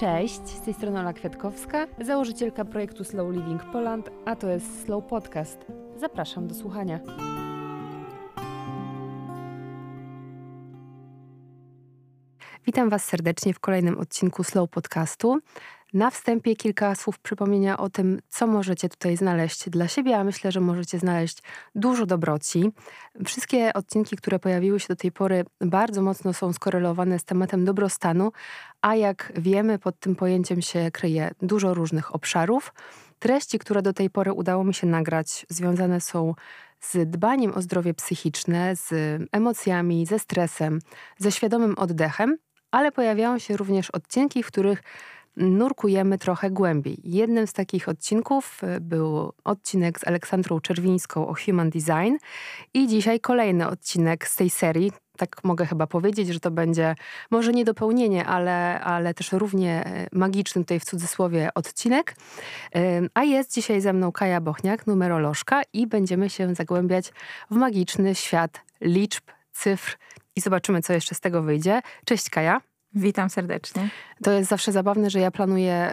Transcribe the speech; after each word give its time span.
Cześć, 0.00 0.48
z 0.48 0.60
tej 0.60 0.74
strony 0.74 1.00
Ola 1.00 1.12
Kwiatkowska, 1.12 1.86
założycielka 2.00 2.64
projektu 2.64 3.04
Slow 3.04 3.34
Living 3.34 3.64
Poland, 3.64 4.10
a 4.24 4.36
to 4.36 4.48
jest 4.48 4.84
Slow 4.84 5.04
Podcast. 5.04 5.66
Zapraszam 5.96 6.48
do 6.48 6.54
słuchania. 6.54 7.00
Witam 12.66 12.90
Was 12.90 13.04
serdecznie 13.04 13.54
w 13.54 13.60
kolejnym 13.60 13.98
odcinku 13.98 14.44
Slow 14.44 14.70
Podcastu. 14.70 15.38
Na 15.94 16.10
wstępie 16.10 16.56
kilka 16.56 16.94
słów 16.94 17.18
przypomnienia 17.18 17.78
o 17.78 17.90
tym, 17.90 18.18
co 18.28 18.46
możecie 18.46 18.88
tutaj 18.88 19.16
znaleźć 19.16 19.70
dla 19.70 19.88
siebie, 19.88 20.16
a 20.16 20.24
myślę, 20.24 20.52
że 20.52 20.60
możecie 20.60 20.98
znaleźć 20.98 21.42
dużo 21.74 22.06
dobroci. 22.06 22.72
Wszystkie 23.24 23.72
odcinki, 23.72 24.16
które 24.16 24.38
pojawiły 24.38 24.80
się 24.80 24.88
do 24.88 24.96
tej 24.96 25.12
pory, 25.12 25.44
bardzo 25.60 26.02
mocno 26.02 26.32
są 26.32 26.52
skorelowane 26.52 27.18
z 27.18 27.24
tematem 27.24 27.64
dobrostanu, 27.64 28.32
a 28.82 28.94
jak 28.94 29.32
wiemy, 29.36 29.78
pod 29.78 30.00
tym 30.00 30.16
pojęciem 30.16 30.62
się 30.62 30.90
kryje 30.90 31.30
dużo 31.42 31.74
różnych 31.74 32.14
obszarów. 32.14 32.72
Treści, 33.18 33.58
które 33.58 33.82
do 33.82 33.92
tej 33.92 34.10
pory 34.10 34.32
udało 34.32 34.64
mi 34.64 34.74
się 34.74 34.86
nagrać, 34.86 35.46
związane 35.48 36.00
są 36.00 36.34
z 36.80 37.10
dbaniem 37.10 37.54
o 37.54 37.62
zdrowie 37.62 37.94
psychiczne, 37.94 38.76
z 38.76 38.92
emocjami, 39.32 40.06
ze 40.06 40.18
stresem, 40.18 40.78
ze 41.18 41.32
świadomym 41.32 41.74
oddechem, 41.78 42.36
ale 42.70 42.92
pojawiają 42.92 43.38
się 43.38 43.56
również 43.56 43.90
odcinki, 43.90 44.42
w 44.42 44.46
których 44.46 44.82
nurkujemy 45.36 46.18
trochę 46.18 46.50
głębiej. 46.50 46.98
Jednym 47.04 47.46
z 47.46 47.52
takich 47.52 47.88
odcinków 47.88 48.60
y, 48.64 48.80
był 48.80 49.32
odcinek 49.44 50.00
z 50.00 50.06
Aleksandrą 50.06 50.60
Czerwińską 50.60 51.28
o 51.28 51.34
Human 51.44 51.70
Design 51.70 52.16
i 52.74 52.88
dzisiaj 52.88 53.20
kolejny 53.20 53.68
odcinek 53.68 54.28
z 54.28 54.36
tej 54.36 54.50
serii. 54.50 54.92
Tak 55.16 55.44
mogę 55.44 55.66
chyba 55.66 55.86
powiedzieć, 55.86 56.28
że 56.28 56.40
to 56.40 56.50
będzie 56.50 56.94
może 57.30 57.52
nie 57.52 57.64
dopełnienie, 57.64 58.26
ale, 58.26 58.80
ale 58.80 59.14
też 59.14 59.32
równie 59.32 59.84
e, 59.84 60.06
magiczny 60.12 60.62
tutaj 60.62 60.80
w 60.80 60.84
cudzysłowie 60.84 61.48
odcinek. 61.54 62.14
A 63.14 63.24
jest 63.24 63.54
dzisiaj 63.54 63.80
ze 63.80 63.92
mną 63.92 64.12
Kaja 64.12 64.40
Bochniak, 64.40 64.86
numerolożka 64.86 65.62
i 65.72 65.86
będziemy 65.86 66.30
się 66.30 66.54
zagłębiać 66.54 67.12
w 67.50 67.54
magiczny 67.54 68.14
świat 68.14 68.60
liczb, 68.80 69.22
cyfr 69.52 69.96
i 70.36 70.40
zobaczymy, 70.40 70.82
co 70.82 70.92
jeszcze 70.92 71.14
z 71.14 71.20
tego 71.20 71.42
wyjdzie. 71.42 71.80
Cześć 72.04 72.30
Kaja. 72.30 72.69
Witam 72.94 73.30
serdecznie. 73.30 73.88
To 74.22 74.30
jest 74.30 74.50
zawsze 74.50 74.72
zabawne, 74.72 75.10
że 75.10 75.20
ja 75.20 75.30
planuję 75.30 75.90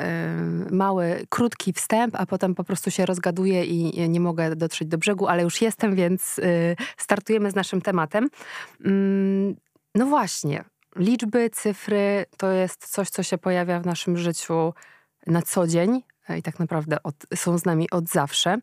y, 0.70 0.76
mały, 0.76 1.26
krótki 1.30 1.74
wstęp, 1.74 2.16
a 2.16 2.26
potem 2.26 2.56
po 2.56 2.64
prostu 2.64 2.92
się 2.92 3.06
rozgaduję 3.06 3.66
i 3.66 4.10
nie 4.10 4.20
mogę 4.20 4.56
dotrzeć 4.56 4.88
do 4.88 4.98
brzegu, 4.98 5.28
ale 5.28 5.44
już 5.44 5.62
jestem, 5.62 5.96
więc 5.96 6.40
y, 6.40 6.76
startujemy 6.98 7.52
z 7.52 7.56
naszym 7.56 7.82
tematem. 7.82 8.30
Mm, 8.86 9.56
no 9.96 10.06
właśnie, 10.06 10.64
liczby, 10.96 11.50
cyfry 11.50 12.26
to 12.38 12.52
jest 12.52 12.88
coś, 12.88 13.10
co 13.10 13.24
się 13.24 13.38
pojawia 13.38 13.80
w 13.80 13.86
naszym 13.86 14.18
życiu 14.18 14.74
na 15.28 15.42
co 15.42 15.68
dzień 15.68 16.02
i 16.38 16.42
tak 16.42 16.60
naprawdę 16.60 17.04
od, 17.04 17.16
są 17.36 17.58
z 17.58 17.66
nami 17.66 17.90
od 17.90 18.10
zawsze. 18.10 18.58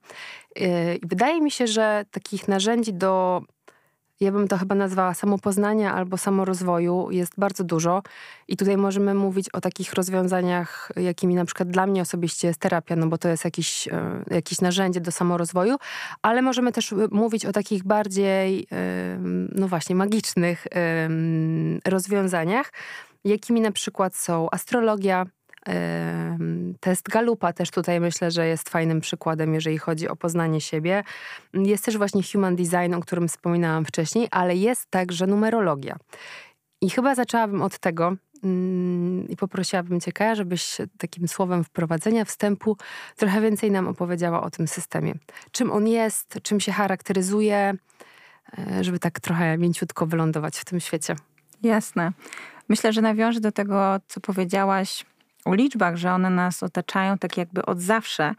Y, 0.60 0.98
wydaje 1.02 1.40
mi 1.40 1.50
się, 1.50 1.66
że 1.66 2.04
takich 2.10 2.48
narzędzi 2.48 2.94
do 2.94 3.42
ja 4.24 4.32
bym 4.32 4.48
to 4.48 4.58
chyba 4.58 4.74
nazwała 4.74 5.14
samopoznania 5.14 5.94
albo 5.94 6.18
samorozwoju, 6.18 7.10
jest 7.10 7.32
bardzo 7.38 7.64
dużo. 7.64 8.02
I 8.48 8.56
tutaj 8.56 8.76
możemy 8.76 9.14
mówić 9.14 9.48
o 9.48 9.60
takich 9.60 9.92
rozwiązaniach, 9.92 10.92
jakimi 10.96 11.34
na 11.34 11.44
przykład 11.44 11.70
dla 11.70 11.86
mnie 11.86 12.02
osobiście 12.02 12.48
jest 12.48 12.60
terapia, 12.60 12.96
no 12.96 13.06
bo 13.06 13.18
to 13.18 13.28
jest 13.28 13.44
jakiś, 13.44 13.88
e, 13.88 14.24
jakieś 14.30 14.60
narzędzie 14.60 15.00
do 15.00 15.12
samorozwoju, 15.12 15.76
ale 16.22 16.42
możemy 16.42 16.72
też 16.72 16.92
e, 16.92 16.96
mówić 17.10 17.46
o 17.46 17.52
takich 17.52 17.84
bardziej, 17.84 18.66
no 19.52 19.68
właśnie, 19.68 19.96
magicznych 19.96 20.66
rozwiązaniach, 21.84 22.72
jakimi 23.24 23.60
na 23.60 23.72
przykład 23.72 24.16
są 24.16 24.48
astrologia, 24.50 25.26
Test 26.80 27.08
Galupa 27.08 27.52
też 27.52 27.70
tutaj 27.70 28.00
myślę, 28.00 28.30
że 28.30 28.46
jest 28.46 28.68
fajnym 28.68 29.00
przykładem, 29.00 29.54
jeżeli 29.54 29.78
chodzi 29.78 30.08
o 30.08 30.16
poznanie 30.16 30.60
siebie. 30.60 31.04
Jest 31.54 31.84
też 31.84 31.98
właśnie 31.98 32.22
Human 32.32 32.56
Design, 32.56 32.94
o 32.94 33.00
którym 33.00 33.28
wspominałam 33.28 33.84
wcześniej, 33.84 34.28
ale 34.30 34.56
jest 34.56 34.90
także 34.90 35.26
numerologia. 35.26 35.96
I 36.80 36.90
chyba 36.90 37.14
zaczęłabym 37.14 37.62
od 37.62 37.78
tego, 37.78 38.16
mm, 38.44 39.28
i 39.28 39.36
poprosiłabym 39.36 40.00
Cię, 40.00 40.12
Kaja, 40.12 40.34
żebyś 40.34 40.76
takim 40.98 41.28
słowem 41.28 41.64
wprowadzenia, 41.64 42.24
wstępu 42.24 42.76
trochę 43.16 43.40
więcej 43.40 43.70
nam 43.70 43.88
opowiedziała 43.88 44.42
o 44.42 44.50
tym 44.50 44.68
systemie. 44.68 45.14
Czym 45.50 45.72
on 45.72 45.88
jest, 45.88 46.38
czym 46.42 46.60
się 46.60 46.72
charakteryzuje, 46.72 47.74
e, 48.58 48.84
żeby 48.84 48.98
tak 48.98 49.20
trochę 49.20 49.58
mięciutko 49.58 50.06
wylądować 50.06 50.58
w 50.58 50.64
tym 50.64 50.80
świecie. 50.80 51.16
Jasne. 51.62 52.12
Myślę, 52.68 52.92
że 52.92 53.02
nawiążę 53.02 53.40
do 53.40 53.52
tego, 53.52 53.96
co 54.08 54.20
powiedziałaś 54.20 55.04
o 55.44 55.54
liczbach, 55.54 55.96
że 55.96 56.12
one 56.12 56.30
nas 56.30 56.62
otaczają 56.62 57.18
tak 57.18 57.36
jakby 57.36 57.66
od 57.66 57.80
zawsze. 57.80 58.34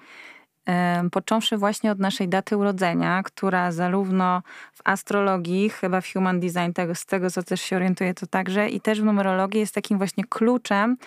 Począwszy 1.12 1.58
właśnie 1.58 1.92
od 1.92 2.00
naszej 2.00 2.30
daty 2.30 2.58
urodzenia, 2.58 3.24
która 3.24 3.72
zarówno 3.72 4.42
w 4.74 4.82
astrologii, 4.84 5.70
chyba 5.70 6.02
w 6.02 6.14
human 6.14 6.40
design, 6.40 6.72
tego, 6.74 6.96
z 6.96 7.06
tego 7.06 7.32
co 7.32 7.44
też 7.44 7.62
się 7.62 7.76
orientuję, 7.76 8.14
to 8.14 8.28
także, 8.28 8.70
i 8.70 8.82
też 8.82 9.02
w 9.02 9.04
numerologii 9.04 9.60
jest 9.60 9.76
takim 9.76 9.98
właśnie 9.98 10.24
kluczem 10.30 10.98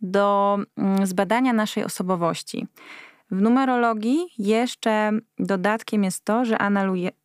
do 0.00 0.58
mm, 0.76 1.06
zbadania 1.06 1.52
naszej 1.52 1.84
osobowości. 1.84 2.66
W 3.30 3.40
numerologii 3.40 4.26
jeszcze 4.38 5.12
dodatkiem 5.38 6.04
jest 6.04 6.24
to, 6.24 6.44
że 6.44 6.58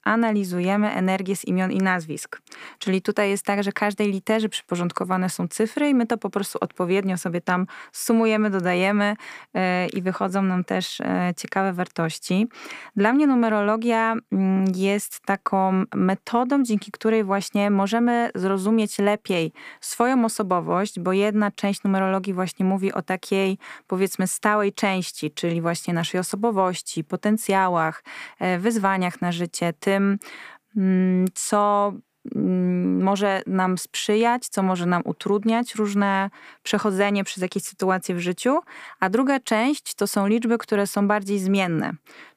analizujemy 0.04 0.92
energię 0.92 1.36
z 1.36 1.46
imion 1.46 1.72
i 1.72 1.78
nazwisk. 1.78 2.42
Czyli 2.80 3.02
tutaj 3.02 3.30
jest 3.30 3.46
tak, 3.46 3.64
że 3.64 3.72
każdej 3.72 4.12
literze 4.12 4.50
przyporządkowane 4.50 5.30
są 5.30 5.48
cyfry 5.48 5.90
i 5.90 5.96
my 5.96 6.08
to 6.08 6.18
po 6.18 6.30
prostu 6.30 6.58
odpowiednio 6.62 7.18
sobie 7.18 7.42
tam 7.42 7.68
sumujemy, 7.92 8.50
dodajemy 8.50 9.16
e, 9.54 9.88
i 9.88 10.02
wychodzą 10.02 10.42
nam 10.42 10.64
też 10.64 11.02
e, 11.02 11.34
ciekawe 11.38 11.74
wartości. 11.74 12.48
Dla 12.96 13.14
mnie 13.14 13.28
numerologia 13.28 14.16
mm, 14.32 14.66
jest 14.76 15.20
taką 15.26 15.84
metodą, 15.96 16.64
dzięki 16.64 16.92
której 16.92 17.24
właśnie 17.24 17.72
możemy 17.72 18.30
zrozumieć 18.36 19.00
lepiej 19.00 19.52
swoją 19.82 20.26
osobowość, 20.26 21.00
bo 21.00 21.14
jedna 21.14 21.52
część 21.52 21.84
numerologii 21.84 22.34
właśnie 22.34 22.66
mówi 22.66 22.94
o 22.94 23.02
takiej 23.02 23.58
powiedzmy 23.88 24.28
stałej 24.28 24.74
części, 24.74 25.32
czyli 25.32 25.62
właśnie 25.62 25.94
naszej 25.94 26.20
osobowości, 26.20 27.04
potencjałach, 27.04 28.04
e, 28.40 28.60
wyzwaniach 28.60 29.22
na 29.22 29.32
życie, 29.32 29.74
tym, 29.80 29.93
mm, 29.96 31.28
co 31.34 31.94
mm, 32.36 33.04
może 33.04 33.42
nam 33.48 33.78
sprzyjać, 33.78 34.48
co 34.48 34.64
może 34.64 34.86
nam 34.86 35.02
utrudniać 35.06 35.76
różne 35.76 36.30
przechodzenie 36.64 37.24
przez 37.24 37.42
jakieś 37.42 37.64
sytuacje 37.64 38.16
w 38.16 38.20
życiu, 38.20 38.60
a 39.00 39.10
druga 39.10 39.40
część 39.40 39.96
to 39.96 40.08
są 40.08 40.28
liczby, 40.28 40.58
które 40.58 40.88
są 40.88 41.08
bardziej 41.08 41.40
zmienne. 41.40 41.94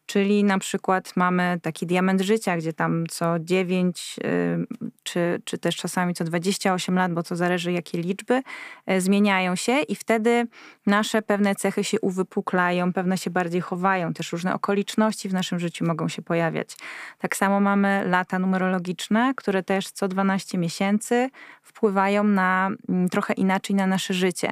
Czyli 0.07 0.45
na 0.45 0.59
przykład 0.59 1.17
mamy 1.17 1.59
taki 1.63 1.87
diament 1.87 2.21
życia, 2.21 2.57
gdzie 2.57 2.73
tam 2.73 3.07
co 3.07 3.39
9 3.39 4.17
y, 4.25 4.67
czy, 5.03 5.43
czy 5.45 5.59
też 5.59 5.77
czasami 5.77 6.15
co 6.15 6.25
28 6.25 6.95
lat, 6.95 7.13
bo 7.13 7.23
to 7.23 7.37
zależy 7.37 7.73
jakie 7.73 7.99
liczby, 7.99 8.43
y, 8.91 9.01
zmieniają 9.01 9.57
się 9.57 9.81
i 9.81 9.97
wtedy 9.97 10.47
nasze 10.87 11.23
pewne 11.23 11.55
cechy 11.55 11.85
się 11.85 12.01
uwypuklają, 12.01 12.93
pewne 12.93 13.19
się 13.19 13.31
bardziej 13.31 13.61
chowają. 13.61 14.13
Też 14.13 14.33
różne 14.33 14.55
okoliczności 14.55 15.29
w 15.29 15.33
naszym 15.33 15.59
życiu 15.59 15.87
mogą 15.87 16.09
się 16.09 16.23
pojawiać. 16.23 16.77
Tak 17.19 17.37
samo 17.37 17.61
mamy 17.61 18.05
lata 18.07 18.39
numerologiczne, 18.39 19.33
które 19.37 19.63
też 19.63 19.91
co 19.91 20.09
12 20.09 20.59
miesięcy 20.59 21.31
wpływają 21.63 22.25
na 22.25 22.71
mm, 22.89 23.09
trochę 23.09 23.35
inaczej 23.35 23.77
na 23.77 23.87
nasze 23.87 24.15
życie. 24.15 24.51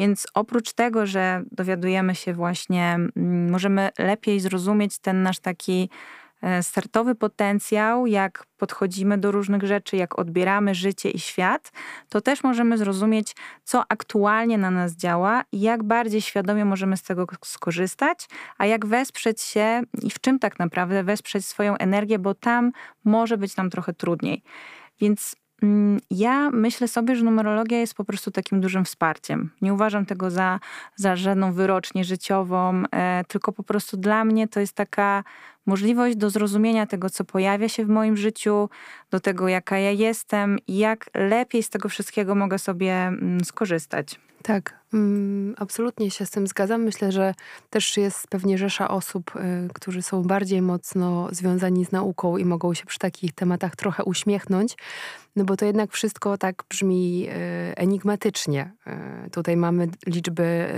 Więc 0.00 0.26
oprócz 0.34 0.72
tego, 0.72 1.06
że 1.06 1.42
dowiadujemy 1.52 2.14
się 2.14 2.34
właśnie, 2.34 2.94
mm, 3.16 3.50
możemy 3.50 3.88
lepiej 3.98 4.40
zrozumieć 4.40 4.98
ten 4.98 5.22
nasz 5.22 5.38
taki 5.38 5.90
e, 6.42 6.62
startowy 6.62 7.14
potencjał, 7.14 8.06
jak 8.06 8.46
podchodzimy 8.56 9.18
do 9.18 9.30
różnych 9.30 9.62
rzeczy, 9.62 9.96
jak 9.96 10.18
odbieramy 10.18 10.74
życie 10.74 11.10
i 11.10 11.18
świat, 11.18 11.72
to 12.08 12.20
też 12.20 12.42
możemy 12.42 12.78
zrozumieć, 12.78 13.36
co 13.64 13.84
aktualnie 13.88 14.58
na 14.58 14.70
nas 14.70 14.96
działa 14.96 15.44
i 15.52 15.60
jak 15.60 15.82
bardziej 15.82 16.20
świadomie 16.20 16.64
możemy 16.64 16.96
z 16.96 17.02
tego 17.02 17.26
skorzystać, 17.44 18.28
a 18.58 18.66
jak 18.66 18.86
wesprzeć 18.86 19.40
się 19.40 19.82
i 20.02 20.10
w 20.10 20.20
czym 20.20 20.38
tak 20.38 20.58
naprawdę 20.58 21.04
wesprzeć 21.04 21.46
swoją 21.46 21.76
energię, 21.76 22.18
bo 22.18 22.34
tam 22.34 22.72
może 23.04 23.38
być 23.38 23.56
nam 23.56 23.70
trochę 23.70 23.92
trudniej. 23.92 24.42
Więc 25.00 25.36
ja 26.10 26.50
myślę 26.50 26.88
sobie, 26.88 27.16
że 27.16 27.24
numerologia 27.24 27.78
jest 27.78 27.94
po 27.94 28.04
prostu 28.04 28.30
takim 28.30 28.60
dużym 28.60 28.84
wsparciem. 28.84 29.50
Nie 29.62 29.74
uważam 29.74 30.06
tego 30.06 30.30
za, 30.30 30.60
za 30.96 31.16
żadną 31.16 31.52
wyrocznię 31.52 32.04
życiową, 32.04 32.82
e, 32.92 33.24
tylko 33.28 33.52
po 33.52 33.62
prostu 33.62 33.96
dla 33.96 34.24
mnie 34.24 34.48
to 34.48 34.60
jest 34.60 34.72
taka 34.72 35.24
możliwość 35.66 36.16
do 36.16 36.30
zrozumienia 36.30 36.86
tego, 36.86 37.10
co 37.10 37.24
pojawia 37.24 37.68
się 37.68 37.84
w 37.84 37.88
moim 37.88 38.16
życiu, 38.16 38.68
do 39.10 39.20
tego, 39.20 39.48
jaka 39.48 39.78
ja 39.78 39.90
jestem 39.90 40.58
i 40.66 40.78
jak 40.78 41.10
lepiej 41.14 41.62
z 41.62 41.70
tego 41.70 41.88
wszystkiego 41.88 42.34
mogę 42.34 42.58
sobie 42.58 42.92
mm, 42.92 43.44
skorzystać. 43.44 44.20
Tak, 44.42 44.79
Mm, 44.79 44.79
absolutnie 45.56 46.10
się 46.10 46.26
z 46.26 46.30
tym 46.30 46.46
zgadzam. 46.46 46.82
Myślę, 46.82 47.12
że 47.12 47.34
też 47.70 47.96
jest 47.96 48.28
pewnie 48.28 48.58
rzesza 48.58 48.88
osób, 48.88 49.36
y, 49.36 49.68
którzy 49.74 50.02
są 50.02 50.22
bardziej 50.22 50.62
mocno 50.62 51.28
związani 51.32 51.84
z 51.84 51.92
nauką 51.92 52.36
i 52.36 52.44
mogą 52.44 52.74
się 52.74 52.86
przy 52.86 52.98
takich 52.98 53.32
tematach 53.32 53.76
trochę 53.76 54.04
uśmiechnąć, 54.04 54.76
no 55.36 55.44
bo 55.44 55.56
to 55.56 55.64
jednak 55.64 55.92
wszystko 55.92 56.38
tak 56.38 56.64
brzmi 56.68 57.28
y, 57.28 57.32
enigmatycznie. 57.76 58.72
Y, 59.26 59.30
tutaj 59.30 59.56
mamy 59.56 59.88
liczby, 60.06 60.68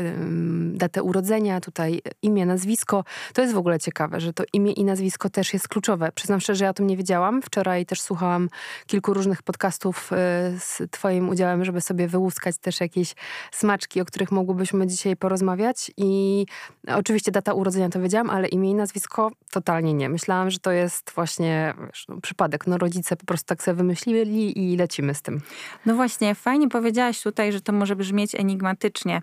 datę 0.75 1.03
urodzenia, 1.03 1.61
tutaj 1.61 2.03
imię, 2.23 2.47
nazwisko. 2.47 3.05
To 3.35 3.43
jest 3.43 3.55
w 3.55 3.59
ogóle 3.59 3.79
ciekawe, 3.79 4.21
że 4.21 4.33
to 4.33 4.45
imię 4.53 4.73
i 4.73 4.85
nazwisko 4.85 5.31
też 5.31 5.53
jest 5.53 5.69
kluczowe. 5.69 6.13
Przyznam 6.15 6.41
szczerze, 6.41 6.65
ja 6.65 6.71
o 6.71 6.75
tym 6.75 6.87
nie 6.87 6.97
wiedziałam. 6.97 7.43
Wczoraj 7.43 7.87
też 7.87 8.01
słuchałam 8.01 8.49
kilku 8.87 9.15
różnych 9.15 9.43
podcastów 9.43 10.11
z 10.59 10.91
twoim 10.91 11.29
udziałem, 11.29 11.65
żeby 11.65 11.81
sobie 11.81 12.09
wyłuskać 12.09 12.59
też 12.59 12.81
jakieś 12.81 13.15
smaczki 13.53 14.02
o 14.03 14.05
których 14.05 14.33
mogłybyśmy 14.33 14.87
dzisiaj 14.87 15.17
porozmawiać. 15.17 15.91
I 15.97 16.47
oczywiście 16.89 17.33
data 17.33 17.55
urodzenia 17.55 17.89
to 17.89 18.01
wiedziałam, 18.01 18.31
ale 18.31 18.49
imię 18.49 18.71
i 18.71 18.75
nazwisko 18.75 19.31
totalnie 19.51 19.95
nie. 19.95 20.09
Myślałam, 20.09 20.51
że 20.51 20.59
to 20.59 20.71
jest 20.71 21.13
właśnie 21.15 21.75
wiesz, 21.87 22.05
no, 22.09 22.21
przypadek. 22.21 22.67
No 22.67 22.79
rodzice 22.79 23.17
po 23.17 23.27
prostu 23.27 23.47
tak 23.47 23.63
sobie 23.63 23.75
wymyślili 23.75 24.73
i 24.73 24.77
lecimy 24.77 25.15
z 25.15 25.23
tym. 25.23 25.41
No 25.87 25.95
właśnie, 25.95 26.35
fajnie 26.35 26.69
powiedziałaś 26.69 27.23
tutaj, 27.23 27.53
że 27.53 27.61
to 27.61 27.73
może 27.73 27.97
brzmieć 27.97 28.35
enigmatycznie. 28.35 29.23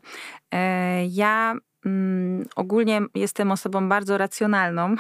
E, 0.52 1.06
ja 1.06 1.56
ogólnie 2.56 3.02
jestem 3.16 3.52
osobą 3.52 3.90
bardzo 3.90 4.18
racjonalną. 4.18 4.96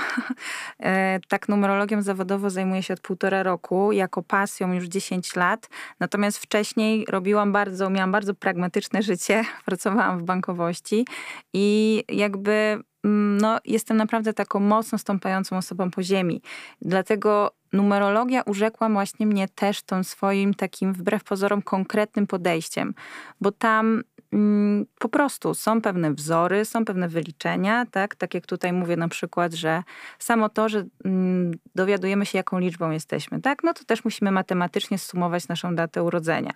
E, 0.79 1.19
tak 1.27 1.49
numerologią 1.49 2.01
zawodowo 2.01 2.49
zajmuję 2.49 2.83
się 2.83 2.93
od 2.93 2.99
półtora 2.99 3.43
roku, 3.43 3.91
jako 3.91 4.23
pasją 4.23 4.73
już 4.73 4.85
10 4.85 5.35
lat. 5.35 5.69
Natomiast 5.99 6.37
wcześniej 6.37 7.05
robiłam 7.09 7.51
bardzo, 7.51 7.89
miałam 7.89 8.11
bardzo 8.11 8.33
pragmatyczne 8.33 9.03
życie, 9.03 9.43
pracowałam 9.65 10.19
w 10.19 10.23
bankowości 10.23 11.05
i 11.53 12.03
jakby 12.09 12.51
mm, 13.03 13.37
no, 13.37 13.57
jestem 13.65 13.97
naprawdę 13.97 14.33
taką 14.33 14.59
mocno 14.59 14.97
stąpającą 14.97 15.57
osobą 15.57 15.91
po 15.91 16.03
ziemi. 16.03 16.41
Dlatego 16.81 17.51
numerologia 17.73 18.41
urzekła 18.41 18.89
właśnie 18.89 19.25
mnie 19.25 19.47
też 19.47 19.81
tą 19.81 20.03
swoim 20.03 20.53
takim 20.53 20.93
wbrew 20.93 21.23
pozorom 21.23 21.61
konkretnym 21.61 22.27
podejściem, 22.27 22.93
bo 23.41 23.51
tam 23.51 24.03
Mm, 24.33 24.85
po 24.99 25.09
prostu 25.09 25.53
są 25.53 25.81
pewne 25.81 26.13
wzory, 26.13 26.65
są 26.65 26.85
pewne 26.85 27.07
wyliczenia, 27.07 27.85
tak? 27.91 28.15
Tak 28.15 28.33
jak 28.33 28.45
tutaj 28.45 28.73
mówię 28.73 28.97
na 28.97 29.07
przykład, 29.07 29.53
że 29.53 29.83
samo 30.19 30.49
to, 30.49 30.69
że 30.69 30.85
mm, 31.05 31.51
dowiadujemy 31.75 32.25
się, 32.25 32.37
jaką 32.37 32.59
liczbą 32.59 32.91
jesteśmy, 32.91 33.41
tak? 33.41 33.63
No 33.63 33.73
to 33.73 33.83
też 33.83 34.03
musimy 34.03 34.31
matematycznie 34.31 34.97
sumować 34.97 35.47
naszą 35.47 35.75
datę 35.75 36.03
urodzenia. 36.03 36.51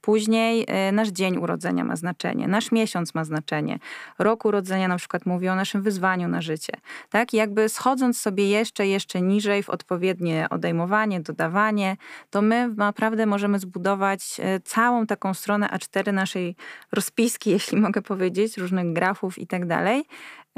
Później 0.00 0.66
y, 0.88 0.92
nasz 0.92 1.08
dzień 1.08 1.36
urodzenia 1.36 1.84
ma 1.84 1.96
znaczenie, 1.96 2.48
nasz 2.48 2.72
miesiąc 2.72 3.14
ma 3.14 3.24
znaczenie, 3.24 3.78
rok 4.18 4.44
urodzenia 4.44 4.88
na 4.88 4.96
przykład 4.96 5.26
mówi 5.26 5.48
o 5.48 5.54
naszym 5.54 5.82
wyzwaniu 5.82 6.28
na 6.28 6.40
życie, 6.40 6.72
tak? 7.10 7.34
I 7.34 7.36
jakby 7.36 7.68
schodząc 7.68 8.20
sobie 8.20 8.48
jeszcze, 8.50 8.86
jeszcze 8.86 9.22
niżej 9.22 9.62
w 9.62 9.70
odpowiednie 9.70 10.46
odejmowanie, 10.58 11.20
dodawanie, 11.20 11.96
to 12.30 12.42
my 12.42 12.68
naprawdę 12.76 13.26
możemy 13.26 13.58
zbudować 13.58 14.40
y, 14.56 14.60
całą 14.60 15.06
taką 15.06 15.34
stronę 15.34 15.66
A4 15.66 16.12
naszej 16.12 16.56
rozpiski 16.92 17.50
jeśli 17.56 17.80
mogę 17.80 18.02
powiedzieć, 18.02 18.58
różnych 18.58 18.92
grafów 18.92 19.38
i 19.38 19.46
tak 19.46 19.66
dalej. 19.66 20.04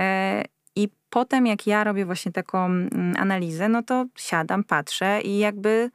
E, 0.00 0.44
I 0.76 0.88
potem, 1.10 1.46
jak 1.46 1.66
ja 1.66 1.84
robię 1.84 2.04
właśnie 2.06 2.32
taką 2.32 2.64
mm, 2.64 3.14
analizę, 3.18 3.68
no 3.68 3.82
to 3.82 4.06
siadam, 4.16 4.64
patrzę 4.64 5.20
i 5.20 5.38
jakby 5.38 5.90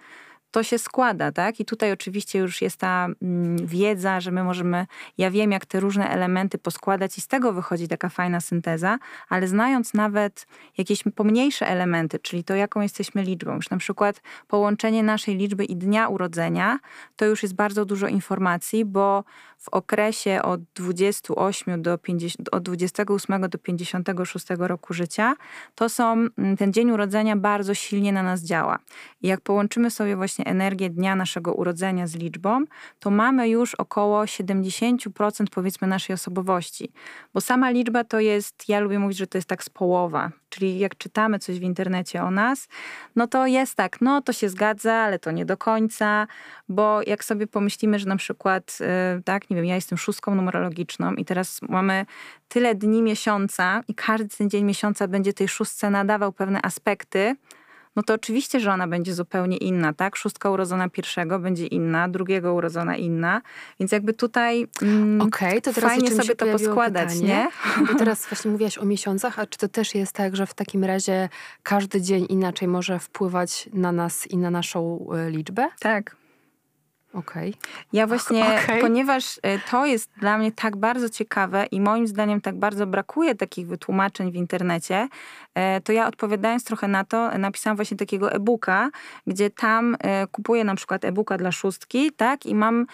to 0.55 0.63
się 0.63 0.79
składa, 0.79 1.31
tak? 1.31 1.59
I 1.59 1.65
tutaj 1.65 1.91
oczywiście 1.91 2.39
już 2.39 2.61
jest 2.61 2.77
ta 2.77 3.07
mm, 3.21 3.67
wiedza, 3.67 4.19
że 4.19 4.31
my 4.31 4.43
możemy, 4.43 4.87
ja 5.17 5.31
wiem, 5.31 5.51
jak 5.51 5.65
te 5.65 5.79
różne 5.79 6.09
elementy 6.09 6.57
poskładać 6.57 7.17
i 7.17 7.21
z 7.21 7.27
tego 7.27 7.53
wychodzi 7.53 7.87
taka 7.87 8.09
fajna 8.09 8.41
synteza, 8.41 8.97
ale 9.29 9.47
znając 9.47 9.93
nawet 9.93 10.47
jakieś 10.77 11.03
pomniejsze 11.15 11.67
elementy, 11.67 12.19
czyli 12.19 12.43
to, 12.43 12.55
jaką 12.55 12.81
jesteśmy 12.81 13.23
liczbą, 13.23 13.55
już 13.55 13.69
na 13.69 13.77
przykład 13.77 14.21
połączenie 14.47 15.03
naszej 15.03 15.37
liczby 15.37 15.65
i 15.65 15.75
dnia 15.75 16.07
urodzenia, 16.07 16.79
to 17.15 17.25
już 17.25 17.43
jest 17.43 17.55
bardzo 17.55 17.85
dużo 17.85 18.07
informacji, 18.07 18.85
bo 18.85 19.23
w 19.57 19.69
okresie 19.69 20.41
od 20.41 20.61
28 20.63 21.81
do 21.81 21.97
50, 21.97 22.49
od 22.51 22.63
28 22.63 23.49
do 23.49 23.57
56 23.57 24.45
roku 24.57 24.93
życia, 24.93 25.35
to 25.75 25.89
są, 25.89 26.11
mm, 26.37 26.57
ten 26.57 26.73
dzień 26.73 26.91
urodzenia 26.91 27.35
bardzo 27.35 27.73
silnie 27.73 28.11
na 28.11 28.23
nas 28.23 28.41
działa. 28.41 28.79
I 29.21 29.27
jak 29.27 29.41
połączymy 29.41 29.91
sobie 29.91 30.15
właśnie 30.15 30.44
energię 30.45 30.89
dnia 30.89 31.15
naszego 31.15 31.53
urodzenia 31.53 32.07
z 32.07 32.15
liczbą, 32.15 32.63
to 32.99 33.11
mamy 33.11 33.49
już 33.49 33.75
około 33.75 34.23
70% 34.23 35.45
powiedzmy 35.51 35.87
naszej 35.87 36.13
osobowości. 36.13 36.91
Bo 37.33 37.41
sama 37.41 37.69
liczba 37.69 38.03
to 38.03 38.19
jest, 38.19 38.69
ja 38.69 38.79
lubię 38.79 38.99
mówić, 38.99 39.17
że 39.17 39.27
to 39.27 39.37
jest 39.37 39.47
tak 39.47 39.63
z 39.63 39.69
połowa. 39.69 40.31
Czyli 40.49 40.79
jak 40.79 40.97
czytamy 40.97 41.39
coś 41.39 41.59
w 41.59 41.63
internecie 41.63 42.23
o 42.23 42.31
nas, 42.31 42.67
no 43.15 43.27
to 43.27 43.47
jest 43.47 43.75
tak, 43.75 44.01
no 44.01 44.21
to 44.21 44.33
się 44.33 44.49
zgadza, 44.49 44.93
ale 44.93 45.19
to 45.19 45.31
nie 45.31 45.45
do 45.45 45.57
końca, 45.57 46.27
bo 46.69 47.01
jak 47.07 47.23
sobie 47.23 47.47
pomyślimy, 47.47 47.99
że 47.99 48.05
na 48.05 48.15
przykład, 48.15 48.77
y, 49.17 49.23
tak, 49.23 49.49
nie 49.49 49.55
wiem, 49.55 49.65
ja 49.65 49.75
jestem 49.75 49.97
szóstką 49.97 50.35
numerologiczną 50.35 51.13
i 51.13 51.25
teraz 51.25 51.61
mamy 51.61 52.05
tyle 52.47 52.75
dni 52.75 53.01
miesiąca 53.01 53.83
i 53.87 53.95
każdy 53.95 54.29
ten 54.37 54.49
dzień 54.49 54.65
miesiąca 54.65 55.07
będzie 55.07 55.33
tej 55.33 55.47
szóstce 55.47 55.89
nadawał 55.89 56.31
pewne 56.31 56.61
aspekty, 56.61 57.35
no 57.95 58.03
to 58.03 58.13
oczywiście, 58.13 58.59
że 58.59 58.71
ona 58.71 58.87
będzie 58.87 59.13
zupełnie 59.13 59.57
inna, 59.57 59.93
tak? 59.93 60.15
Szóstka 60.15 60.49
urodzona 60.49 60.89
pierwszego 60.89 61.39
będzie 61.39 61.67
inna, 61.67 62.09
drugiego 62.09 62.53
urodzona 62.53 62.95
inna, 62.95 63.41
więc 63.79 63.91
jakby 63.91 64.13
tutaj 64.13 64.67
mm, 64.81 65.21
okay, 65.21 65.61
to 65.61 65.73
teraz 65.73 65.91
fajnie 65.91 66.11
sobie 66.11 66.35
to 66.35 66.45
poskładać, 66.45 67.09
pytanie, 67.09 67.27
nie? 67.27 67.47
Bo 67.87 67.99
teraz 67.99 68.27
właśnie 68.27 68.51
mówiłaś 68.51 68.77
o 68.77 68.85
miesiącach, 68.85 69.39
a 69.39 69.45
czy 69.45 69.57
to 69.57 69.67
też 69.67 69.95
jest 69.95 70.13
tak, 70.13 70.35
że 70.35 70.47
w 70.47 70.53
takim 70.53 70.83
razie 70.83 71.29
każdy 71.63 72.01
dzień 72.01 72.25
inaczej 72.29 72.67
może 72.67 72.99
wpływać 72.99 73.69
na 73.73 73.91
nas 73.91 74.27
i 74.27 74.37
na 74.37 74.51
naszą 74.51 75.07
e, 75.13 75.29
liczbę? 75.29 75.67
Tak. 75.79 76.24
Okej. 77.15 77.49
Okay. 77.49 77.71
Ja 77.93 78.07
właśnie, 78.07 78.45
okay. 78.63 78.81
ponieważ 78.81 79.39
e, 79.43 79.59
to 79.59 79.85
jest 79.85 80.09
dla 80.17 80.37
mnie 80.37 80.51
tak 80.51 80.75
bardzo 80.75 81.09
ciekawe 81.09 81.65
i 81.65 81.81
moim 81.81 82.07
zdaniem 82.07 82.41
tak 82.41 82.55
bardzo 82.55 82.87
brakuje 82.87 83.35
takich 83.35 83.67
wytłumaczeń 83.67 84.31
w 84.31 84.35
internecie, 84.35 85.07
e, 85.53 85.81
to 85.81 85.91
ja 85.91 86.07
odpowiadając 86.07 86.63
trochę 86.63 86.87
na 86.87 87.03
to, 87.03 87.37
napisałam 87.37 87.75
właśnie 87.75 87.97
takiego 87.97 88.31
e-booka, 88.31 88.89
gdzie 89.27 89.49
tam 89.49 89.97
e, 89.99 90.27
kupuję 90.27 90.63
na 90.63 90.75
przykład 90.75 91.05
e-booka 91.05 91.37
dla 91.37 91.51
szóstki, 91.51 92.11
tak, 92.11 92.45
i 92.45 92.55
mam 92.55 92.85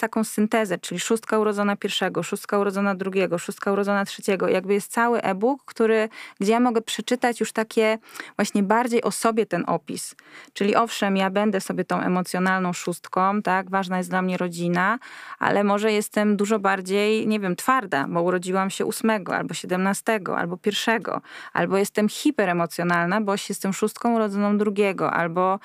taką 0.00 0.24
syntezę, 0.24 0.78
czyli 0.78 1.00
szóstka 1.00 1.38
urodzona 1.38 1.76
pierwszego, 1.76 2.22
szóstka 2.22 2.58
urodzona 2.58 2.94
drugiego, 2.94 3.38
szóstka 3.38 3.72
urodzona 3.72 4.04
trzeciego. 4.04 4.48
Jakby 4.48 4.74
jest 4.74 4.92
cały 4.92 5.22
e-book, 5.22 5.64
który, 5.64 6.08
gdzie 6.40 6.52
ja 6.52 6.60
mogę 6.60 6.82
przeczytać 6.82 7.40
już 7.40 7.52
takie 7.52 7.98
właśnie 8.36 8.62
bardziej 8.62 9.02
o 9.02 9.10
sobie 9.10 9.46
ten 9.46 9.64
opis. 9.66 10.14
Czyli 10.52 10.76
owszem, 10.76 11.16
ja 11.16 11.30
będę 11.30 11.60
sobie 11.60 11.84
tą 11.84 12.00
emocjonalną 12.00 12.72
szóstką, 12.72 13.35
tak? 13.42 13.70
Ważna 13.70 13.98
jest 13.98 14.10
dla 14.10 14.22
mnie 14.22 14.36
rodzina, 14.36 14.98
ale 15.38 15.64
może 15.64 15.92
jestem 15.92 16.36
dużo 16.36 16.58
bardziej, 16.58 17.26
nie 17.26 17.40
wiem, 17.40 17.56
twarda, 17.56 18.06
bo 18.08 18.22
urodziłam 18.22 18.70
się 18.70 18.86
ósmego, 18.86 19.36
albo 19.36 19.54
siedemnastego, 19.54 20.38
albo 20.38 20.56
pierwszego, 20.56 21.20
albo 21.52 21.76
jestem 21.76 22.08
hiperemocjonalna, 22.08 23.20
bo 23.20 23.32
jestem 23.48 23.72
szóstką 23.72 24.14
urodzoną 24.14 24.58
drugiego, 24.58 25.12
albo 25.12 25.58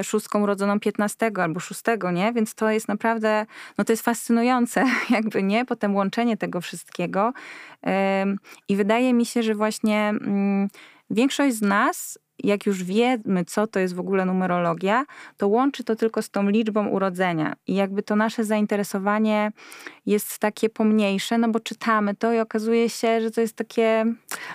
y, 0.00 0.04
szóstką 0.04 0.42
urodzoną 0.42 0.80
piętnastego, 0.80 1.42
albo 1.42 1.60
szóstego, 1.60 2.10
nie? 2.10 2.32
Więc 2.32 2.54
to 2.54 2.70
jest 2.70 2.88
naprawdę, 2.88 3.46
no 3.78 3.84
to 3.84 3.92
jest 3.92 4.04
fascynujące, 4.04 4.84
jakby, 5.10 5.42
nie? 5.42 5.64
Potem 5.64 5.94
łączenie 5.94 6.36
tego 6.36 6.60
wszystkiego. 6.60 7.32
Y, 7.86 7.90
I 8.68 8.76
wydaje 8.76 9.14
mi 9.14 9.26
się, 9.26 9.42
że 9.42 9.54
właśnie 9.54 10.12
y, 10.14 10.68
większość 11.10 11.56
z 11.56 11.62
nas 11.62 12.18
jak 12.42 12.66
już 12.66 12.84
wiemy, 12.84 13.44
co 13.46 13.66
to 13.66 13.80
jest 13.80 13.94
w 13.94 14.00
ogóle 14.00 14.24
numerologia, 14.24 15.04
to 15.36 15.48
łączy 15.48 15.84
to 15.84 15.96
tylko 15.96 16.22
z 16.22 16.30
tą 16.30 16.48
liczbą 16.48 16.88
urodzenia. 16.88 17.54
I 17.66 17.74
jakby 17.74 18.02
to 18.02 18.16
nasze 18.16 18.44
zainteresowanie 18.44 19.52
jest 20.06 20.38
takie 20.38 20.68
pomniejsze, 20.68 21.38
no 21.38 21.48
bo 21.48 21.60
czytamy 21.60 22.14
to 22.14 22.32
i 22.32 22.38
okazuje 22.38 22.88
się, 22.88 23.20
że 23.20 23.30
to 23.30 23.40
jest 23.40 23.56
takie. 23.56 24.04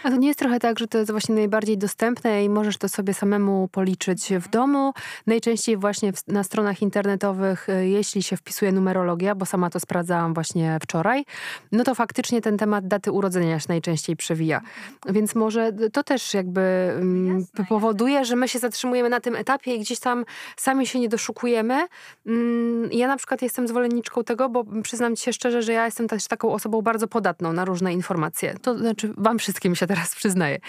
A 0.04 0.10
to 0.10 0.16
nie 0.18 0.28
jest 0.28 0.40
trochę 0.40 0.60
tak, 0.60 0.80
że 0.80 0.88
to 0.88 0.98
jest 0.98 1.12
właśnie 1.12 1.36
najbardziej 1.36 1.78
dostępne 1.78 2.44
i 2.44 2.50
możesz 2.50 2.78
to 2.78 2.90
sobie 2.90 3.14
samemu 3.14 3.68
policzyć 3.68 4.30
w 4.40 4.50
domu. 4.50 4.94
Najczęściej 5.28 5.78
właśnie 5.78 6.14
na 6.28 6.44
stronach 6.44 6.82
internetowych, 6.82 7.70
y, 7.70 7.88
jeśli 7.88 8.24
się 8.24 8.38
wpisuje 8.38 8.72
numerologia, 8.72 9.36
bo 9.36 9.46
sama 9.46 9.70
to 9.70 9.80
sprawdzałam 9.80 10.34
właśnie 10.34 10.78
wczoraj, 10.82 11.26
no 11.72 11.84
to 11.84 11.96
faktycznie 11.96 12.42
ten 12.42 12.58
temat 12.58 12.88
daty 12.88 13.12
urodzenia 13.12 13.60
się 13.60 13.66
najczęściej 13.70 14.16
przewija. 14.16 14.62
Więc 15.10 15.36
może 15.36 15.72
to 15.94 16.04
też 16.04 16.34
jakby 16.34 16.62
mm, 17.00 17.38
Jasne 17.40 17.66
powoduje, 17.78 18.26
że 18.26 18.36
my 18.36 18.48
się 18.48 18.60
zatrzymujemy 18.60 19.10
na 19.10 19.20
tym 19.20 19.36
etapie 19.36 19.76
i 19.76 19.80
gdzieś 19.80 20.00
tam 20.00 20.26
sami 20.58 20.88
się 20.88 21.00
nie 21.00 21.10
doszukujemy. 21.10 21.88
Mm, 22.26 22.90
ja 22.92 23.08
na 23.08 23.18
przykład 23.18 23.42
jestem 23.42 23.68
zwolenniczką 23.68 24.24
tego, 24.24 24.50
bo 24.50 24.64
przyznam 24.84 25.16
ci 25.16 25.24
się 25.24 25.34
szczerze, 25.34 25.62
że 25.62 25.74
ja 25.74 25.86
jestem 25.86 26.08
też 26.08 26.28
taką 26.28 26.54
osobą 26.54 26.82
bardzo 26.82 27.08
podatną 27.08 27.54
na 27.54 27.66
różne 27.66 27.94
informacje. 27.94 28.56
To 28.62 28.78
znaczy 28.78 29.14
wam 29.18 29.40
wszystkim 29.40 29.76
się 29.76 29.88
teraz 29.88 30.16
przyznaję. 30.16 30.60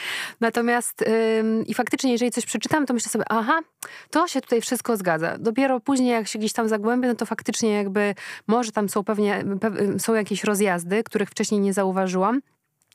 Natomiast 0.40 1.02
ym, 1.02 1.66
i 1.66 1.74
faktycznie, 1.74 2.12
jeżeli 2.12 2.30
coś 2.30 2.46
przeczytam, 2.46 2.86
to 2.86 2.94
myślę 2.94 3.10
sobie, 3.10 3.24
aha, 3.28 3.60
to 4.10 4.28
się 4.28 4.40
tutaj 4.40 4.60
wszystko 4.60 4.96
zgadza. 4.96 5.38
Dopiero 5.38 5.80
później, 5.80 6.10
jak 6.10 6.28
się 6.28 6.38
gdzieś 6.38 6.52
tam 6.52 6.68
zagłębię, 6.68 7.08
no 7.08 7.14
to 7.14 7.26
faktycznie 7.26 7.72
jakby 7.72 8.14
może 8.46 8.72
tam 8.72 8.88
są 8.88 9.04
pewnie, 9.04 9.44
są 9.98 10.14
jakieś 10.14 10.44
rozjazdy, 10.44 11.04
których 11.04 11.30
wcześniej 11.30 11.60
nie 11.60 11.72
zauważyłam. 11.72 12.40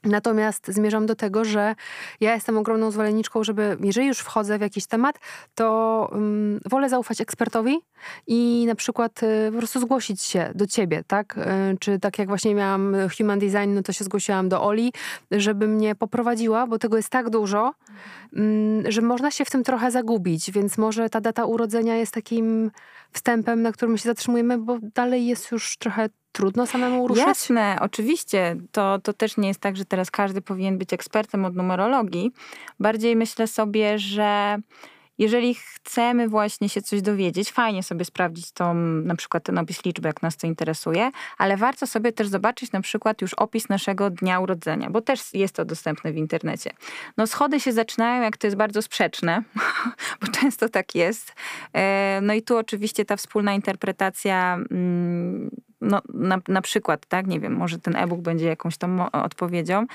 Natomiast 0.03 0.67
zmierzam 0.67 1.05
do 1.05 1.15
tego, 1.15 1.45
że 1.45 1.75
ja 2.19 2.33
jestem 2.33 2.57
ogromną 2.57 2.91
zwolenniczką, 2.91 3.43
żeby 3.43 3.77
jeżeli 3.83 4.07
już 4.07 4.19
wchodzę 4.19 4.57
w 4.57 4.61
jakiś 4.61 4.85
temat, 4.85 5.19
to 5.55 6.09
um, 6.11 6.59
wolę 6.69 6.89
zaufać 6.89 7.21
ekspertowi 7.21 7.79
i 8.27 8.65
na 8.67 8.75
przykład 8.75 9.23
y, 9.23 9.51
po 9.51 9.57
prostu 9.57 9.79
zgłosić 9.79 10.21
się 10.21 10.51
do 10.55 10.67
ciebie, 10.67 11.03
tak? 11.07 11.37
Y, 11.37 11.77
czy 11.79 11.99
tak 11.99 12.19
jak 12.19 12.27
właśnie 12.27 12.55
miałam 12.55 12.95
human 13.17 13.39
design, 13.39 13.73
no 13.73 13.83
to 13.83 13.93
się 13.93 14.03
zgłosiłam 14.03 14.49
do 14.49 14.63
Oli, 14.63 14.93
żeby 15.31 15.67
mnie 15.67 15.95
poprowadziła, 15.95 16.67
bo 16.67 16.79
tego 16.79 16.97
jest 16.97 17.09
tak 17.09 17.29
dużo, 17.29 17.73
y, 18.33 18.91
że 18.91 19.01
można 19.01 19.31
się 19.31 19.45
w 19.45 19.49
tym 19.49 19.63
trochę 19.63 19.91
zagubić, 19.91 20.51
więc 20.51 20.77
może 20.77 21.09
ta 21.09 21.21
data 21.21 21.45
urodzenia 21.45 21.95
jest 21.95 22.13
takim 22.13 22.71
wstępem, 23.11 23.61
na 23.61 23.71
którym 23.71 23.97
się 23.97 24.03
zatrzymujemy, 24.03 24.57
bo 24.57 24.77
dalej 24.95 25.25
jest 25.25 25.51
już 25.51 25.77
trochę 25.77 26.09
trudno 26.33 26.67
samemu 26.67 27.07
ruszyć? 27.07 27.25
Jasne, 27.25 27.77
oczywiście. 27.81 28.55
To, 28.71 28.99
to 28.99 29.13
też 29.13 29.37
nie 29.37 29.47
jest 29.47 29.59
tak, 29.59 29.77
że 29.77 29.85
teraz 29.85 30.11
każdy 30.11 30.41
powinien 30.41 30.77
być 30.77 30.93
ekspertem 30.93 31.45
od 31.45 31.55
numerologii. 31.55 32.31
Bardziej 32.79 33.15
myślę 33.15 33.47
sobie, 33.47 33.99
że 33.99 34.57
jeżeli 35.17 35.55
chcemy 35.55 36.27
właśnie 36.27 36.69
się 36.69 36.81
coś 36.81 37.01
dowiedzieć, 37.01 37.51
fajnie 37.51 37.83
sobie 37.83 38.05
sprawdzić 38.05 38.51
tą, 38.51 38.73
na 39.03 39.15
przykład 39.15 39.43
ten 39.43 39.57
opis 39.57 39.85
liczby, 39.85 40.07
jak 40.07 40.21
nas 40.21 40.37
to 40.37 40.47
interesuje, 40.47 41.11
ale 41.37 41.57
warto 41.57 41.87
sobie 41.87 42.11
też 42.11 42.27
zobaczyć 42.27 42.71
na 42.71 42.81
przykład 42.81 43.21
już 43.21 43.33
opis 43.33 43.69
naszego 43.69 44.09
dnia 44.09 44.39
urodzenia, 44.39 44.89
bo 44.89 45.01
też 45.01 45.33
jest 45.33 45.55
to 45.55 45.65
dostępne 45.65 46.13
w 46.13 46.17
internecie. 46.17 46.71
No 47.17 47.27
schody 47.27 47.59
się 47.59 47.73
zaczynają, 47.73 48.23
jak 48.23 48.37
to 48.37 48.47
jest 48.47 48.57
bardzo 48.57 48.81
sprzeczne, 48.81 49.43
bo 50.21 50.27
często 50.27 50.69
tak 50.69 50.95
jest. 50.95 51.33
E, 51.73 52.19
no 52.21 52.33
i 52.33 52.41
tu 52.41 52.57
oczywiście 52.57 53.05
ta 53.05 53.15
wspólna 53.15 53.53
interpretacja 53.53 54.55
mm, 54.71 55.49
no, 55.83 56.01
na, 56.13 56.39
na 56.47 56.61
przykład, 56.61 57.05
tak, 57.05 57.27
nie 57.27 57.39
wiem, 57.39 57.55
może 57.55 57.79
ten 57.79 57.95
e-book 57.95 58.21
będzie 58.21 58.45
jakąś 58.45 58.77
tam 58.77 59.01
odpowiedzią, 59.01 59.85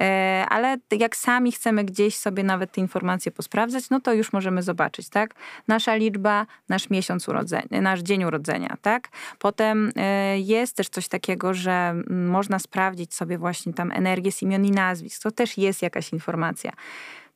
e, 0.00 0.46
ale 0.48 0.76
jak 0.92 1.16
sami 1.16 1.52
chcemy 1.52 1.84
gdzieś 1.84 2.16
sobie 2.16 2.42
nawet 2.42 2.72
te 2.72 2.80
informacje 2.80 3.32
posprawdzać, 3.32 3.90
no 3.90 4.00
to 4.00 4.12
już 4.12 4.32
możemy 4.32 4.62
zobaczyć, 4.62 5.08
tak, 5.08 5.34
nasza 5.68 5.94
liczba, 5.94 6.46
nasz 6.68 6.90
miesiąc 6.90 7.28
urodzenia, 7.28 7.80
nasz 7.80 8.00
dzień 8.00 8.24
urodzenia, 8.24 8.76
tak. 8.82 9.08
Potem 9.38 9.92
e, 9.96 10.38
jest 10.38 10.76
też 10.76 10.88
coś 10.88 11.08
takiego, 11.08 11.54
że 11.54 11.94
można 12.10 12.58
sprawdzić 12.58 13.14
sobie 13.14 13.38
właśnie 13.38 13.72
tam 13.72 13.92
energię 13.92 14.32
z 14.32 14.42
imion 14.42 14.64
i 14.64 14.70
nazwisk, 14.70 15.22
to 15.22 15.30
też 15.30 15.58
jest 15.58 15.82
jakaś 15.82 16.12
informacja. 16.12 16.72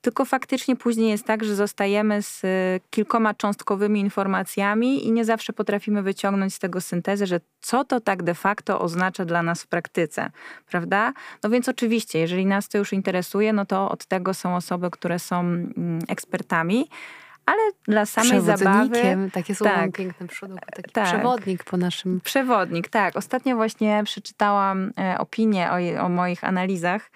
Tylko 0.00 0.24
faktycznie 0.24 0.76
później 0.76 1.10
jest 1.10 1.24
tak, 1.24 1.44
że 1.44 1.54
zostajemy 1.54 2.22
z 2.22 2.44
y, 2.44 2.80
kilkoma 2.90 3.34
cząstkowymi 3.34 4.00
informacjami 4.00 5.06
i 5.06 5.12
nie 5.12 5.24
zawsze 5.24 5.52
potrafimy 5.52 6.02
wyciągnąć 6.02 6.54
z 6.54 6.58
tego 6.58 6.80
syntezę, 6.80 7.26
że 7.26 7.40
co 7.60 7.84
to 7.84 8.00
tak 8.00 8.22
de 8.22 8.34
facto 8.34 8.80
oznacza 8.80 9.24
dla 9.24 9.42
nas 9.42 9.62
w 9.62 9.66
praktyce, 9.66 10.30
prawda? 10.70 11.12
No 11.42 11.50
więc 11.50 11.68
oczywiście, 11.68 12.18
jeżeli 12.18 12.46
nas 12.46 12.68
to 12.68 12.78
już 12.78 12.92
interesuje, 12.92 13.52
no 13.52 13.66
to 13.66 13.90
od 13.90 14.06
tego 14.06 14.34
są 14.34 14.56
osoby, 14.56 14.90
które 14.90 15.18
są 15.18 15.40
mm, 15.40 15.98
ekspertami 16.08 16.88
ale 17.50 17.72
dla 17.84 18.06
samej 18.06 18.40
zabawy. 18.40 19.30
Takie 19.32 19.54
słowo 19.54 19.74
tak, 19.74 19.92
piękne 19.92 20.28
taki 20.28 20.92
tak, 20.92 21.06
przewodnik 21.06 21.64
po 21.64 21.76
naszym. 21.76 22.20
Przewodnik, 22.20 22.88
tak. 22.88 23.16
Ostatnio 23.16 23.56
właśnie 23.56 24.02
przeczytałam 24.04 24.92
e, 24.98 25.18
opinię 25.18 25.70
o, 25.70 26.04
o 26.04 26.08
moich 26.08 26.44
analizach 26.44 27.10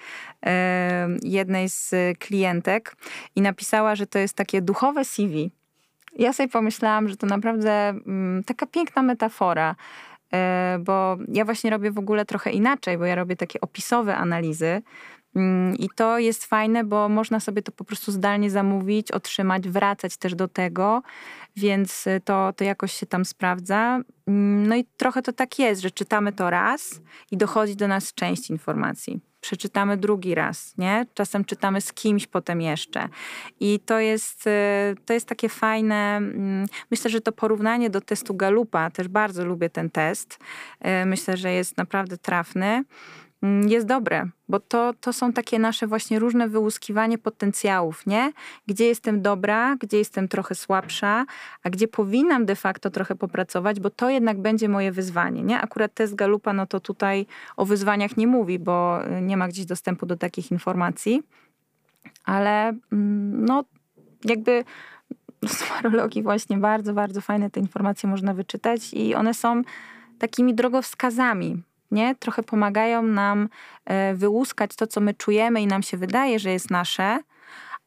e, 0.46 1.08
jednej 1.22 1.68
z 1.68 1.94
klientek 2.18 2.96
i 3.36 3.40
napisała, 3.40 3.94
że 3.94 4.06
to 4.06 4.18
jest 4.18 4.34
takie 4.34 4.62
duchowe 4.62 5.04
CV. 5.04 5.50
Ja 6.18 6.32
sobie 6.32 6.48
pomyślałam, 6.48 7.08
że 7.08 7.16
to 7.16 7.26
naprawdę 7.26 7.88
mm, 7.88 8.44
taka 8.44 8.66
piękna 8.66 9.02
metafora 9.02 9.74
e, 10.32 10.78
bo 10.80 11.16
ja 11.28 11.44
właśnie 11.44 11.70
robię 11.70 11.90
w 11.90 11.98
ogóle 11.98 12.24
trochę 12.24 12.50
inaczej, 12.50 12.98
bo 12.98 13.04
ja 13.04 13.14
robię 13.14 13.36
takie 13.36 13.60
opisowe 13.60 14.16
analizy, 14.16 14.82
I 15.78 15.88
to 15.94 16.18
jest 16.18 16.44
fajne, 16.44 16.84
bo 16.84 17.08
można 17.08 17.40
sobie 17.40 17.62
to 17.62 17.72
po 17.72 17.84
prostu 17.84 18.12
zdalnie 18.12 18.50
zamówić, 18.50 19.10
otrzymać, 19.10 19.68
wracać 19.68 20.16
też 20.16 20.34
do 20.34 20.48
tego, 20.48 21.02
więc 21.56 22.06
y, 22.06 22.20
to, 22.24 22.52
to 22.56 22.64
jakoś 22.64 22.92
się 22.92 23.06
tam 23.06 23.24
sprawdza. 23.24 24.00
Mm, 24.26 24.66
no 24.66 24.76
i 24.76 24.84
trochę 24.96 25.22
to 25.22 25.32
tak 25.32 25.58
jest, 25.58 25.82
że 25.82 25.90
czytamy 25.90 26.32
to 26.32 26.50
raz 26.50 27.00
i 27.30 27.36
dochodzi 27.36 27.76
do 27.76 27.88
nas 27.88 28.14
część 28.14 28.50
informacji. 28.50 29.20
Przeczytamy 29.40 29.96
drugi 29.96 30.34
raz, 30.34 30.74
nie? 30.78 31.06
Czasem 31.14 31.44
czytamy 31.44 31.80
z 31.80 31.92
kimś 31.92 32.26
potem 32.26 32.60
jeszcze. 32.60 33.08
I 33.60 33.80
to 33.80 33.98
jest, 33.98 34.46
y, 34.46 34.50
to 35.06 35.12
jest 35.12 35.28
takie 35.28 35.48
fajne. 35.48 36.16
Mm, 36.16 36.66
myślę, 36.90 37.10
że 37.10 37.20
to 37.20 37.32
porównanie 37.32 37.90
do 37.90 38.00
testu 38.00 38.34
Galupa, 38.34 38.90
też 38.90 39.08
bardzo 39.08 39.44
lubię 39.44 39.70
ten 39.70 39.90
test. 39.90 40.38
Y, 41.02 41.06
myślę, 41.06 41.36
że 41.36 41.52
jest 41.52 41.76
naprawdę 41.76 42.18
trafny. 42.18 42.84
Mm, 43.44 43.68
jest 43.68 43.86
dobre, 43.86 44.28
bo 44.48 44.60
to, 44.60 44.94
to 45.00 45.12
są 45.12 45.32
takie 45.32 45.58
nasze 45.58 45.86
właśnie 45.86 46.18
różne 46.18 46.48
wyłuskiwanie 46.48 47.18
potencjałów, 47.18 48.06
nie? 48.06 48.32
Gdzie 48.66 48.86
jestem 48.86 49.22
dobra, 49.22 49.76
gdzie 49.76 49.98
jestem 49.98 50.28
trochę 50.28 50.54
słabsza, 50.54 51.24
a 51.62 51.70
gdzie 51.70 51.88
powinnam 51.88 52.46
de 52.46 52.56
facto 52.56 52.90
trochę 52.90 53.14
popracować, 53.14 53.80
bo 53.80 53.90
to 53.90 54.10
jednak 54.10 54.40
będzie 54.40 54.68
moje 54.68 54.92
wyzwanie, 54.92 55.42
nie? 55.42 55.60
Akurat 55.60 55.94
test 55.94 56.14
Galupa, 56.14 56.52
no 56.52 56.66
to 56.66 56.80
tutaj 56.80 57.26
o 57.56 57.64
wyzwaniach 57.64 58.16
nie 58.16 58.26
mówi, 58.26 58.58
bo 58.58 59.06
y, 59.06 59.22
nie 59.22 59.36
ma 59.36 59.48
gdzieś 59.48 59.66
dostępu 59.66 60.06
do 60.06 60.16
takich 60.16 60.50
informacji, 60.50 61.22
ale 62.24 62.68
mm, 62.68 63.44
no 63.44 63.64
jakby 64.24 64.64
z 65.48 65.70
numerologii 65.70 66.22
właśnie 66.22 66.58
bardzo, 66.58 66.94
bardzo 66.94 67.20
fajne 67.20 67.50
te 67.50 67.60
informacje 67.60 68.08
można 68.08 68.34
wyczytać 68.34 68.94
i 68.94 69.14
one 69.14 69.34
są 69.34 69.62
takimi 70.18 70.54
drogowskazami, 70.54 71.62
nie? 71.94 72.14
Trochę 72.14 72.42
pomagają 72.42 73.02
nam 73.02 73.48
e, 73.84 74.14
wyłuskać 74.14 74.76
to, 74.76 74.86
co 74.86 75.00
my 75.00 75.14
czujemy 75.14 75.62
i 75.62 75.66
nam 75.66 75.82
się 75.82 75.96
wydaje, 75.96 76.38
że 76.38 76.50
jest 76.50 76.70
nasze, 76.70 77.18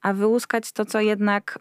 a 0.02 0.14
wyłuskać 0.14 0.72
to, 0.72 0.86
co 0.86 1.02
jednak 1.02 1.60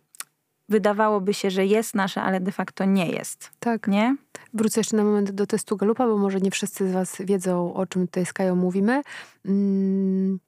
wydawałoby 0.68 1.34
się, 1.34 1.50
że 1.50 1.66
jest 1.66 1.94
nasze, 1.94 2.22
ale 2.22 2.40
de 2.40 2.52
facto 2.52 2.84
nie 2.84 3.08
jest. 3.10 3.50
Tak. 3.58 3.88
Nie? 3.88 4.16
Wrócę 4.54 4.80
jeszcze 4.80 4.96
na 4.96 5.04
moment 5.04 5.30
do 5.30 5.46
testu 5.46 5.76
Galupa, 5.76 6.06
bo 6.06 6.16
może 6.16 6.40
nie 6.40 6.50
wszyscy 6.50 6.88
z 6.88 6.92
Was 6.92 7.16
wiedzą, 7.20 7.74
o 7.74 7.86
czym 7.86 8.06
tutaj 8.06 8.26
z 8.26 8.32
Kają 8.32 8.56
mówimy. 8.56 9.02
Mm, 9.44 10.38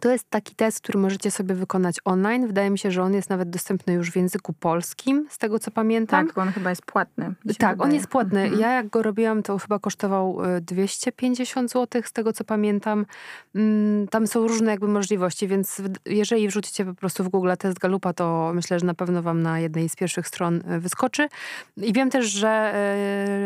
to 0.00 0.10
jest 0.10 0.30
taki 0.30 0.54
test, 0.54 0.80
który 0.80 0.98
możecie 0.98 1.30
sobie 1.30 1.54
wykonać 1.54 1.96
online. 2.04 2.46
Wydaje 2.46 2.70
mi 2.70 2.78
się, 2.78 2.90
że 2.90 3.02
on 3.02 3.14
jest 3.14 3.30
nawet 3.30 3.50
dostępny 3.50 3.92
już 3.92 4.10
w 4.10 4.16
języku 4.16 4.52
polskim, 4.52 5.26
z 5.30 5.38
tego 5.38 5.58
co 5.58 5.70
pamiętam. 5.70 6.26
Tak, 6.26 6.38
on 6.38 6.52
chyba 6.52 6.70
jest 6.70 6.82
płatny. 6.82 7.24
Tak, 7.24 7.36
wydaje. 7.44 7.78
on 7.78 7.94
jest 7.94 8.06
płatny. 8.06 8.40
Mhm. 8.40 8.60
Ja 8.60 8.72
jak 8.72 8.88
go 8.88 9.02
robiłam, 9.02 9.42
to 9.42 9.58
chyba 9.58 9.78
kosztował 9.78 10.38
250 10.60 11.70
y, 11.70 11.72
zł, 11.72 12.02
z 12.04 12.12
tego 12.12 12.32
co 12.32 12.44
pamiętam. 12.44 13.06
Mm, 13.54 14.08
tam 14.08 14.26
są 14.26 14.48
różne 14.48 14.70
jakby 14.70 14.88
możliwości, 14.88 15.48
więc 15.48 15.82
jeżeli 16.06 16.48
wrzucicie 16.48 16.84
po 16.84 16.94
prostu 16.94 17.24
w 17.24 17.28
Google 17.28 17.50
test 17.58 17.78
Galupa, 17.78 18.12
to 18.12 18.52
myślę, 18.54 18.78
że 18.78 18.86
na 18.86 18.94
pewno 18.94 19.22
wam 19.22 19.42
na 19.42 19.60
jednej 19.60 19.88
z 19.88 19.96
pierwszych 19.96 20.28
stron 20.28 20.62
y, 20.72 20.80
wyskoczy. 20.80 21.28
I 21.76 21.92
wiem 21.92 22.10
też, 22.10 22.26
że 22.26 22.74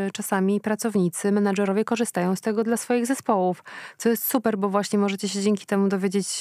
y, 0.08 0.12
czasami 0.12 0.60
pracownicy, 0.60 1.32
menadżerowie 1.32 1.84
korzystają 1.84 2.36
z 2.36 2.40
tego 2.40 2.64
dla 2.64 2.76
swoich 2.76 3.06
zespołów, 3.06 3.64
co 3.96 4.08
jest 4.08 4.24
super, 4.24 4.58
bo 4.58 4.68
właśnie 4.68 4.98
możecie 4.98 5.28
się 5.28 5.40
dzięki 5.40 5.66
temu 5.66 5.88
dowiedzieć 5.88 6.33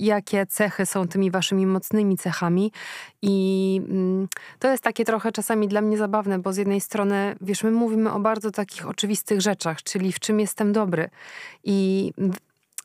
jakie 0.00 0.46
cechy 0.46 0.86
są 0.86 1.08
tymi 1.08 1.30
waszymi 1.30 1.66
mocnymi 1.66 2.16
cechami. 2.16 2.72
I 3.22 3.80
mm, 3.88 4.28
to 4.58 4.70
jest 4.70 4.82
takie 4.82 5.04
trochę 5.04 5.32
czasami 5.32 5.68
dla 5.68 5.80
mnie 5.80 5.98
zabawne, 5.98 6.38
bo 6.38 6.52
z 6.52 6.56
jednej 6.56 6.80
strony, 6.80 7.36
wiesz, 7.40 7.62
my 7.62 7.70
mówimy 7.70 8.12
o 8.12 8.20
bardzo 8.20 8.50
takich 8.50 8.88
oczywistych 8.88 9.40
rzeczach, 9.40 9.82
czyli 9.82 10.12
w 10.12 10.20
czym 10.20 10.40
jestem 10.40 10.72
dobry. 10.72 11.10
I 11.64 12.12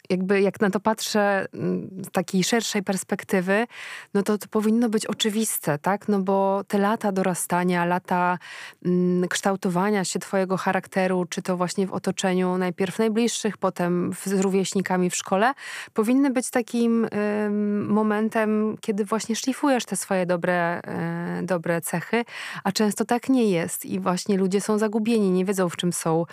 jakby 0.09 0.41
jak 0.41 0.61
na 0.61 0.69
to 0.69 0.79
patrzę 0.79 1.45
mm, 1.53 1.89
z 2.03 2.11
takiej 2.11 2.43
szerszej 2.43 2.83
perspektywy, 2.83 3.67
no 4.13 4.23
to 4.23 4.37
to 4.37 4.47
powinno 4.47 4.89
być 4.89 5.05
oczywiste, 5.05 5.77
tak? 5.77 6.07
No 6.07 6.19
bo 6.19 6.63
te 6.67 6.77
lata 6.77 7.11
dorastania, 7.11 7.85
lata 7.85 8.37
mm, 8.85 9.27
kształtowania 9.27 10.03
się 10.03 10.19
twojego 10.19 10.57
charakteru, 10.57 11.25
czy 11.25 11.41
to 11.41 11.57
właśnie 11.57 11.87
w 11.87 11.93
otoczeniu 11.93 12.57
najpierw 12.57 12.99
najbliższych, 12.99 13.57
potem 13.57 14.11
z 14.25 14.39
rówieśnikami 14.39 15.09
w 15.09 15.15
szkole, 15.15 15.53
powinny 15.93 16.29
być 16.29 16.49
takim 16.49 17.05
y, 17.05 17.49
momentem, 17.87 18.77
kiedy 18.81 19.05
właśnie 19.05 19.35
szlifujesz 19.35 19.85
te 19.85 19.95
swoje 19.95 20.25
dobre, 20.25 20.81
y, 21.41 21.45
dobre 21.45 21.81
cechy, 21.81 22.25
a 22.63 22.71
często 22.71 23.05
tak 23.05 23.29
nie 23.29 23.49
jest 23.49 23.85
i 23.85 23.99
właśnie 23.99 24.37
ludzie 24.37 24.61
są 24.61 24.77
zagubieni, 24.77 25.31
nie 25.31 25.45
wiedzą 25.45 25.69
w 25.69 25.75
czym 25.75 25.93
są 25.93 26.25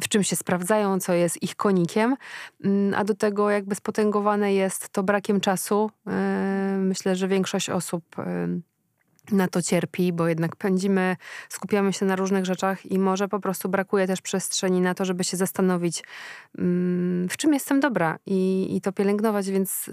w 0.00 0.08
czym 0.08 0.22
się 0.22 0.36
sprawdzają, 0.36 1.00
co 1.00 1.12
jest 1.12 1.42
ich 1.42 1.56
konikiem, 1.56 2.16
mm, 2.64 2.94
a 2.94 3.04
do 3.04 3.14
tego 3.14 3.50
jakby 3.50 3.74
spotęgowane 3.74 4.54
jest 4.54 4.88
to 4.88 5.02
brakiem 5.02 5.40
czasu. 5.40 5.90
Yy, 6.06 6.12
myślę, 6.78 7.16
że 7.16 7.28
większość 7.28 7.70
osób 7.70 8.04
yy, 8.18 8.60
na 9.32 9.48
to 9.48 9.62
cierpi, 9.62 10.12
bo 10.12 10.28
jednak 10.28 10.56
pędzimy, 10.56 11.16
skupiamy 11.48 11.92
się 11.92 12.06
na 12.06 12.16
różnych 12.16 12.44
rzeczach 12.44 12.86
i 12.86 12.98
może 12.98 13.28
po 13.28 13.40
prostu 13.40 13.68
brakuje 13.68 14.06
też 14.06 14.20
przestrzeni 14.20 14.80
na 14.80 14.94
to, 14.94 15.04
żeby 15.04 15.24
się 15.24 15.36
zastanowić, 15.36 16.02
mm, 16.58 17.28
w 17.28 17.36
czym 17.36 17.54
jestem 17.54 17.80
dobra 17.80 18.18
i, 18.26 18.68
i 18.76 18.80
to 18.80 18.92
pielęgnować, 18.92 19.50
więc 19.50 19.90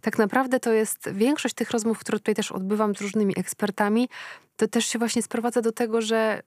tak 0.00 0.18
naprawdę 0.18 0.60
to 0.60 0.72
jest 0.72 1.12
większość 1.12 1.54
tych 1.54 1.70
rozmów, 1.70 1.98
które 1.98 2.18
tutaj 2.18 2.34
też 2.34 2.52
odbywam 2.52 2.94
z 2.94 3.00
różnymi 3.00 3.34
ekspertami, 3.36 4.08
to 4.56 4.68
też 4.68 4.86
się 4.86 4.98
właśnie 4.98 5.22
sprowadza 5.22 5.60
do 5.60 5.72
tego, 5.72 6.02
że 6.02 6.42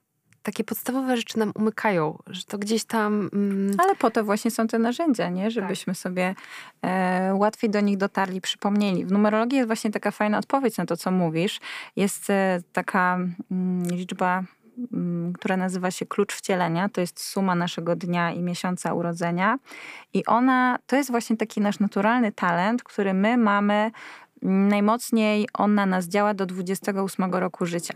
takie 0.48 0.64
podstawowe 0.64 1.16
rzeczy 1.16 1.38
nam 1.38 1.52
umykają, 1.54 2.18
że 2.26 2.42
to 2.44 2.58
gdzieś 2.58 2.84
tam... 2.84 3.30
Mm... 3.32 3.76
Ale 3.78 3.94
po 3.96 4.10
to 4.10 4.24
właśnie 4.24 4.50
są 4.50 4.66
te 4.66 4.78
narzędzia, 4.78 5.28
nie? 5.28 5.50
Żebyśmy 5.50 5.92
tak. 5.92 6.00
sobie 6.00 6.34
e, 6.82 7.34
łatwiej 7.34 7.70
do 7.70 7.80
nich 7.80 7.96
dotarli, 7.96 8.40
przypomnieli. 8.40 9.04
W 9.04 9.12
numerologii 9.12 9.56
jest 9.56 9.66
właśnie 9.66 9.90
taka 9.90 10.10
fajna 10.10 10.38
odpowiedź 10.38 10.76
na 10.76 10.86
to, 10.86 10.96
co 10.96 11.10
mówisz. 11.10 11.60
Jest 11.96 12.30
e, 12.30 12.60
taka 12.72 13.18
mm, 13.50 13.90
liczba 13.90 14.44
mm, 14.92 15.32
która 15.32 15.56
nazywa 15.56 15.90
się 15.90 16.06
klucz 16.06 16.34
wcielenia. 16.34 16.88
To 16.88 17.00
jest 17.00 17.20
suma 17.20 17.54
naszego 17.54 17.96
dnia 17.96 18.32
i 18.32 18.42
miesiąca 18.42 18.94
urodzenia. 18.94 19.58
I 20.14 20.26
ona, 20.26 20.78
to 20.86 20.96
jest 20.96 21.10
właśnie 21.10 21.36
taki 21.36 21.60
nasz 21.60 21.78
naturalny 21.78 22.32
talent, 22.32 22.82
który 22.82 23.14
my 23.14 23.36
mamy 23.36 23.90
najmocniej, 24.42 25.48
on 25.54 25.74
na 25.74 25.86
nas 25.86 26.08
działa 26.08 26.34
do 26.34 26.46
28 26.46 27.34
roku 27.34 27.66
życia. 27.66 27.94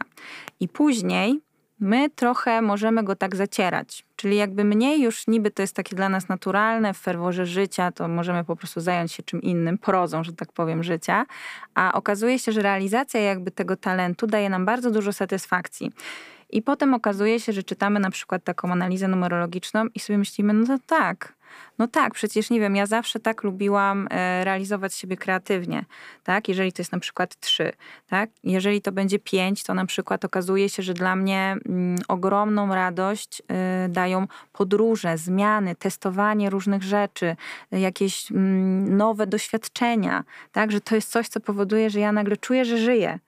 I 0.60 0.68
później 0.68 1.40
my 1.82 2.10
trochę 2.10 2.62
możemy 2.62 3.04
go 3.04 3.16
tak 3.16 3.36
zacierać. 3.36 4.04
Czyli 4.16 4.36
jakby 4.36 4.64
mniej 4.64 5.02
już 5.02 5.26
niby 5.26 5.50
to 5.50 5.62
jest 5.62 5.76
takie 5.76 5.96
dla 5.96 6.08
nas 6.08 6.28
naturalne, 6.28 6.94
w 6.94 6.98
ferworze 6.98 7.46
życia 7.46 7.92
to 7.92 8.08
możemy 8.08 8.44
po 8.44 8.56
prostu 8.56 8.80
zająć 8.80 9.12
się 9.12 9.22
czym 9.22 9.42
innym, 9.42 9.78
prozą, 9.78 10.24
że 10.24 10.32
tak 10.32 10.52
powiem, 10.52 10.82
życia, 10.82 11.26
a 11.74 11.92
okazuje 11.92 12.38
się, 12.38 12.52
że 12.52 12.62
realizacja 12.62 13.20
jakby 13.20 13.50
tego 13.50 13.76
talentu 13.76 14.26
daje 14.26 14.50
nam 14.50 14.66
bardzo 14.66 14.90
dużo 14.90 15.12
satysfakcji. 15.12 15.92
I 16.50 16.62
potem 16.62 16.94
okazuje 16.94 17.40
się, 17.40 17.52
że 17.52 17.62
czytamy 17.62 18.00
na 18.00 18.10
przykład 18.10 18.44
taką 18.44 18.72
analizę 18.72 19.08
numerologiczną 19.08 19.86
i 19.94 20.00
sobie 20.00 20.18
myślimy, 20.18 20.52
no 20.52 20.66
to 20.66 20.78
tak, 20.86 21.34
no 21.78 21.88
tak, 21.88 22.14
przecież 22.14 22.50
nie 22.50 22.60
wiem, 22.60 22.76
ja 22.76 22.86
zawsze 22.86 23.20
tak 23.20 23.42
lubiłam 23.42 24.08
e, 24.10 24.44
realizować 24.44 24.94
siebie 24.94 25.16
kreatywnie, 25.16 25.84
tak? 26.24 26.48
Jeżeli 26.48 26.72
to 26.72 26.82
jest 26.82 26.92
na 26.92 26.98
przykład 26.98 27.40
trzy, 27.40 27.72
tak? 28.06 28.30
Jeżeli 28.44 28.82
to 28.82 28.92
będzie 28.92 29.18
pięć, 29.18 29.64
to 29.64 29.74
na 29.74 29.86
przykład 29.86 30.24
okazuje 30.24 30.68
się, 30.68 30.82
że 30.82 30.94
dla 30.94 31.16
mnie 31.16 31.56
mm, 31.68 31.98
ogromną 32.08 32.74
radość 32.74 33.42
y, 33.86 33.88
dają 33.88 34.26
podróże, 34.52 35.18
zmiany, 35.18 35.74
testowanie 35.74 36.50
różnych 36.50 36.82
rzeczy, 36.82 37.36
jakieś 37.70 38.30
mm, 38.30 38.96
nowe 38.96 39.26
doświadczenia, 39.26 40.24
tak? 40.52 40.72
Że 40.72 40.80
to 40.80 40.94
jest 40.94 41.10
coś, 41.10 41.28
co 41.28 41.40
powoduje, 41.40 41.90
że 41.90 42.00
ja 42.00 42.12
nagle 42.12 42.36
czuję, 42.36 42.64
że 42.64 42.78
żyję 42.78 43.18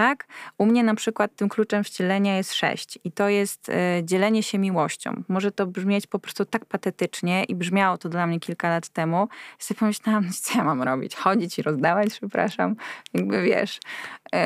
tak? 0.00 0.26
U 0.58 0.66
mnie 0.66 0.82
na 0.84 0.94
przykład 0.94 1.36
tym 1.36 1.48
kluczem 1.48 1.84
wcielenia 1.84 2.36
jest 2.36 2.54
sześć 2.54 2.98
i 3.04 3.12
to 3.12 3.28
jest 3.28 3.68
y, 3.68 3.72
dzielenie 4.04 4.42
się 4.42 4.58
miłością. 4.58 5.22
Może 5.28 5.52
to 5.52 5.66
brzmieć 5.66 6.06
po 6.06 6.18
prostu 6.18 6.44
tak 6.44 6.64
patetycznie 6.64 7.44
i 7.44 7.54
brzmiało 7.54 7.98
to 7.98 8.08
dla 8.08 8.26
mnie 8.26 8.40
kilka 8.40 8.68
lat 8.68 8.88
temu. 8.88 9.28
I 9.60 9.64
sobie 9.64 9.78
pomyślałam, 9.78 10.30
co 10.42 10.58
ja 10.58 10.64
mam 10.64 10.82
robić? 10.82 11.16
Chodzić 11.16 11.58
i 11.58 11.62
rozdawać, 11.62 12.08
przepraszam. 12.10 12.76
Jakby 13.14 13.42
wiesz. 13.42 13.76
Y, 13.76 14.38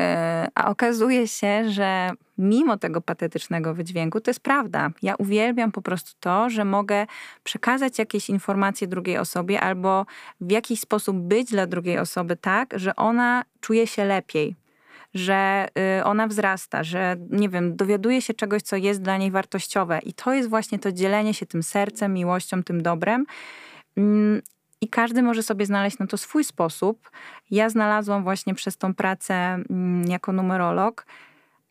a 0.55 0.69
okazuje 0.69 1.27
się, 1.27 1.69
że 1.69 2.11
mimo 2.37 2.77
tego 2.77 3.01
patetycznego 3.01 3.73
wydźwięku, 3.73 4.21
to 4.21 4.29
jest 4.29 4.39
prawda. 4.39 4.89
Ja 5.01 5.15
uwielbiam 5.15 5.71
po 5.71 5.81
prostu 5.81 6.11
to, 6.19 6.49
że 6.49 6.65
mogę 6.65 7.05
przekazać 7.43 7.99
jakieś 7.99 8.29
informacje 8.29 8.87
drugiej 8.87 9.17
osobie 9.17 9.61
albo 9.61 10.05
w 10.41 10.51
jakiś 10.51 10.79
sposób 10.79 11.17
być 11.17 11.49
dla 11.49 11.67
drugiej 11.67 11.99
osoby 11.99 12.35
tak, 12.35 12.73
że 12.75 12.95
ona 12.95 13.43
czuje 13.61 13.87
się 13.87 14.05
lepiej 14.05 14.64
że 15.15 15.67
y, 15.99 16.03
ona 16.03 16.27
wzrasta, 16.27 16.83
że 16.83 17.15
nie 17.29 17.49
wiem, 17.49 17.75
dowiaduje 17.75 18.21
się 18.21 18.33
czegoś, 18.33 18.61
co 18.61 18.75
jest 18.75 19.01
dla 19.01 19.17
niej 19.17 19.31
wartościowe. 19.31 19.99
I 19.99 20.13
to 20.13 20.33
jest 20.33 20.49
właśnie 20.49 20.79
to 20.79 20.91
dzielenie 20.91 21.33
się 21.33 21.45
tym 21.45 21.63
sercem, 21.63 22.13
miłością, 22.13 22.63
tym 22.63 22.83
dobrem. 22.83 23.25
Mm, 23.97 24.41
I 24.81 24.89
każdy 24.89 25.23
może 25.23 25.43
sobie 25.43 25.65
znaleźć 25.65 25.99
na 25.99 26.07
to 26.07 26.17
swój 26.17 26.43
sposób. 26.43 27.11
Ja 27.51 27.69
znalazłam 27.69 28.23
właśnie 28.23 28.55
przez 28.55 28.77
tą 28.77 28.93
pracę 28.93 29.33
mm, 29.33 30.03
jako 30.07 30.31
numerolog, 30.31 31.05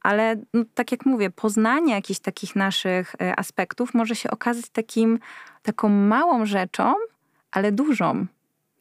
ale 0.00 0.36
no, 0.54 0.64
tak 0.74 0.92
jak 0.92 1.06
mówię, 1.06 1.30
poznanie 1.30 1.94
jakichś 1.94 2.20
takich 2.20 2.56
naszych 2.56 3.14
y, 3.14 3.36
aspektów 3.36 3.94
może 3.94 4.14
się 4.14 4.30
okazać 4.30 4.68
takim, 4.68 5.18
taką 5.62 5.88
małą 5.88 6.46
rzeczą, 6.46 6.94
ale 7.50 7.72
dużą, 7.72 8.26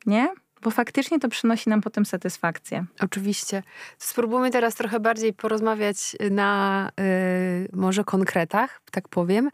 nie? 0.06 0.30
Bo 0.64 0.72
faktycznie 0.72 1.20
to 1.20 1.30
przynosi 1.30 1.70
nam 1.70 1.82
potem 1.82 2.06
satysfakcję. 2.06 2.86
Oczywiście. 3.00 3.64
Spróbujmy 3.98 4.52
teraz 4.52 4.76
trochę 4.76 5.00
bardziej 5.00 5.34
porozmawiać 5.34 6.16
na 6.32 6.90
y, 7.00 7.70
może 7.74 8.04
konkretach, 8.04 8.82
tak 8.92 9.08
powiem. 9.08 9.50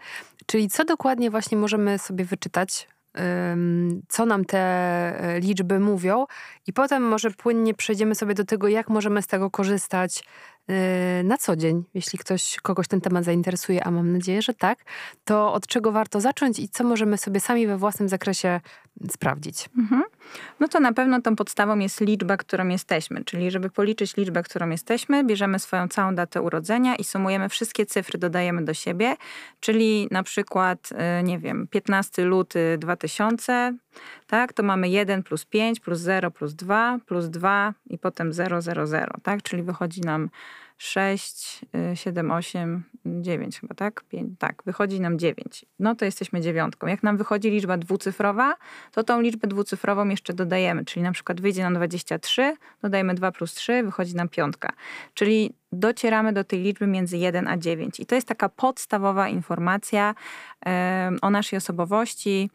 Czyli 0.45 0.69
co 0.69 0.85
dokładnie 0.85 1.31
właśnie 1.31 1.57
możemy 1.57 1.99
sobie 1.99 2.25
wyczytać 2.25 2.87
co 4.07 4.25
nam 4.25 4.45
te 4.45 4.59
e, 4.59 5.39
liczby 5.39 5.79
mówią, 5.79 6.25
i 6.67 6.73
potem 6.73 7.03
może 7.03 7.31
płynnie 7.31 7.73
przejdziemy 7.73 8.15
sobie 8.15 8.33
do 8.33 8.45
tego, 8.45 8.67
jak 8.67 8.89
możemy 8.89 9.21
z 9.21 9.27
tego 9.27 9.49
korzystać 9.49 10.23
na 11.23 11.37
co 11.37 11.55
dzień, 11.55 11.83
jeśli 11.93 12.19
ktoś, 12.19 12.57
kogoś 12.61 12.87
ten 12.87 13.01
temat 13.01 13.23
zainteresuje, 13.23 13.83
a 13.83 13.91
mam 13.91 14.13
nadzieję, 14.13 14.41
że 14.41 14.53
tak, 14.53 14.79
to 15.25 15.53
od 15.53 15.67
czego 15.67 15.91
warto 15.91 16.21
zacząć 16.21 16.59
i 16.59 16.69
co 16.69 16.83
możemy 16.83 17.17
sobie 17.17 17.39
sami 17.39 17.67
we 17.67 17.77
własnym 17.77 18.09
zakresie 18.09 18.61
sprawdzić. 19.11 19.69
Mhm. 19.77 20.03
No 20.59 20.67
to 20.67 20.79
na 20.79 20.93
pewno 20.93 21.21
tą 21.21 21.35
podstawą 21.35 21.79
jest 21.79 22.01
liczba, 22.01 22.37
którą 22.37 22.67
jesteśmy. 22.67 23.23
Czyli 23.23 23.51
żeby 23.51 23.69
policzyć 23.69 24.17
liczbę, 24.17 24.43
którą 24.43 24.69
jesteśmy, 24.69 25.23
bierzemy 25.23 25.59
swoją 25.59 25.87
całą 25.87 26.15
datę 26.15 26.41
urodzenia 26.41 26.95
i 26.95 27.03
sumujemy 27.03 27.49
wszystkie 27.49 27.85
cyfry, 27.85 28.19
dodajemy 28.19 28.65
do 28.65 28.73
siebie. 28.73 29.15
Czyli 29.59 30.07
na 30.11 30.23
przykład, 30.23 30.89
y, 31.19 31.23
nie 31.23 31.39
wiem, 31.39 31.67
15 31.67 32.25
luty 32.25 32.77
2000, 32.77 33.73
tak, 34.27 34.53
to 34.53 34.63
mamy 34.63 34.89
1 34.89 35.23
plus 35.23 35.45
5 35.45 35.79
plus 35.79 35.99
0 35.99 36.31
plus 36.31 36.53
2 36.53 36.99
plus 37.05 37.29
2 37.29 37.73
i 37.89 37.97
potem 37.97 38.33
0, 38.33 38.61
0, 38.61 38.87
0, 38.87 39.13
tak? 39.23 39.43
Czyli 39.43 39.63
wychodzi 39.63 40.01
nam 40.01 40.29
6, 40.77 41.61
7, 41.93 42.31
8, 42.31 42.83
9 43.05 43.59
chyba, 43.59 43.75
tak? 43.75 44.03
5, 44.03 44.39
tak, 44.39 44.63
wychodzi 44.65 45.01
nam 45.01 45.19
9. 45.19 45.65
No 45.79 45.95
to 45.95 46.05
jesteśmy 46.05 46.41
dziewiątką. 46.41 46.87
Jak 46.87 47.03
nam 47.03 47.17
wychodzi 47.17 47.49
liczba 47.49 47.77
dwucyfrowa, 47.77 48.55
to 48.91 49.03
tą 49.03 49.21
liczbę 49.21 49.47
dwucyfrową 49.47 50.07
jeszcze 50.07 50.33
dodajemy, 50.33 50.85
czyli 50.85 51.03
na 51.03 51.11
przykład 51.11 51.41
wyjdzie 51.41 51.63
nam 51.63 51.73
23, 51.73 52.55
dodajemy 52.81 53.13
2 53.13 53.31
plus 53.31 53.53
3, 53.53 53.83
wychodzi 53.83 54.15
nam 54.15 54.29
piątka. 54.29 54.73
Czyli 55.13 55.53
docieramy 55.71 56.33
do 56.33 56.43
tej 56.43 56.61
liczby 56.61 56.87
między 56.87 57.17
1 57.17 57.47
a 57.47 57.57
9. 57.57 57.99
I 57.99 58.05
to 58.05 58.15
jest 58.15 58.27
taka 58.27 58.49
podstawowa 58.49 59.29
informacja 59.29 60.15
o 61.21 61.29
naszej 61.29 61.57
osobowości. 61.57 62.49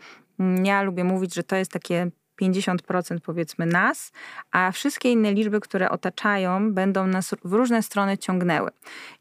Ja 0.65 0.83
lubię 0.83 1.05
mówić, 1.05 1.35
że 1.35 1.43
to 1.43 1.57
jest 1.57 1.71
takie 1.71 2.11
50% 2.43 3.21
powiedzmy 3.21 3.67
nas, 3.67 4.13
a 4.51 4.73
wszystkie 4.73 5.13
inne 5.13 5.33
liczby, 5.33 5.61
które 5.61 5.91
otaczają, 5.91 6.73
będą 6.73 7.07
nas 7.07 7.35
w 7.45 7.53
różne 7.53 7.83
strony 7.83 8.19
ciągnęły. 8.19 8.71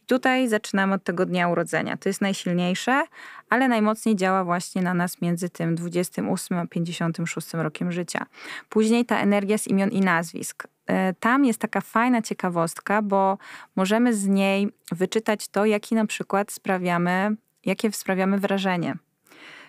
I 0.04 0.06
tutaj 0.06 0.48
zaczynamy 0.48 0.94
od 0.94 1.04
tego 1.04 1.26
dnia 1.26 1.48
urodzenia. 1.48 1.98
To 1.98 2.10
jest 2.10 2.22
najsilniejsze, 2.22 3.04
ale 3.50 3.68
najmocniej 3.68 4.16
działa 4.16 4.44
właśnie 4.44 4.82
na 4.82 4.94
nas 4.94 5.22
między 5.22 5.50
tym 5.50 5.76
28 5.76 6.58
a 6.58 6.68
56 6.68 7.54
rokiem 7.54 7.92
życia. 7.92 8.26
Później 8.70 9.06
ta 9.06 9.20
energia 9.20 9.58
z 9.58 9.68
imion 9.68 9.90
i 9.90 10.02
nazwisk. 10.02 10.68
E, 10.88 11.14
tam 11.14 11.46
jest 11.46 11.60
taka 11.60 11.82
fajna 11.82 12.22
ciekawostka, 12.22 13.02
bo 13.02 13.38
możemy 13.76 14.14
z 14.14 14.28
niej 14.28 14.70
wyczytać 14.92 15.48
to, 15.48 15.66
jaki 15.66 15.96
na 15.96 16.06
przykład 16.06 16.52
sprawiamy, 16.52 17.36
jakie 17.66 17.92
sprawiamy 17.92 18.38
wrażenie. 18.38 18.96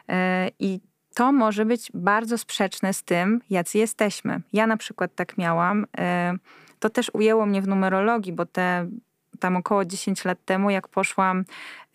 E, 0.09 0.48
I 0.59 0.80
to 1.14 1.33
może 1.33 1.64
być 1.64 1.90
bardzo 1.94 2.38
sprzeczne 2.38 2.94
z 2.94 3.03
tym, 3.03 3.40
jacy 3.50 3.79
jesteśmy. 3.79 4.40
Ja 4.53 4.66
na 4.66 4.77
przykład 4.77 5.14
tak 5.14 5.38
miałam. 5.38 5.87
E, 5.98 6.35
to 6.79 6.90
też 6.90 7.11
ujęło 7.14 7.46
mnie 7.46 7.62
w 7.62 7.68
numerologii, 7.68 8.33
bo 8.33 8.46
te 8.46 8.87
tam 9.40 9.57
około 9.57 9.85
10 9.85 10.24
lat 10.24 10.38
temu, 10.44 10.70
jak 10.70 10.88
poszłam 10.88 11.44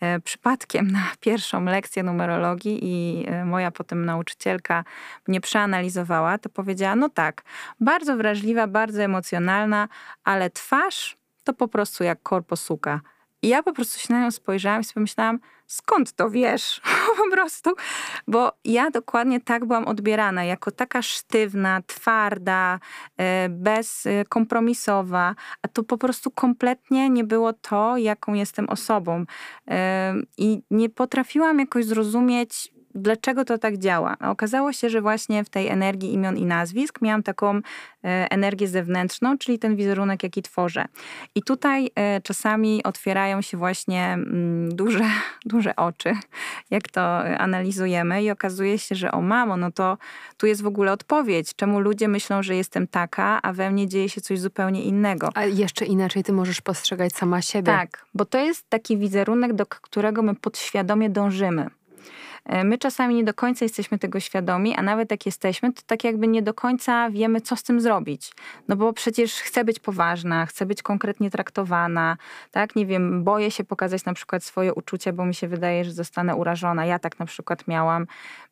e, 0.00 0.20
przypadkiem 0.20 0.90
na 0.90 1.02
pierwszą 1.20 1.64
lekcję 1.64 2.02
numerologii 2.02 2.78
i 2.82 3.26
e, 3.28 3.44
moja 3.44 3.70
potem 3.70 4.04
nauczycielka 4.04 4.84
mnie 5.28 5.40
przeanalizowała, 5.40 6.38
to 6.38 6.48
powiedziała: 6.48 6.96
No 6.96 7.08
tak, 7.08 7.42
bardzo 7.80 8.16
wrażliwa, 8.16 8.66
bardzo 8.66 9.02
emocjonalna, 9.02 9.88
ale 10.24 10.50
twarz 10.50 11.16
to 11.44 11.52
po 11.52 11.68
prostu 11.68 12.04
jak 12.04 12.22
korposuka. 12.22 13.00
I 13.42 13.48
ja 13.48 13.62
po 13.62 13.72
prostu 13.72 14.00
się 14.00 14.14
na 14.14 14.20
nią 14.20 14.30
spojrzałam 14.30 14.80
i 14.80 14.84
sobie 14.84 14.94
pomyślałam, 14.94 15.38
skąd 15.66 16.12
to 16.12 16.30
wiesz? 16.30 16.80
po 17.24 17.30
prostu. 17.36 17.70
Bo 18.26 18.52
ja 18.64 18.90
dokładnie 18.90 19.40
tak 19.40 19.64
byłam 19.64 19.86
odbierana, 19.86 20.44
jako 20.44 20.70
taka 20.70 21.02
sztywna, 21.02 21.82
twarda, 21.86 22.80
e, 23.16 23.48
bezkompromisowa, 23.48 25.34
a 25.62 25.68
to 25.68 25.84
po 25.84 25.98
prostu 25.98 26.30
kompletnie 26.30 27.10
nie 27.10 27.24
było 27.24 27.52
to, 27.52 27.96
jaką 27.96 28.34
jestem 28.34 28.68
osobą. 28.68 29.24
E, 29.68 30.14
I 30.38 30.62
nie 30.70 30.88
potrafiłam 30.88 31.58
jakoś 31.58 31.84
zrozumieć, 31.84 32.72
dlaczego 33.00 33.44
to 33.44 33.58
tak 33.58 33.78
działa? 33.78 34.16
Okazało 34.20 34.72
się, 34.72 34.90
że 34.90 35.00
właśnie 35.00 35.44
w 35.44 35.48
tej 35.48 35.68
energii 35.68 36.12
imion 36.12 36.36
i 36.36 36.44
nazwisk 36.44 37.02
miałam 37.02 37.22
taką 37.22 37.56
e, 37.56 37.60
energię 38.30 38.68
zewnętrzną, 38.68 39.38
czyli 39.38 39.58
ten 39.58 39.76
wizerunek, 39.76 40.22
jaki 40.22 40.42
tworzę. 40.42 40.84
I 41.34 41.42
tutaj 41.42 41.90
e, 41.94 42.20
czasami 42.20 42.82
otwierają 42.82 43.42
się 43.42 43.56
właśnie 43.56 44.04
mm, 44.04 44.74
duże, 44.74 45.04
duże 45.44 45.76
oczy, 45.76 46.12
jak 46.70 46.88
to 46.88 47.18
analizujemy 47.18 48.22
i 48.22 48.30
okazuje 48.30 48.78
się, 48.78 48.94
że 48.94 49.12
o 49.12 49.20
mamo, 49.20 49.56
no 49.56 49.70
to 49.70 49.98
tu 50.36 50.46
jest 50.46 50.62
w 50.62 50.66
ogóle 50.66 50.92
odpowiedź, 50.92 51.54
czemu 51.54 51.80
ludzie 51.80 52.08
myślą, 52.08 52.42
że 52.42 52.56
jestem 52.56 52.86
taka, 52.86 53.42
a 53.42 53.52
we 53.52 53.70
mnie 53.70 53.88
dzieje 53.88 54.08
się 54.08 54.20
coś 54.20 54.40
zupełnie 54.40 54.84
innego. 54.84 55.28
A 55.34 55.44
jeszcze 55.44 55.84
inaczej 55.84 56.24
ty 56.24 56.32
możesz 56.32 56.60
postrzegać 56.60 57.12
sama 57.12 57.42
siebie. 57.42 57.72
Tak, 57.72 58.06
bo 58.14 58.24
to 58.24 58.38
jest 58.38 58.68
taki 58.68 58.96
wizerunek, 58.96 59.52
do 59.52 59.66
którego 59.66 60.22
my 60.22 60.34
podświadomie 60.34 61.10
dążymy. 61.10 61.70
E, 62.50 62.64
my 62.64 62.78
czasami 62.78 63.14
nie 63.14 63.24
do 63.24 63.34
końca 63.34 63.64
jesteśmy 63.64 63.98
tego 63.98 64.20
świadomi, 64.20 64.74
a 64.76 64.82
nawet 64.82 65.10
jak 65.10 65.26
jesteśmy, 65.26 65.72
to 65.72 65.82
tak 65.86 66.04
jakby 66.04 66.28
nie 66.28 66.42
do 66.42 66.54
końca 66.54 67.10
wiemy, 67.10 67.40
co 67.40 67.56
z 67.56 67.62
tym 67.62 67.80
zrobić. 67.80 68.32
No 68.68 68.76
bo 68.76 68.92
przecież 68.92 69.34
chcę 69.34 69.64
być 69.64 69.78
poważna, 69.78 70.46
chcę 70.46 70.66
być 70.66 70.82
konkretnie 70.82 71.30
traktowana, 71.30 72.16
tak? 72.50 72.76
Nie 72.76 72.86
wiem, 72.86 73.24
boję 73.24 73.50
się 73.50 73.64
pokazać 73.64 74.04
na 74.04 74.14
przykład 74.14 74.44
swoje 74.44 74.74
uczucia, 74.74 75.12
bo 75.12 75.24
mi 75.24 75.34
się 75.34 75.48
wydaje, 75.48 75.84
że 75.84 75.92
zostanę 75.92 76.36
urażona. 76.36 76.86
Ja 76.86 76.98
tak 76.98 77.18
na 77.18 77.26
przykład 77.26 77.68
miałam. 77.68 78.06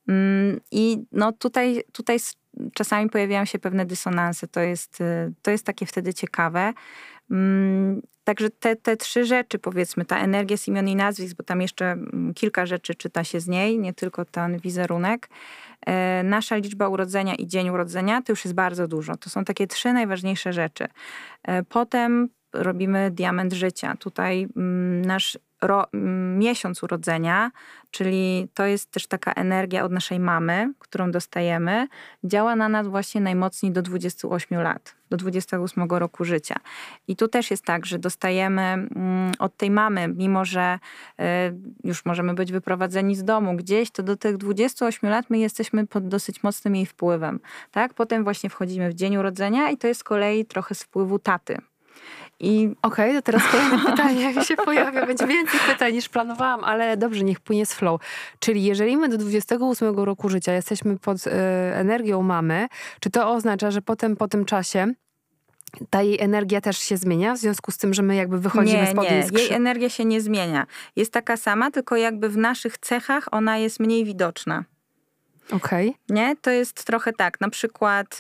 Mm, 0.08 0.60
I 0.70 1.04
no 1.12 1.32
tutaj, 1.32 1.82
tutaj 1.92 2.18
czasami 2.74 3.10
pojawiają 3.10 3.44
się 3.44 3.58
pewne 3.58 3.86
dysonanse. 3.86 4.48
To 4.48 4.60
jest, 4.60 5.00
y, 5.00 5.32
to 5.42 5.50
jest 5.50 5.66
takie 5.66 5.86
wtedy 5.86 6.14
ciekawe. 6.14 6.72
Mm, 7.30 8.02
także 8.24 8.50
te, 8.50 8.76
te 8.76 8.96
trzy 8.96 9.24
rzeczy, 9.24 9.58
powiedzmy, 9.58 10.04
ta 10.04 10.18
energia 10.18 10.56
z 10.56 10.68
imion 10.68 10.88
i 10.88 10.96
nazwisk, 10.96 11.36
bo 11.36 11.44
tam 11.44 11.60
jeszcze 11.60 11.90
mm, 11.92 12.34
kilka 12.34 12.66
rzeczy 12.66 12.94
czyta 12.94 13.24
się 13.24 13.40
z 13.40 13.48
niej, 13.48 13.78
nie 13.78 13.94
tylko 13.94 14.24
ten 14.24 14.58
wizerunek. 14.58 15.28
E, 15.86 16.22
nasza 16.22 16.56
liczba 16.56 16.88
urodzenia 16.88 17.34
i 17.34 17.46
dzień 17.46 17.70
urodzenia 17.70 18.22
to 18.22 18.32
już 18.32 18.44
jest 18.44 18.54
bardzo 18.54 18.88
dużo. 18.88 19.16
To 19.16 19.30
są 19.30 19.44
takie 19.44 19.66
trzy 19.66 19.92
najważniejsze 19.92 20.52
rzeczy. 20.52 20.88
E, 21.42 21.62
potem 21.62 22.28
robimy 22.52 23.10
diament 23.10 23.52
życia. 23.52 23.96
Tutaj 23.96 24.48
nasz 25.06 25.38
ro, 25.62 25.86
miesiąc 26.38 26.82
urodzenia, 26.82 27.50
czyli 27.90 28.48
to 28.54 28.66
jest 28.66 28.90
też 28.90 29.06
taka 29.06 29.32
energia 29.32 29.84
od 29.84 29.92
naszej 29.92 30.20
mamy, 30.20 30.72
którą 30.78 31.10
dostajemy, 31.10 31.88
działa 32.24 32.56
na 32.56 32.68
nas 32.68 32.88
właśnie 32.88 33.20
najmocniej 33.20 33.72
do 33.72 33.82
28 33.82 34.62
lat, 34.62 34.94
do 35.10 35.16
28 35.16 35.84
roku 35.90 36.24
życia. 36.24 36.54
I 37.08 37.16
tu 37.16 37.28
też 37.28 37.50
jest 37.50 37.64
tak, 37.64 37.86
że 37.86 37.98
dostajemy 37.98 38.88
od 39.38 39.56
tej 39.56 39.70
mamy, 39.70 40.08
mimo 40.08 40.44
że 40.44 40.78
e, 41.18 41.52
już 41.84 42.04
możemy 42.04 42.34
być 42.34 42.52
wyprowadzeni 42.52 43.16
z 43.16 43.24
domu 43.24 43.56
gdzieś, 43.56 43.90
to 43.90 44.02
do 44.02 44.16
tych 44.16 44.36
28 44.36 45.10
lat 45.10 45.30
my 45.30 45.38
jesteśmy 45.38 45.86
pod 45.86 46.08
dosyć 46.08 46.42
mocnym 46.42 46.76
jej 46.76 46.86
wpływem. 46.86 47.40
Tak? 47.70 47.94
Potem 47.94 48.24
właśnie 48.24 48.50
wchodzimy 48.50 48.90
w 48.90 48.94
dzień 48.94 49.16
urodzenia 49.16 49.70
i 49.70 49.76
to 49.76 49.88
jest 49.88 50.00
z 50.00 50.04
kolei 50.04 50.44
trochę 50.44 50.74
z 50.74 50.82
wpływu 50.82 51.18
taty. 51.18 51.58
I 52.40 52.70
okej, 52.83 53.11
okay, 53.11 53.14
to 53.14 53.22
teraz 53.22 53.42
kolejne 53.51 53.79
pytanie 53.90 54.33
jak 54.33 54.44
się 54.44 54.57
pojawia. 54.57 55.07
Będzie 55.07 55.27
więcej 55.27 55.61
pytań 55.66 55.92
niż 55.92 56.09
planowałam, 56.09 56.64
ale 56.64 56.96
dobrze, 56.96 57.24
niech 57.24 57.40
płynie 57.40 57.66
z 57.66 57.74
flow. 57.74 58.01
Czyli 58.38 58.64
jeżeli 58.64 58.96
my 58.96 59.09
do 59.09 59.18
28 59.18 59.96
roku 59.96 60.29
życia 60.29 60.53
jesteśmy 60.53 60.98
pod 60.98 61.27
y, 61.27 61.31
energią 61.74 62.22
mamy, 62.22 62.68
czy 63.01 63.11
to 63.11 63.31
oznacza, 63.31 63.70
że 63.70 63.83
potem 63.83 64.16
po 64.16 64.29
tym 64.29 64.44
czasie 64.44 64.92
ta 65.90 66.03
jej 66.03 66.20
energia 66.20 66.61
też 66.61 66.79
się 66.79 66.96
zmienia 66.96 67.35
w 67.35 67.38
związku 67.38 67.70
z 67.70 67.79
tym, 67.79 67.94
że 67.94 68.03
my 68.03 68.16
jakby 68.16 68.38
wychodzimy 68.38 68.94
nie, 68.94 69.27
z 69.27 69.33
Nie, 69.33 69.42
jej 69.42 69.53
energia 69.53 69.88
się 69.88 70.05
nie 70.05 70.20
zmienia. 70.20 70.66
Jest 70.96 71.12
taka 71.12 71.37
sama, 71.37 71.70
tylko 71.70 71.96
jakby 71.96 72.29
w 72.29 72.37
naszych 72.37 72.79
cechach 72.79 73.29
ona 73.31 73.59
jest 73.59 73.81
mniej 73.81 74.05
widoczna. 74.05 74.64
Okej. 75.53 75.88
Okay. 75.88 76.16
Nie? 76.16 76.37
To 76.37 76.51
jest 76.51 76.85
trochę 76.85 77.12
tak. 77.12 77.40
Na 77.40 77.51
przykład, 77.51 78.18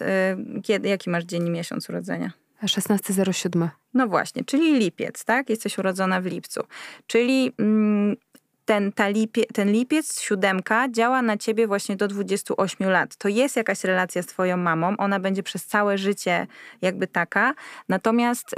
y, 0.56 0.62
kiedy, 0.62 0.88
jaki 0.88 1.10
masz 1.10 1.24
dzień 1.24 1.46
i 1.46 1.50
miesiąc 1.50 1.88
urodzenia? 1.88 2.32
16.07. 2.66 3.68
No 3.94 4.06
właśnie, 4.06 4.44
czyli 4.44 4.78
lipiec, 4.78 5.24
tak? 5.24 5.50
Jesteś 5.50 5.78
urodzona 5.78 6.20
w 6.20 6.26
lipcu. 6.26 6.60
Czyli 7.06 7.52
mm, 7.58 8.16
ten, 8.64 8.92
ta 8.92 9.08
lipie, 9.08 9.44
ten 9.54 9.72
lipiec, 9.72 10.20
siódemka, 10.20 10.88
działa 10.88 11.22
na 11.22 11.36
ciebie 11.36 11.66
właśnie 11.66 11.96
do 11.96 12.08
28 12.08 12.90
lat. 12.90 13.16
To 13.16 13.28
jest 13.28 13.56
jakaś 13.56 13.84
relacja 13.84 14.22
z 14.22 14.26
twoją 14.26 14.56
mamą, 14.56 14.96
ona 14.96 15.20
będzie 15.20 15.42
przez 15.42 15.66
całe 15.66 15.98
życie 15.98 16.46
jakby 16.82 17.06
taka. 17.06 17.54
Natomiast 17.88 18.54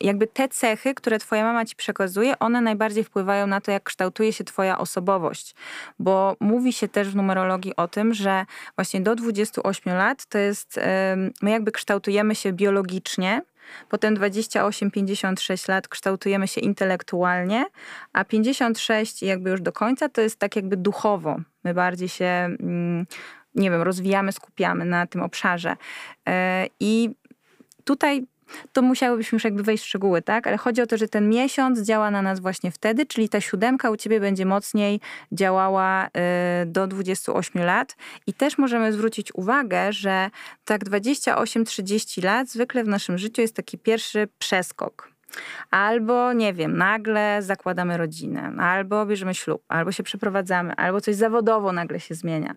jakby 0.00 0.26
te 0.26 0.48
cechy, 0.48 0.94
które 0.94 1.18
twoja 1.18 1.44
mama 1.44 1.64
ci 1.64 1.76
przekazuje, 1.76 2.38
one 2.38 2.60
najbardziej 2.60 3.04
wpływają 3.04 3.46
na 3.46 3.60
to, 3.60 3.70
jak 3.70 3.82
kształtuje 3.82 4.32
się 4.32 4.44
twoja 4.44 4.78
osobowość. 4.78 5.54
Bo 5.98 6.36
mówi 6.40 6.72
się 6.72 6.88
też 6.88 7.08
w 7.08 7.16
numerologii 7.16 7.76
o 7.76 7.88
tym, 7.88 8.14
że 8.14 8.46
właśnie 8.76 9.00
do 9.00 9.14
28 9.14 9.94
lat 9.94 10.26
to 10.26 10.38
jest, 10.38 10.80
my 11.42 11.50
jakby 11.50 11.72
kształtujemy 11.72 12.34
się 12.34 12.52
biologicznie, 12.52 13.42
Potem 13.88 14.16
28-56 14.16 15.68
lat 15.68 15.88
kształtujemy 15.88 16.48
się 16.48 16.60
intelektualnie, 16.60 17.66
a 18.12 18.24
56 18.24 19.22
jakby 19.22 19.50
już 19.50 19.60
do 19.60 19.72
końca 19.72 20.08
to 20.08 20.20
jest 20.20 20.38
tak 20.38 20.56
jakby 20.56 20.76
duchowo. 20.76 21.40
My 21.64 21.74
bardziej 21.74 22.08
się, 22.08 22.24
mm, 22.24 23.06
nie 23.54 23.70
wiem, 23.70 23.82
rozwijamy, 23.82 24.32
skupiamy 24.32 24.84
na 24.84 25.06
tym 25.06 25.22
obszarze. 25.22 25.76
E, 26.28 26.66
I 26.80 27.10
tutaj 27.84 28.26
to 28.72 28.82
musiałybyśmy 28.82 29.36
już 29.36 29.44
jakby 29.44 29.62
wejść 29.62 29.84
w 29.84 29.86
szczegóły, 29.86 30.22
tak? 30.22 30.46
Ale 30.46 30.56
chodzi 30.56 30.82
o 30.82 30.86
to, 30.86 30.96
że 30.96 31.08
ten 31.08 31.28
miesiąc 31.28 31.80
działa 31.80 32.10
na 32.10 32.22
nas 32.22 32.40
właśnie 32.40 32.70
wtedy, 32.70 33.06
czyli 33.06 33.28
ta 33.28 33.40
siódemka 33.40 33.90
u 33.90 33.96
ciebie 33.96 34.20
będzie 34.20 34.46
mocniej 34.46 35.00
działała 35.32 36.06
y, 36.06 36.66
do 36.66 36.86
28 36.86 37.62
lat. 37.62 37.96
I 38.26 38.32
też 38.32 38.58
możemy 38.58 38.92
zwrócić 38.92 39.34
uwagę, 39.34 39.92
że 39.92 40.30
tak 40.64 40.84
28-30 40.84 42.24
lat 42.24 42.48
zwykle 42.48 42.84
w 42.84 42.88
naszym 42.88 43.18
życiu 43.18 43.42
jest 43.42 43.56
taki 43.56 43.78
pierwszy 43.78 44.28
przeskok. 44.38 45.19
Albo, 45.70 46.32
nie 46.32 46.54
wiem, 46.54 46.76
nagle 46.76 47.42
zakładamy 47.42 47.96
rodzinę, 47.96 48.52
albo 48.58 49.06
bierzemy 49.06 49.34
ślub, 49.34 49.62
albo 49.68 49.92
się 49.92 50.02
przeprowadzamy, 50.02 50.76
albo 50.76 51.00
coś 51.00 51.14
zawodowo 51.14 51.72
nagle 51.72 52.00
się 52.00 52.14
zmienia. 52.14 52.54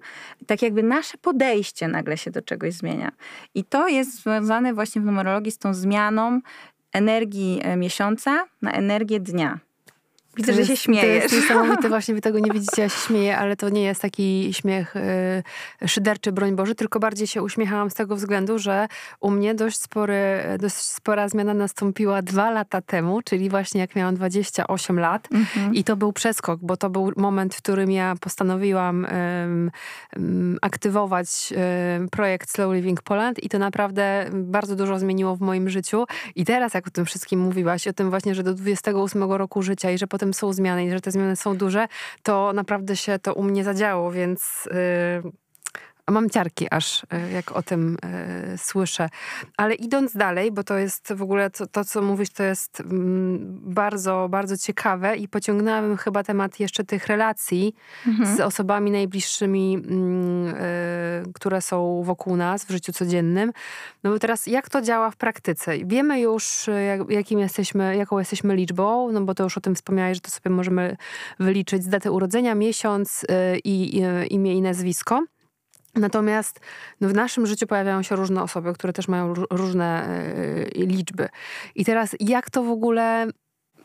Tak 0.48 0.62
jakby 0.62 0.84
nasze 0.84 1.18
podejście 1.18 1.88
nagle 1.88 2.18
się 2.18 2.32
do 2.32 2.42
czegoś 2.42 2.74
zmienia. 2.74 3.12
I 3.56 3.64
to 3.64 3.88
jest 3.88 4.24
związane 4.24 4.74
właśnie 4.74 5.02
w 5.02 5.06
numerologii 5.06 5.52
z 5.52 5.58
tą 5.58 5.74
zmianą 5.74 6.42
energii 6.94 7.60
e, 7.64 7.78
miesiąca 7.78 8.46
na 8.62 8.72
energię 8.72 9.20
dnia. 9.20 9.60
Widzę, 10.36 10.54
że 10.54 10.66
się 10.66 10.78
śmiejesz. 10.78 11.30
To 11.30 11.36
jest 11.36 11.36
niesamowite, 11.42 11.90
właśnie 11.90 12.16
wy 12.16 12.22
tego 12.22 12.40
nie 12.40 12.52
widzicie, 12.52 12.82
ja 12.82 12.90
się 12.90 13.00
śmieję, 13.00 13.38
ale 13.38 13.56
to 13.56 13.70
nie 13.70 13.84
jest 13.84 14.02
taki 14.02 14.54
śmiech 14.54 14.96
y, 14.96 15.88
szyderczy, 15.88 16.32
broń 16.32 16.56
Boże, 16.56 16.76
tylko 16.76 17.00
bardziej 17.00 17.28
się 17.28 17.44
uśmiechałam 17.44 17.90
z 17.90 17.94
tego 17.94 18.16
względu, 18.16 18.60
że 18.60 18.88
u 19.20 19.32
mnie 19.32 19.56
dość, 19.56 19.82
spory, 19.82 20.18
dość 20.60 20.76
spora 20.76 21.30
zmiana 21.30 21.54
nastąpiła 21.54 22.22
dwa 22.22 22.52
lata 22.52 22.82
temu, 22.82 23.22
czyli 23.22 23.50
właśnie 23.50 23.82
jak 23.82 23.96
miałam 23.96 24.16
28 24.16 25.00
lat 25.00 25.28
mhm. 25.32 25.74
i 25.74 25.84
to 25.84 25.96
był 25.96 26.14
przeskok, 26.14 26.60
bo 26.62 26.78
to 26.78 26.90
był 26.90 27.12
moment, 27.18 27.56
w 27.56 27.58
którym 27.58 27.92
ja 27.92 28.16
postanowiłam 28.22 29.08
aktywować 30.62 31.54
projekt 32.12 32.52
Slow 32.52 32.74
Living 32.76 33.02
Poland 33.02 33.44
i 33.44 33.50
to 33.50 33.60
naprawdę 33.60 34.26
bardzo 34.34 34.76
dużo 34.76 35.00
zmieniło 35.00 35.36
w 35.36 35.42
moim 35.42 35.70
życiu 35.70 36.06
i 36.36 36.46
teraz 36.46 36.74
jak 36.74 36.88
o 36.88 36.92
tym 36.92 37.06
wszystkim 37.06 37.40
mówiłaś, 37.40 37.88
o 37.88 37.94
tym 37.94 38.10
właśnie, 38.10 38.36
że 38.36 38.44
do 38.44 38.54
28 38.54 39.24
roku 39.24 39.62
życia 39.62 39.92
i 39.92 39.98
że 39.98 40.08
potem 40.08 40.23
są 40.32 40.54
zmiany 40.54 40.86
i 40.86 40.92
że 40.92 41.02
te 41.02 41.12
zmiany 41.12 41.36
są 41.36 41.58
duże, 41.58 41.88
to 42.24 42.54
naprawdę 42.54 42.96
się 42.96 43.20
to 43.20 43.34
u 43.34 43.44
mnie 43.44 43.64
zadziało, 43.64 44.12
więc 44.12 44.70
yy, 45.24 45.32
Mam 46.12 46.30
ciarki 46.30 46.68
aż, 46.72 47.06
e, 47.10 47.32
jak 47.32 47.52
o 47.52 47.64
tym 47.64 47.98
y, 48.54 48.58
słyszę. 48.58 49.10
Ale 49.58 49.76
idąc 49.76 50.14
dalej, 50.18 50.52
bo 50.52 50.64
to 50.64 50.78
jest 50.78 51.14
w 51.14 51.22
ogóle 51.22 51.50
to, 51.50 51.68
to 51.68 51.86
co 51.86 52.02
mówisz, 52.02 52.30
to 52.30 52.44
jest 52.44 52.80
mm, 52.80 53.60
bardzo, 53.74 54.28
bardzo 54.30 54.58
ciekawe 54.58 55.18
i 55.18 55.28
pociągnęłabym 55.28 55.98
chyba 55.98 56.24
temat 56.24 56.60
jeszcze 56.60 56.84
tych 56.84 57.08
relacji 57.08 57.76
mhm. 58.08 58.38
z 58.38 58.40
osobami 58.40 58.92
najbliższymi, 58.92 59.78
y, 61.28 61.34
które 61.34 61.62
są 61.62 62.04
wokół 62.04 62.36
nas 62.36 62.66
w 62.66 62.72
życiu 62.72 62.94
codziennym. 62.94 63.52
No 64.04 64.12
bo 64.12 64.20
teraz, 64.20 64.48
jak 64.48 64.70
to 64.70 64.82
działa 64.82 65.12
w 65.12 65.16
praktyce? 65.16 65.78
Wiemy 65.86 66.20
już, 66.20 66.70
jak, 66.88 67.10
jakim 67.10 67.40
jesteśmy, 67.40 67.98
jaką 67.98 68.20
jesteśmy 68.20 68.56
liczbą, 68.56 69.12
no 69.12 69.22
bo 69.22 69.36
to 69.36 69.44
już 69.44 69.58
o 69.58 69.62
tym 69.62 69.76
wspomniałeś, 69.76 70.18
że 70.18 70.22
to 70.22 70.32
sobie 70.32 70.56
możemy 70.56 70.98
wyliczyć 71.40 71.84
z 71.84 71.90
daty 71.90 72.12
urodzenia, 72.12 72.56
miesiąc 72.56 73.26
i 73.64 74.04
imię 74.30 74.54
i 74.54 74.62
nazwisko. 74.62 75.24
Natomiast 75.96 76.60
no 77.02 77.10
w 77.10 77.14
naszym 77.14 77.48
życiu 77.48 77.68
pojawiają 77.68 78.04
się 78.04 78.16
różne 78.16 78.44
osoby, 78.44 78.74
które 78.74 78.94
też 78.94 79.08
mają 79.08 79.34
różne 79.34 80.10
y, 80.38 80.72
liczby. 80.76 81.30
I 81.76 81.86
teraz 81.86 82.16
jak 82.20 82.50
to 82.50 82.64
w 82.64 82.70
ogóle 82.70 83.28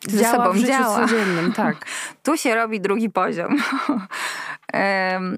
ze 0.07 0.21
działa 0.21 0.37
sobą 0.37 0.53
w 0.53 0.57
życiu 0.57 0.69
działa. 0.69 1.07
codziennym? 1.07 1.53
Tak. 1.53 1.77
tu 2.25 2.37
się 2.37 2.55
robi 2.55 2.81
drugi 2.81 3.11
poziom. 3.11 3.57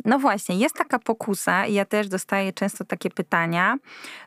No 0.05 0.19
właśnie, 0.19 0.57
jest 0.59 0.75
taka 0.75 0.99
pokusa 0.99 1.67
i 1.67 1.75
ja 1.75 1.85
też 1.85 2.09
dostaję 2.09 2.53
często 2.53 2.85
takie 2.85 3.11
pytania, 3.11 3.77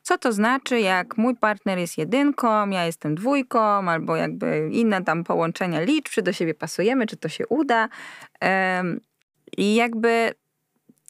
co 0.02 0.18
to 0.18 0.32
znaczy, 0.32 0.80
jak 0.80 1.18
mój 1.18 1.36
partner 1.36 1.78
jest 1.78 1.98
jedynką, 1.98 2.70
ja 2.70 2.86
jestem 2.86 3.16
dwójką, 3.16 3.60
albo 3.60 4.16
jakby 4.16 4.70
inne 4.72 5.04
tam 5.04 5.24
połączenia 5.24 5.82
liczb, 5.82 6.10
czy 6.14 6.22
do 6.22 6.34
siebie 6.34 6.54
pasujemy, 6.54 7.06
czy 7.06 7.18
to 7.18 7.30
się 7.30 7.48
uda. 7.48 7.90
I 9.58 9.76
jakby 9.76 10.34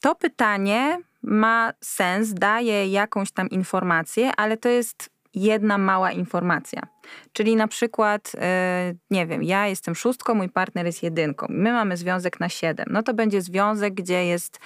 to 0.02 0.16
pytanie 0.16 1.00
ma 1.24 1.74
sens, 1.82 2.34
daje 2.34 2.88
jakąś 2.88 3.32
tam 3.32 3.50
informację, 3.50 4.32
ale 4.38 4.58
to 4.58 4.70
jest 4.70 5.10
jedna 5.34 5.78
mała 5.78 6.12
informacja. 6.12 6.82
Czyli 7.34 7.56
na 7.56 7.68
przykład, 7.68 8.32
e, 8.38 8.94
nie 9.10 9.28
wiem, 9.28 9.44
ja 9.44 9.68
jestem 9.68 9.96
szóstką, 9.96 10.36
mój 10.36 10.50
partner 10.50 10.86
jest 10.86 11.04
jedynką. 11.04 11.46
My 11.50 11.72
mamy 11.74 11.98
związek 11.98 12.40
na 12.40 12.50
siedem. 12.50 12.86
No 12.90 13.04
to 13.04 13.14
będzie 13.14 13.42
związek, 13.42 13.94
gdzie 13.94 14.26
jest 14.26 14.60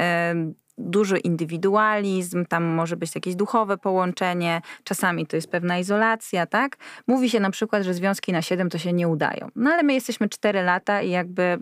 e, 0.00 0.34
duży 0.78 1.18
indywidualizm, 1.18 2.44
tam 2.44 2.64
może 2.64 2.96
być 2.96 3.14
jakieś 3.14 3.36
duchowe 3.36 3.78
połączenie, 3.78 4.60
czasami 4.84 5.26
to 5.26 5.36
jest 5.36 5.50
pewna 5.50 5.78
izolacja, 5.78 6.46
tak? 6.46 6.76
Mówi 7.06 7.30
się 7.30 7.40
na 7.40 7.50
przykład, 7.50 7.82
że 7.82 7.94
związki 7.94 8.32
na 8.32 8.42
siedem 8.42 8.70
to 8.70 8.78
się 8.78 8.92
nie 8.92 9.08
udają. 9.08 9.48
No 9.56 9.70
ale 9.70 9.82
my 9.82 9.94
jesteśmy 9.94 10.28
cztery 10.28 10.62
lata 10.62 11.02
i 11.02 11.10
jakby, 11.10 11.58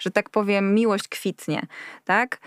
że 0.00 0.10
tak 0.10 0.30
powiem, 0.30 0.74
miłość 0.74 1.08
kwitnie, 1.08 1.66
tak? 2.04 2.40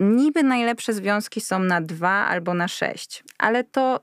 Niby 0.00 0.42
najlepsze 0.42 0.92
związki 0.92 1.40
są 1.40 1.58
na 1.58 1.80
dwa 1.80 2.26
albo 2.26 2.54
na 2.54 2.68
sześć, 2.68 3.24
ale 3.38 3.64
to 3.64 4.00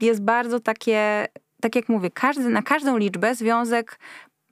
jest 0.00 0.22
bardzo 0.22 0.60
takie, 0.60 1.28
tak 1.60 1.76
jak 1.76 1.88
mówię, 1.88 2.10
każdy, 2.10 2.48
na 2.48 2.62
każdą 2.62 2.96
liczbę 2.96 3.34
związek 3.34 3.98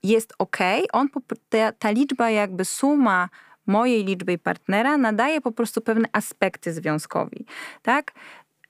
jest 0.03 0.33
ok. 0.39 0.57
On, 0.93 1.07
ta, 1.49 1.71
ta 1.71 1.91
liczba 1.91 2.29
jakby 2.29 2.65
suma 2.65 3.29
mojej 3.67 4.05
liczby 4.05 4.33
i 4.33 4.37
partnera 4.37 4.97
nadaje 4.97 5.41
po 5.41 5.51
prostu 5.51 5.81
pewne 5.81 6.07
aspekty 6.13 6.73
związkowi, 6.73 7.45
tak? 7.81 8.11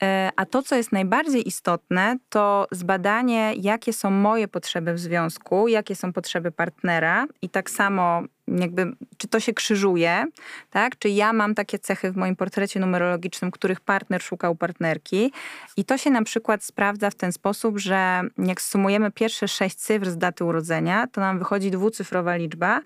E, 0.04 0.30
a 0.36 0.46
to, 0.46 0.64
co 0.64 0.76
jest 0.76 0.92
najbardziej 0.92 1.48
istotne, 1.48 2.18
to 2.30 2.68
zbadanie, 2.72 3.54
jakie 3.58 3.94
są 3.94 4.12
moje 4.12 4.48
potrzeby 4.48 4.94
w 4.94 5.00
związku, 5.00 5.68
jakie 5.68 5.96
są 5.96 6.14
potrzeby 6.14 6.52
partnera 6.52 7.26
i 7.42 7.50
tak 7.50 7.70
samo 7.70 8.22
jakby, 8.48 8.92
czy 9.18 9.28
to 9.28 9.40
się 9.40 9.54
krzyżuje, 9.54 10.26
tak? 10.70 11.00
Czy 11.00 11.10
ja 11.10 11.34
mam 11.34 11.56
takie 11.56 11.80
cechy 11.80 12.12
w 12.12 12.18
moim 12.18 12.36
portrecie 12.36 12.80
numerologicznym, 12.80 13.52
których 13.52 13.80
partner 13.80 14.24
szukał 14.24 14.56
partnerki. 14.56 15.32
I 15.78 15.86
to 15.86 15.98
się 15.98 16.10
na 16.10 16.24
przykład 16.24 16.64
sprawdza 16.64 17.10
w 17.10 17.16
ten 17.16 17.32
sposób, 17.32 17.80
że 17.80 18.22
jak 18.38 18.62
sumujemy 18.62 19.12
pierwsze 19.12 19.48
sześć 19.48 19.76
cyfr 19.76 20.10
z 20.10 20.18
daty 20.18 20.44
urodzenia, 20.44 21.08
to 21.08 21.22
nam 21.22 21.40
wychodzi 21.40 21.72
dwucyfrowa 21.72 22.36
liczba 22.36 22.82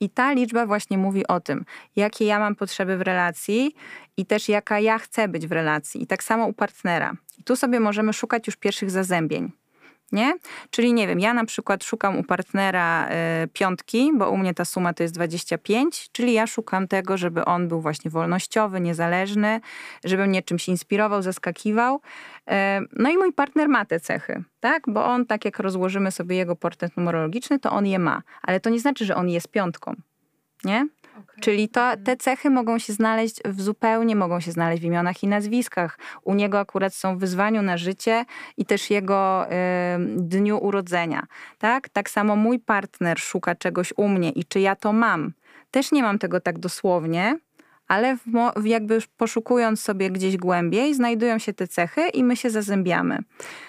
i 0.00 0.10
ta 0.10 0.32
liczba 0.32 0.66
właśnie 0.66 0.98
mówi 0.98 1.26
o 1.26 1.40
tym, 1.40 1.64
jakie 1.96 2.24
ja 2.24 2.38
mam 2.38 2.54
potrzeby 2.54 2.96
w 2.96 3.02
relacji 3.02 3.74
i 4.16 4.26
też 4.26 4.48
jaka 4.48 4.80
ja 4.80 4.98
chcę 4.98 5.28
być 5.28 5.46
w 5.46 5.52
relacji. 5.52 6.02
I 6.02 6.06
tak 6.06 6.24
samo 6.24 6.46
u 6.46 6.52
partnera. 6.52 7.16
I 7.38 7.42
tu 7.42 7.56
sobie 7.56 7.80
możemy 7.80 8.12
szukać 8.12 8.46
już 8.46 8.56
pierwszych 8.56 8.90
zazębień 8.90 9.52
nie? 10.12 10.34
Czyli 10.70 10.92
nie 10.92 11.06
wiem, 11.06 11.20
ja 11.20 11.34
na 11.34 11.44
przykład 11.44 11.84
szukam 11.84 12.18
u 12.18 12.24
partnera 12.24 13.08
y, 13.44 13.48
piątki, 13.48 14.12
bo 14.14 14.30
u 14.30 14.36
mnie 14.36 14.54
ta 14.54 14.64
suma 14.64 14.92
to 14.94 15.02
jest 15.02 15.14
25, 15.14 16.08
czyli 16.12 16.32
ja 16.32 16.46
szukam 16.46 16.88
tego, 16.88 17.16
żeby 17.16 17.44
on 17.44 17.68
był 17.68 17.80
właśnie 17.80 18.10
wolnościowy, 18.10 18.80
niezależny, 18.80 19.60
żeby 20.04 20.26
mnie 20.26 20.42
czymś 20.42 20.68
inspirował, 20.68 21.22
zaskakiwał. 21.22 21.96
Y, 21.96 22.52
no 22.92 23.10
i 23.10 23.16
mój 23.16 23.32
partner 23.32 23.68
ma 23.68 23.84
te 23.84 24.00
cechy, 24.00 24.44
tak? 24.60 24.82
Bo 24.86 25.04
on, 25.04 25.26
tak 25.26 25.44
jak 25.44 25.58
rozłożymy 25.58 26.10
sobie 26.10 26.36
jego 26.36 26.56
portret 26.56 26.96
numerologiczny, 26.96 27.58
to 27.58 27.70
on 27.70 27.86
je 27.86 27.98
ma. 27.98 28.22
Ale 28.42 28.60
to 28.60 28.70
nie 28.70 28.80
znaczy, 28.80 29.04
że 29.04 29.16
on 29.16 29.28
jest 29.28 29.48
piątką, 29.48 29.94
nie? 30.64 30.86
Okay. 31.22 31.40
Czyli 31.40 31.68
to, 31.68 31.92
te 32.04 32.16
cechy 32.16 32.50
mogą 32.50 32.78
się 32.78 32.92
znaleźć 32.92 33.42
w 33.44 33.60
zupełnie, 33.62 34.16
mogą 34.16 34.40
się 34.40 34.52
znaleźć 34.52 34.82
w 34.82 34.84
imionach 34.84 35.22
i 35.22 35.28
nazwiskach. 35.28 35.98
U 36.22 36.34
niego 36.34 36.58
akurat 36.58 36.94
są 36.94 37.16
w 37.16 37.20
wyzwaniu 37.20 37.62
na 37.62 37.76
życie 37.76 38.24
i 38.56 38.64
też 38.64 38.90
jego 38.90 39.46
y, 39.46 39.50
dniu 40.16 40.58
urodzenia. 40.58 41.26
Tak? 41.58 41.88
tak 41.88 42.10
samo 42.10 42.36
mój 42.36 42.58
partner 42.58 43.18
szuka 43.18 43.54
czegoś 43.54 43.92
u 43.96 44.08
mnie 44.08 44.30
i 44.30 44.44
czy 44.44 44.60
ja 44.60 44.76
to 44.76 44.92
mam. 44.92 45.32
Też 45.70 45.92
nie 45.92 46.02
mam 46.02 46.18
tego 46.18 46.40
tak 46.40 46.58
dosłownie, 46.58 47.38
ale 47.88 48.16
w, 48.56 48.64
jakby 48.64 48.98
poszukując 49.16 49.82
sobie 49.82 50.10
gdzieś 50.10 50.36
głębiej, 50.36 50.94
znajdują 50.94 51.38
się 51.38 51.52
te 51.52 51.68
cechy 51.68 52.08
i 52.08 52.24
my 52.24 52.36
się 52.36 52.50
zazębiamy. 52.50 53.18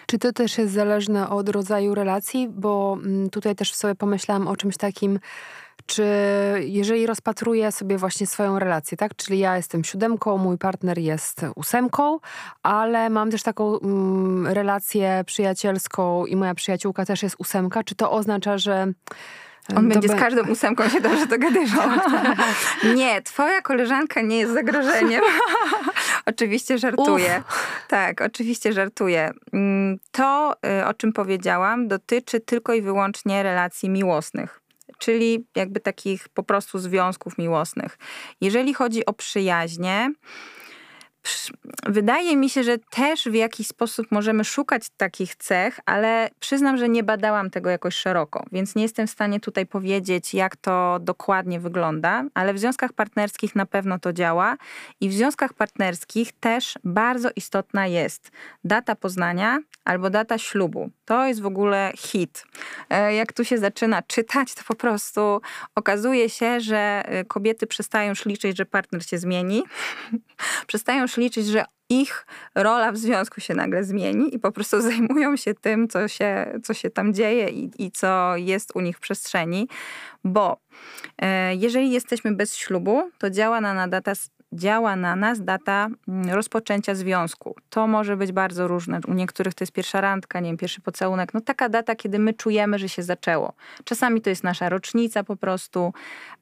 Czy 0.06 0.20
to 0.20 0.34
też 0.34 0.58
jest 0.58 0.74
zależne 0.74 1.30
od 1.30 1.50
rodzaju 1.50 1.96
relacji? 1.96 2.48
Bo 2.50 2.98
mm, 3.04 3.30
tutaj 3.30 3.56
też 3.56 3.74
sobie 3.74 3.96
pomyślałam 3.96 4.48
o 4.48 4.56
czymś 4.56 4.78
takim, 4.78 5.20
czy 5.88 6.06
jeżeli 6.66 7.08
rozpatruję 7.08 7.72
sobie 7.72 7.98
właśnie 7.98 8.28
swoją 8.28 8.60
relację, 8.60 8.98
tak? 8.98 9.16
Czyli 9.16 9.40
ja 9.40 9.58
jestem 9.58 9.84
siódemką, 9.84 10.38
mój 10.38 10.58
partner 10.58 10.98
jest 10.98 11.42
ósemką, 11.56 12.20
ale 12.64 13.10
mam 13.10 13.32
też 13.32 13.44
taką 13.44 13.80
mm, 13.80 14.48
relację 14.48 15.24
przyjacielską 15.26 16.26
i 16.26 16.36
moja 16.36 16.56
przyjaciółka 16.56 17.06
też 17.06 17.24
jest 17.24 17.36
ósemka, 17.40 17.84
czy 17.84 17.96
to 17.96 18.12
oznacza, 18.12 18.58
że 18.58 18.94
on 19.76 19.90
będzie 19.90 20.08
z 20.08 20.16
każdą 20.16 20.48
ósemką 20.52 20.90
się 20.90 21.02
dobrze 21.02 21.28
dogadywał. 21.28 21.90
Nie, 22.96 23.22
twoja 23.22 23.62
koleżanka 23.62 24.22
nie 24.22 24.38
jest 24.38 24.54
zagrożeniem. 24.54 25.22
oczywiście 26.26 26.78
żartuję. 26.78 27.44
Uf. 27.50 27.86
Tak, 27.88 28.22
oczywiście 28.22 28.74
żartuję. 28.74 29.32
Mm, 29.54 30.00
to, 30.12 30.56
y, 30.82 30.86
o 30.86 30.94
czym 30.94 31.14
powiedziałam, 31.14 31.88
dotyczy 31.88 32.40
tylko 32.40 32.74
i 32.74 32.82
wyłącznie 32.82 33.44
relacji 33.44 33.90
miłosnych 33.90 34.67
czyli 34.98 35.46
jakby 35.56 35.80
takich 35.80 36.30
po 36.30 36.44
prostu 36.44 36.80
związków 36.80 37.38
miłosnych. 37.38 37.98
Jeżeli 38.42 38.74
chodzi 38.74 39.06
o 39.06 39.14
przyjaźnie, 39.14 40.12
Wydaje 41.86 42.38
mi 42.38 42.50
się, 42.50 42.64
że 42.64 42.78
też 42.78 43.26
w 43.26 43.34
jakiś 43.34 43.68
sposób 43.68 44.12
możemy 44.12 44.44
szukać 44.44 44.90
takich 44.98 45.36
cech, 45.36 45.80
ale 45.86 46.30
przyznam, 46.40 46.78
że 46.78 46.90
nie 46.90 47.04
badałam 47.04 47.50
tego 47.50 47.70
jakoś 47.70 47.96
szeroko, 47.96 48.46
więc 48.52 48.76
nie 48.76 48.84
jestem 48.84 49.08
w 49.08 49.12
stanie 49.12 49.40
tutaj 49.40 49.66
powiedzieć, 49.66 50.34
jak 50.34 50.56
to 50.56 50.98
dokładnie 51.02 51.60
wygląda, 51.60 52.24
ale 52.34 52.54
w 52.54 52.60
związkach 52.60 52.94
partnerskich 52.94 53.56
na 53.56 53.66
pewno 53.66 54.00
to 54.00 54.14
działa 54.14 54.58
i 55.02 55.10
w 55.10 55.14
związkach 55.14 55.54
partnerskich 55.54 56.32
też 56.32 56.80
bardzo 56.84 57.30
istotna 57.36 57.88
jest 57.88 58.32
data 58.64 58.96
poznania 58.96 59.60
albo 59.86 60.10
data 60.10 60.38
ślubu. 60.38 60.90
To 61.06 61.26
jest 61.26 61.42
w 61.42 61.46
ogóle 61.46 61.92
hit. 61.98 62.46
E, 62.90 63.14
jak 63.14 63.34
tu 63.34 63.46
się 63.46 63.58
zaczyna 63.58 64.02
czytać, 64.02 64.54
to 64.54 64.64
po 64.68 64.76
prostu 64.76 65.42
okazuje 65.76 66.30
się, 66.30 66.60
że 66.60 67.04
e, 67.06 67.26
kobiety 67.26 67.68
przestają 67.68 68.14
liczyć, 68.26 68.58
że 68.58 68.66
partner 68.66 69.06
się 69.06 69.18
zmieni, 69.18 69.64
przestają 70.68 71.08
liczyć, 71.18 71.48
że 71.48 71.66
ich 71.90 72.26
rola 72.56 72.92
w 72.92 72.98
związku 72.98 73.42
się 73.42 73.54
nagle 73.54 73.84
zmieni 73.84 74.36
i 74.36 74.40
po 74.40 74.52
prostu 74.52 74.82
zajmują 74.90 75.36
się 75.36 75.54
tym, 75.54 75.88
co 75.88 76.08
się, 76.08 76.60
co 76.64 76.74
się 76.74 76.90
tam 76.90 77.14
dzieje 77.14 77.50
i, 77.50 77.72
i 77.78 77.92
co 77.92 78.38
jest 78.38 78.76
u 78.76 78.80
nich 78.80 78.98
w 78.98 79.00
przestrzeni, 79.00 79.68
bo 80.24 80.58
e, 81.22 81.56
jeżeli 81.56 81.92
jesteśmy 81.92 82.36
bez 82.36 82.56
ślubu, 82.56 83.12
to 83.18 83.30
działa 83.30 83.62
na 83.62 83.88
data 83.88 84.14
działa 84.54 84.96
na 84.96 85.16
nas 85.16 85.44
data 85.44 85.88
mm, 86.08 86.30
rozpoczęcia 86.30 86.96
związku. 86.96 87.56
To 87.70 87.88
może 87.88 88.18
być 88.18 88.32
bardzo 88.32 88.68
różne. 88.68 89.00
U 89.08 89.14
niektórych 89.14 89.54
to 89.54 89.64
jest 89.64 89.74
pierwsza 89.74 90.02
randka, 90.02 90.40
nie 90.40 90.50
wiem, 90.50 90.58
pierwszy 90.58 90.82
pocałunek. 90.82 91.34
No 91.34 91.42
taka 91.42 91.70
data, 91.70 91.96
kiedy 91.96 92.20
my 92.20 92.34
czujemy, 92.34 92.80
że 92.80 92.90
się 92.90 93.04
zaczęło. 93.04 93.54
Czasami 93.84 94.22
to 94.22 94.30
jest 94.30 94.44
nasza 94.44 94.70
rocznica 94.70 95.24
po 95.24 95.36
prostu. 95.36 95.94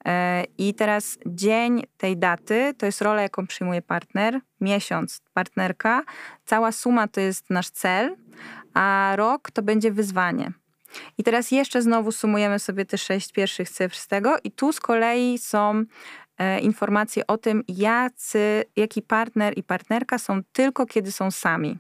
E, 0.06 0.44
I 0.58 0.74
teraz 0.74 1.18
dzień 1.26 1.84
tej 1.98 2.18
daty 2.18 2.74
to 2.78 2.86
jest 2.86 3.02
rola, 3.02 3.22
jaką 3.22 3.48
przyjmuje 3.48 3.82
partner, 3.82 4.40
miesiąc 4.62 5.22
partnerka, 5.34 6.04
cała 6.46 6.72
suma 6.72 7.08
to 7.08 7.22
jest 7.22 7.50
nasz 7.50 7.70
cel, 7.70 8.16
a 8.74 9.14
rok 9.16 9.52
to 9.52 9.62
będzie 9.62 9.92
wyzwanie. 9.92 10.52
I 11.18 11.24
teraz 11.24 11.52
jeszcze 11.52 11.82
znowu 11.82 12.12
sumujemy 12.12 12.60
sobie 12.60 12.86
te 12.86 12.98
sześć 12.98 13.32
pierwszych 13.32 13.70
cyfr 13.70 13.98
z 13.98 14.08
tego, 14.08 14.36
i 14.44 14.52
tu 14.52 14.74
z 14.74 14.80
kolei 14.80 15.38
są 15.38 15.84
informacje 16.62 17.28
o 17.28 17.38
tym, 17.38 17.64
jacy, 17.68 18.64
jaki 18.76 19.02
partner 19.02 19.58
i 19.58 19.64
partnerka 19.64 20.18
są 20.18 20.42
tylko 20.54 20.86
kiedy 20.86 21.12
są 21.12 21.32
sami. 21.32 21.78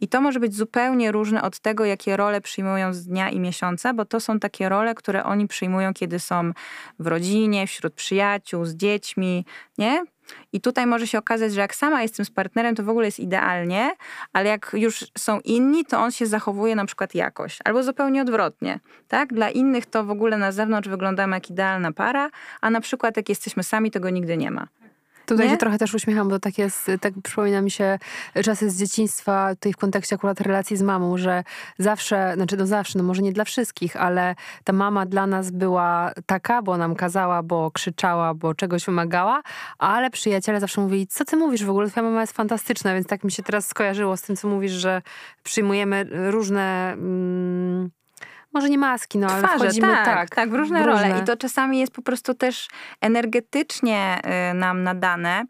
I 0.00 0.08
to 0.08 0.20
może 0.20 0.40
być 0.40 0.54
zupełnie 0.54 1.12
różne 1.12 1.42
od 1.42 1.58
tego, 1.58 1.84
jakie 1.84 2.16
role 2.16 2.40
przyjmują 2.40 2.94
z 2.94 3.06
dnia 3.06 3.30
i 3.30 3.40
miesiąca, 3.40 3.94
bo 3.94 4.04
to 4.04 4.20
są 4.20 4.40
takie 4.40 4.68
role, 4.68 4.94
które 4.94 5.24
oni 5.24 5.48
przyjmują, 5.48 5.94
kiedy 5.94 6.20
są 6.20 6.52
w 6.98 7.06
rodzinie, 7.06 7.66
wśród 7.66 7.94
przyjaciół, 7.94 8.64
z 8.64 8.74
dziećmi, 8.74 9.44
nie? 9.78 10.04
I 10.52 10.60
tutaj 10.60 10.86
może 10.86 11.06
się 11.06 11.18
okazać, 11.18 11.52
że 11.52 11.60
jak 11.60 11.74
sama 11.74 12.02
jestem 12.02 12.26
z 12.26 12.30
partnerem, 12.30 12.74
to 12.74 12.82
w 12.82 12.88
ogóle 12.88 13.06
jest 13.06 13.20
idealnie, 13.20 13.90
ale 14.32 14.48
jak 14.48 14.70
już 14.72 15.06
są 15.18 15.40
inni, 15.40 15.84
to 15.84 15.98
on 15.98 16.10
się 16.10 16.26
zachowuje 16.26 16.76
na 16.76 16.86
przykład 16.86 17.14
jakoś, 17.14 17.58
albo 17.64 17.82
zupełnie 17.82 18.22
odwrotnie. 18.22 18.80
Tak? 19.08 19.32
Dla 19.32 19.50
innych 19.50 19.86
to 19.86 20.04
w 20.04 20.10
ogóle 20.10 20.38
na 20.38 20.52
zewnątrz 20.52 20.88
wyglądamy 20.88 21.36
jak 21.36 21.50
idealna 21.50 21.92
para, 21.92 22.30
a 22.60 22.70
na 22.70 22.80
przykład 22.80 23.16
jak 23.16 23.28
jesteśmy 23.28 23.62
sami, 23.62 23.90
tego 23.90 24.10
nigdy 24.10 24.36
nie 24.36 24.50
ma. 24.50 24.68
Tutaj 25.26 25.46
nie? 25.46 25.52
się 25.52 25.58
trochę 25.58 25.78
też 25.78 25.94
uśmiecham, 25.94 26.28
bo 26.28 26.38
tak 26.38 26.58
jest, 26.58 26.90
tak 27.00 27.14
przypomina 27.24 27.60
mi 27.60 27.70
się 27.70 27.98
czasy 28.44 28.70
z 28.70 28.78
dzieciństwa, 28.78 29.54
tutaj 29.54 29.72
w 29.72 29.76
kontekście 29.76 30.16
akurat 30.16 30.40
relacji 30.40 30.76
z 30.76 30.82
mamą, 30.82 31.18
że 31.18 31.44
zawsze, 31.78 32.32
znaczy 32.34 32.56
no 32.56 32.66
zawsze, 32.66 32.98
no 32.98 33.04
może 33.04 33.22
nie 33.22 33.32
dla 33.32 33.44
wszystkich, 33.44 33.96
ale 33.96 34.34
ta 34.64 34.72
mama 34.72 35.06
dla 35.06 35.26
nas 35.26 35.50
była 35.50 36.12
taka, 36.26 36.62
bo 36.62 36.76
nam 36.76 36.94
kazała, 36.94 37.42
bo 37.42 37.70
krzyczała, 37.70 38.34
bo 38.34 38.54
czegoś 38.54 38.84
wymagała, 38.84 39.42
ale 39.78 40.10
przyjaciele 40.10 40.60
zawsze 40.60 40.80
mówili, 40.80 41.06
co 41.06 41.24
ty 41.24 41.36
mówisz 41.36 41.64
w 41.64 41.70
ogóle, 41.70 41.90
twoja 41.90 42.04
mama 42.04 42.20
jest 42.20 42.32
fantastyczna, 42.32 42.94
więc 42.94 43.06
tak 43.06 43.24
mi 43.24 43.32
się 43.32 43.42
teraz 43.42 43.68
skojarzyło 43.68 44.16
z 44.16 44.22
tym, 44.22 44.36
co 44.36 44.48
mówisz, 44.48 44.72
że 44.72 45.02
przyjmujemy 45.42 46.06
różne... 46.30 46.92
Mm, 46.92 47.90
może 48.54 48.70
nie 48.70 48.78
maski, 48.78 49.18
no 49.18 49.26
ale 49.26 49.42
Twarze, 49.42 49.64
wchodzimy 49.64 49.88
tak, 49.88 50.04
tak, 50.04 50.34
tak, 50.34 50.50
w 50.50 50.54
różne, 50.54 50.86
role. 50.86 51.20
I 51.22 51.24
to 51.24 51.36
czasami 51.36 51.78
jest 51.78 51.92
po 51.92 52.02
prostu 52.02 52.34
też 52.34 52.68
energetycznie 53.00 54.20
y, 54.50 54.54
nam 54.54 54.82
nadane. 54.82 55.44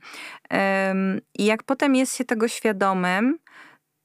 I 1.39 1.45
jak 1.45 1.63
potem 1.63 1.95
jest 1.95 2.17
się 2.17 2.25
tego 2.25 2.49
świadomym, 2.49 3.39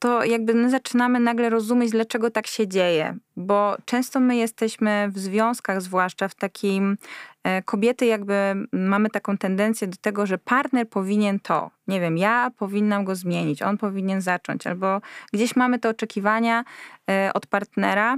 to 0.00 0.24
jakby 0.24 0.54
my 0.54 0.70
zaczynamy 0.70 1.20
nagle 1.20 1.50
rozumieć, 1.50 1.90
dlaczego 1.90 2.30
tak 2.30 2.46
się 2.46 2.68
dzieje. 2.68 3.16
Bo 3.36 3.76
często 3.84 4.20
my 4.20 4.36
jesteśmy 4.36 5.08
w 5.12 5.18
związkach, 5.18 5.82
zwłaszcza 5.82 6.28
w 6.28 6.34
takim, 6.34 6.96
e, 7.44 7.62
kobiety 7.62 8.06
jakby 8.06 8.34
mamy 8.72 9.10
taką 9.10 9.38
tendencję 9.38 9.88
do 9.88 9.96
tego, 10.00 10.26
że 10.26 10.38
partner 10.38 10.88
powinien 10.88 11.40
to. 11.40 11.70
Nie 11.88 12.00
wiem, 12.00 12.18
ja 12.18 12.50
powinnam 12.58 13.04
go 13.04 13.14
zmienić, 13.14 13.62
on 13.62 13.78
powinien 13.78 14.20
zacząć, 14.20 14.66
albo 14.66 15.00
gdzieś 15.32 15.56
mamy 15.56 15.78
te 15.78 15.88
oczekiwania 15.88 16.64
e, 17.10 17.30
od 17.34 17.46
partnera. 17.46 18.16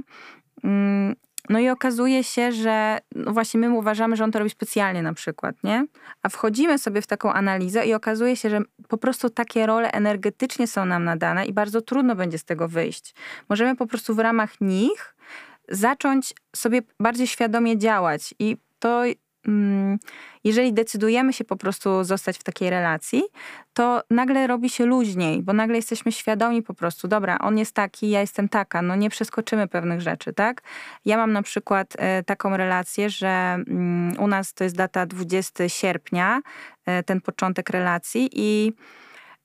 Mm, 0.63 1.15
no 1.49 1.59
i 1.59 1.69
okazuje 1.69 2.23
się, 2.23 2.51
że 2.51 2.97
no 3.15 3.33
właśnie 3.33 3.59
my 3.59 3.69
uważamy, 3.69 4.15
że 4.15 4.23
on 4.23 4.31
to 4.31 4.39
robi 4.39 4.51
specjalnie 4.51 5.01
na 5.01 5.13
przykład, 5.13 5.55
nie? 5.63 5.85
A 6.21 6.29
wchodzimy 6.29 6.77
sobie 6.77 7.01
w 7.01 7.07
taką 7.07 7.33
analizę 7.33 7.85
i 7.85 7.93
okazuje 7.93 8.35
się, 8.35 8.49
że 8.49 8.61
po 8.87 8.97
prostu 8.97 9.29
takie 9.29 9.65
role 9.65 9.91
energetycznie 9.91 10.67
są 10.67 10.85
nam 10.85 11.03
nadane 11.03 11.45
i 11.45 11.53
bardzo 11.53 11.81
trudno 11.81 12.15
będzie 12.15 12.37
z 12.37 12.45
tego 12.45 12.67
wyjść. 12.67 13.15
Możemy 13.49 13.75
po 13.75 13.87
prostu 13.87 14.15
w 14.15 14.19
ramach 14.19 14.61
nich 14.61 15.15
zacząć 15.69 16.33
sobie 16.55 16.81
bardziej 16.99 17.27
świadomie 17.27 17.77
działać 17.77 18.33
i 18.39 18.57
to 18.79 19.03
jeżeli 20.43 20.73
decydujemy 20.73 21.33
się 21.33 21.43
po 21.43 21.55
prostu 21.55 22.03
zostać 22.03 22.37
w 22.37 22.43
takiej 22.43 22.69
relacji, 22.69 23.23
to 23.73 24.01
nagle 24.09 24.47
robi 24.47 24.69
się 24.69 24.85
luźniej, 24.85 25.43
bo 25.43 25.53
nagle 25.53 25.75
jesteśmy 25.75 26.11
świadomi 26.11 26.61
po 26.63 26.73
prostu, 26.73 27.07
dobra, 27.07 27.37
on 27.39 27.57
jest 27.57 27.75
taki, 27.75 28.09
ja 28.09 28.21
jestem 28.21 28.49
taka, 28.49 28.81
no 28.81 28.95
nie 28.95 29.09
przeskoczymy 29.09 29.67
pewnych 29.67 30.01
rzeczy, 30.01 30.33
tak? 30.33 30.61
Ja 31.05 31.17
mam 31.17 31.31
na 31.31 31.41
przykład 31.41 31.93
e, 31.97 32.23
taką 32.23 32.57
relację, 32.57 33.09
że 33.09 33.27
mm, 33.27 34.19
u 34.19 34.27
nas 34.27 34.53
to 34.53 34.63
jest 34.63 34.75
data 34.75 35.05
20 35.05 35.69
sierpnia, 35.69 36.41
e, 36.85 37.03
ten 37.03 37.21
początek 37.21 37.69
relacji 37.69 38.29
i 38.33 38.73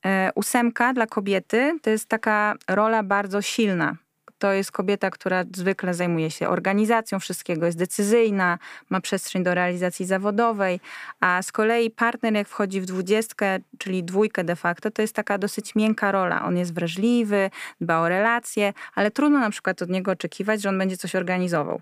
e, 0.06 0.30
ósemka 0.34 0.92
dla 0.92 1.06
kobiety 1.06 1.78
to 1.82 1.90
jest 1.90 2.08
taka 2.08 2.54
rola 2.68 3.02
bardzo 3.02 3.42
silna 3.42 3.96
to 4.38 4.53
jest 4.53 4.72
kobieta, 4.72 5.11
która 5.11 5.44
zwykle 5.57 5.94
zajmuje 5.94 6.31
się 6.31 6.48
organizacją 6.48 7.20
wszystkiego, 7.20 7.66
jest 7.66 7.79
decyzyjna, 7.79 8.59
ma 8.90 9.01
przestrzeń 9.01 9.44
do 9.44 9.55
realizacji 9.55 10.07
zawodowej, 10.07 10.81
a 11.20 11.42
z 11.42 11.53
kolei 11.53 11.90
partner, 11.90 12.33
jak 12.35 12.48
wchodzi 12.48 12.81
w 12.81 12.87
dwudziestkę, 12.87 13.59
czyli 13.79 14.05
dwójkę 14.05 14.44
de 14.44 14.57
facto, 14.57 14.90
to 14.90 15.03
jest 15.03 15.14
taka 15.14 15.38
dosyć 15.38 15.74
miękka 15.74 16.12
rola. 16.12 16.44
On 16.44 16.57
jest 16.57 16.74
wrażliwy, 16.74 17.51
dba 17.81 18.01
o 18.01 18.09
relacje, 18.09 18.72
ale 18.94 19.11
trudno 19.11 19.38
na 19.38 19.51
przykład 19.51 19.83
od 19.83 19.88
niego 19.88 20.11
oczekiwać, 20.11 20.62
że 20.62 20.68
on 20.68 20.79
będzie 20.79 20.96
coś 20.96 21.14
organizował. 21.14 21.81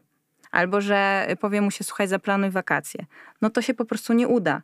Albo 0.51 0.81
że 0.81 1.27
powie 1.41 1.61
mu 1.61 1.71
się, 1.71 1.85
słuchaj, 1.85 2.09
zaplanuj 2.09 2.51
wakacje. 2.51 3.05
No 3.43 3.51
to 3.51 3.63
się 3.63 3.75
po 3.75 3.85
prostu 3.85 4.13
nie 4.13 4.29
uda. 4.29 4.63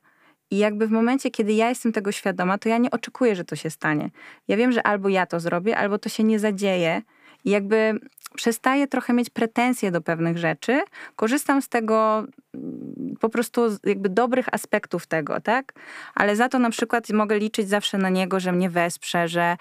I 0.51 0.59
jakby 0.59 0.87
w 0.87 0.91
momencie, 0.91 1.31
kiedy 1.31 1.53
ja 1.53 1.69
jestem 1.69 1.93
tego 1.93 2.13
świadoma, 2.13 2.59
to 2.59 2.69
ja 2.69 2.79
nie 2.79 2.91
oczekuję, 2.91 3.37
że 3.37 3.45
to 3.45 3.57
się 3.57 3.71
stanie. 3.71 4.11
Ja 4.49 4.57
wiem, 4.57 4.73
że 4.73 4.87
albo 4.87 5.09
ja 5.09 5.27
to 5.27 5.41
zrobię, 5.41 5.77
albo 5.77 5.99
to 5.99 6.09
się 6.09 6.25
nie 6.25 6.39
zadzieje 6.39 7.03
i 7.45 7.51
jakby 7.51 8.01
przestaję 8.35 8.87
trochę 8.87 9.13
mieć 9.13 9.31
pretensje 9.31 9.91
do 9.91 10.01
pewnych 10.01 10.39
rzeczy. 10.39 10.81
Korzystam 11.17 11.63
z 11.63 11.69
tego 11.69 12.25
mm, 12.55 13.17
po 13.21 13.29
prostu 13.29 13.63
jakby 13.85 14.09
dobrych 14.09 14.55
aspektów 14.55 15.07
tego, 15.07 15.41
tak? 15.41 15.73
Ale 16.15 16.37
za 16.37 16.49
to 16.49 16.59
na 16.59 16.71
przykład 16.71 17.11
mogę 17.11 17.39
liczyć 17.39 17.69
zawsze 17.69 17.99
na 17.99 18.09
niego, 18.09 18.41
że 18.41 18.53
mnie 18.53 18.71
wesprze, 18.71 19.29
że 19.29 19.57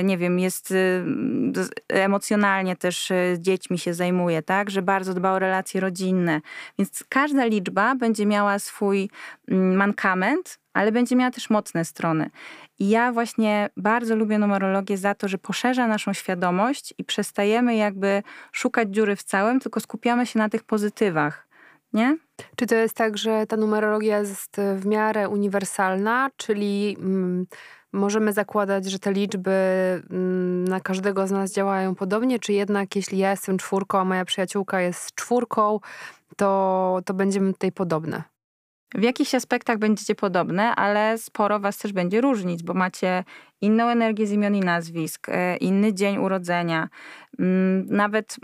y, 0.00 0.04
nie 0.04 0.18
wiem, 0.18 0.38
jest 0.38 0.70
y, 0.70 1.04
emocjonalnie 1.88 2.76
też 2.76 3.10
y, 3.10 3.36
dziećmi 3.38 3.78
się 3.78 3.94
zajmuje, 3.94 4.42
tak? 4.42 4.70
Że 4.70 4.82
bardzo 4.82 5.14
dba 5.14 5.32
o 5.32 5.38
relacje 5.38 5.80
rodzinne. 5.80 6.40
Więc 6.78 7.04
każda 7.08 7.44
liczba 7.44 7.94
będzie 7.94 8.26
miała 8.26 8.58
swój 8.58 9.10
mm, 9.48 9.76
mankament, 9.76 10.58
ale 10.72 10.92
będzie 10.92 11.16
miała 11.16 11.30
też 11.30 11.50
mocne 11.50 11.84
strony. 11.84 12.30
I 12.78 12.88
ja 12.88 13.12
właśnie 13.12 13.70
bardzo 13.76 14.16
lubię 14.16 14.38
numerologię 14.38 14.98
za 14.98 15.14
to, 15.14 15.28
że 15.28 15.38
poszerza 15.38 15.86
naszą 15.86 16.12
świadomość 16.12 16.94
i 16.98 17.04
przestajemy 17.04 17.76
jakby 17.76 18.22
szukać 18.52 18.88
dziury 18.90 19.16
w 19.16 19.22
całym, 19.22 19.60
tylko 19.60 19.80
skupiamy 19.80 20.26
się 20.26 20.38
na 20.38 20.48
tych 20.48 20.64
pozytywach. 20.64 21.48
Nie? 21.92 22.16
Czy 22.56 22.66
to 22.66 22.74
jest 22.74 22.94
tak, 22.94 23.18
że 23.18 23.46
ta 23.46 23.56
numerologia 23.56 24.18
jest 24.18 24.56
w 24.76 24.86
miarę 24.86 25.28
uniwersalna, 25.28 26.30
czyli 26.36 26.96
mm, 27.00 27.46
możemy 27.92 28.32
zakładać, 28.32 28.90
że 28.90 28.98
te 28.98 29.12
liczby 29.12 29.50
mm, 30.10 30.64
na 30.64 30.80
każdego 30.80 31.26
z 31.26 31.30
nas 31.30 31.52
działają 31.52 31.94
podobnie, 31.94 32.38
czy 32.38 32.52
jednak 32.52 32.96
jeśli 32.96 33.18
ja 33.18 33.30
jestem 33.30 33.58
czwórką, 33.58 33.98
a 33.98 34.04
moja 34.04 34.24
przyjaciółka 34.24 34.80
jest 34.80 35.14
czwórką, 35.14 35.80
to, 36.36 37.00
to 37.04 37.14
będziemy 37.14 37.52
tutaj 37.52 37.72
podobne? 37.72 38.22
W 38.94 39.02
jakichś 39.02 39.34
aspektach 39.34 39.78
będziecie 39.78 40.14
podobne, 40.14 40.74
ale 40.74 41.18
sporo 41.18 41.60
was 41.60 41.78
też 41.78 41.92
będzie 41.92 42.20
różnić, 42.20 42.62
bo 42.62 42.74
macie 42.74 43.24
inną 43.60 43.88
energię 43.88 44.26
z 44.26 44.32
imion 44.32 44.54
i 44.54 44.60
nazwisk, 44.60 45.28
e, 45.28 45.56
inny 45.56 45.94
dzień 45.94 46.18
urodzenia. 46.18 46.88
Mm, 47.38 47.86
nawet 47.86 48.36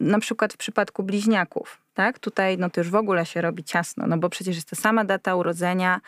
na 0.00 0.18
przykład 0.18 0.52
w 0.52 0.56
przypadku 0.56 1.02
bliźniaków, 1.02 1.82
tak? 1.94 2.18
Tutaj 2.18 2.58
no 2.58 2.70
to 2.70 2.80
już 2.80 2.90
w 2.90 2.94
ogóle 2.94 3.26
się 3.26 3.40
robi 3.40 3.64
ciasno, 3.64 4.06
no 4.06 4.18
bo 4.18 4.28
przecież 4.28 4.56
jest 4.56 4.70
ta 4.70 4.76
sama 4.76 5.04
data 5.04 5.34
urodzenia, 5.34 6.00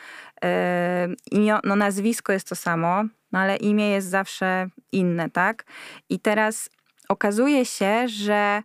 yy, 1.32 1.60
no 1.64 1.76
nazwisko 1.76 2.32
jest 2.32 2.48
to 2.48 2.54
samo, 2.54 3.04
no 3.32 3.38
ale 3.38 3.56
imię 3.56 3.90
jest 3.90 4.08
zawsze 4.08 4.66
inne, 4.92 5.30
tak? 5.30 5.64
I 6.08 6.20
teraz 6.20 6.70
okazuje 7.08 7.64
się, 7.64 8.08
że 8.08 8.62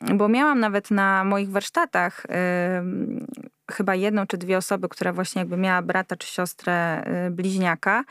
bo 0.00 0.28
miałam 0.28 0.60
nawet 0.60 0.90
na 0.90 1.24
moich 1.24 1.50
warsztatach 1.50 2.26
yy, 2.28 3.46
chyba 3.72 3.94
jedną 3.94 4.26
czy 4.26 4.38
dwie 4.38 4.56
osoby, 4.56 4.88
która 4.88 5.12
właśnie 5.12 5.38
jakby 5.38 5.56
miała 5.56 5.82
brata 5.82 6.16
czy 6.16 6.26
siostrę 6.26 7.04
y, 7.26 7.30
bliźniaka. 7.30 8.04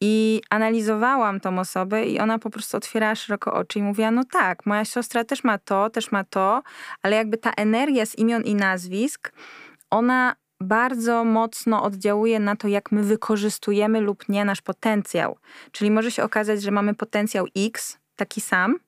I 0.00 0.42
analizowałam 0.50 1.40
tą 1.40 1.58
osobę 1.58 2.04
i 2.06 2.20
ona 2.20 2.38
po 2.38 2.50
prostu 2.50 2.76
otwierała 2.76 3.14
szeroko 3.14 3.52
oczy 3.52 3.78
i 3.78 3.82
mówiła, 3.82 4.10
no 4.10 4.24
tak, 4.24 4.66
moja 4.66 4.84
siostra 4.84 5.24
też 5.24 5.44
ma 5.44 5.58
to, 5.58 5.90
też 5.90 6.12
ma 6.12 6.24
to, 6.24 6.62
ale 7.02 7.16
jakby 7.16 7.36
ta 7.38 7.50
energia 7.50 8.06
z 8.06 8.18
imion 8.18 8.42
i 8.42 8.54
nazwisk, 8.54 9.32
ona 9.90 10.36
bardzo 10.60 11.24
mocno 11.24 11.82
oddziałuje 11.82 12.40
na 12.40 12.56
to, 12.56 12.68
jak 12.68 12.92
my 12.92 13.02
wykorzystujemy 13.02 14.00
lub 14.00 14.28
nie 14.28 14.44
nasz 14.44 14.62
potencjał. 14.62 15.36
Czyli 15.72 15.90
może 15.90 16.10
się 16.10 16.24
okazać, 16.24 16.62
że 16.62 16.70
mamy 16.70 16.94
potencjał 16.94 17.46
X, 17.56 17.98
taki 18.16 18.40
sam, 18.40 18.78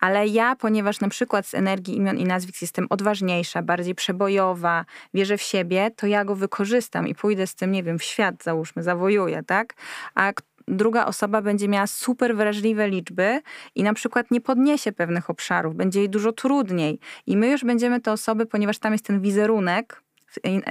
ale 0.00 0.26
ja, 0.26 0.56
ponieważ 0.56 1.00
na 1.00 1.08
przykład 1.08 1.46
z 1.46 1.54
energii 1.54 1.96
imion 1.96 2.16
i 2.16 2.24
nazwisk 2.24 2.62
jestem 2.62 2.86
odważniejsza, 2.90 3.62
bardziej 3.62 3.94
przebojowa, 3.94 4.84
wierzę 5.14 5.36
w 5.36 5.42
siebie, 5.42 5.90
to 5.96 6.06
ja 6.06 6.24
go 6.24 6.34
wykorzystam 6.34 7.08
i 7.08 7.14
pójdę 7.14 7.46
z 7.46 7.54
tym, 7.54 7.72
nie 7.72 7.82
wiem, 7.82 7.98
w 7.98 8.02
świat, 8.02 8.42
załóżmy, 8.44 8.82
zawojuję, 8.82 9.42
tak? 9.46 9.74
A 10.14 10.32
druga 10.68 11.06
osoba 11.06 11.42
będzie 11.42 11.68
miała 11.68 11.86
super 11.86 12.36
wrażliwe 12.36 12.88
liczby 12.88 13.40
i 13.74 13.82
na 13.82 13.94
przykład 13.94 14.30
nie 14.30 14.40
podniesie 14.40 14.92
pewnych 14.92 15.30
obszarów, 15.30 15.74
będzie 15.74 16.00
jej 16.00 16.08
dużo 16.08 16.32
trudniej. 16.32 16.98
I 17.26 17.36
my 17.36 17.50
już 17.50 17.64
będziemy 17.64 18.00
te 18.00 18.12
osoby, 18.12 18.46
ponieważ 18.46 18.78
tam 18.78 18.92
jest 18.92 19.04
ten 19.04 19.20
wizerunek 19.20 20.02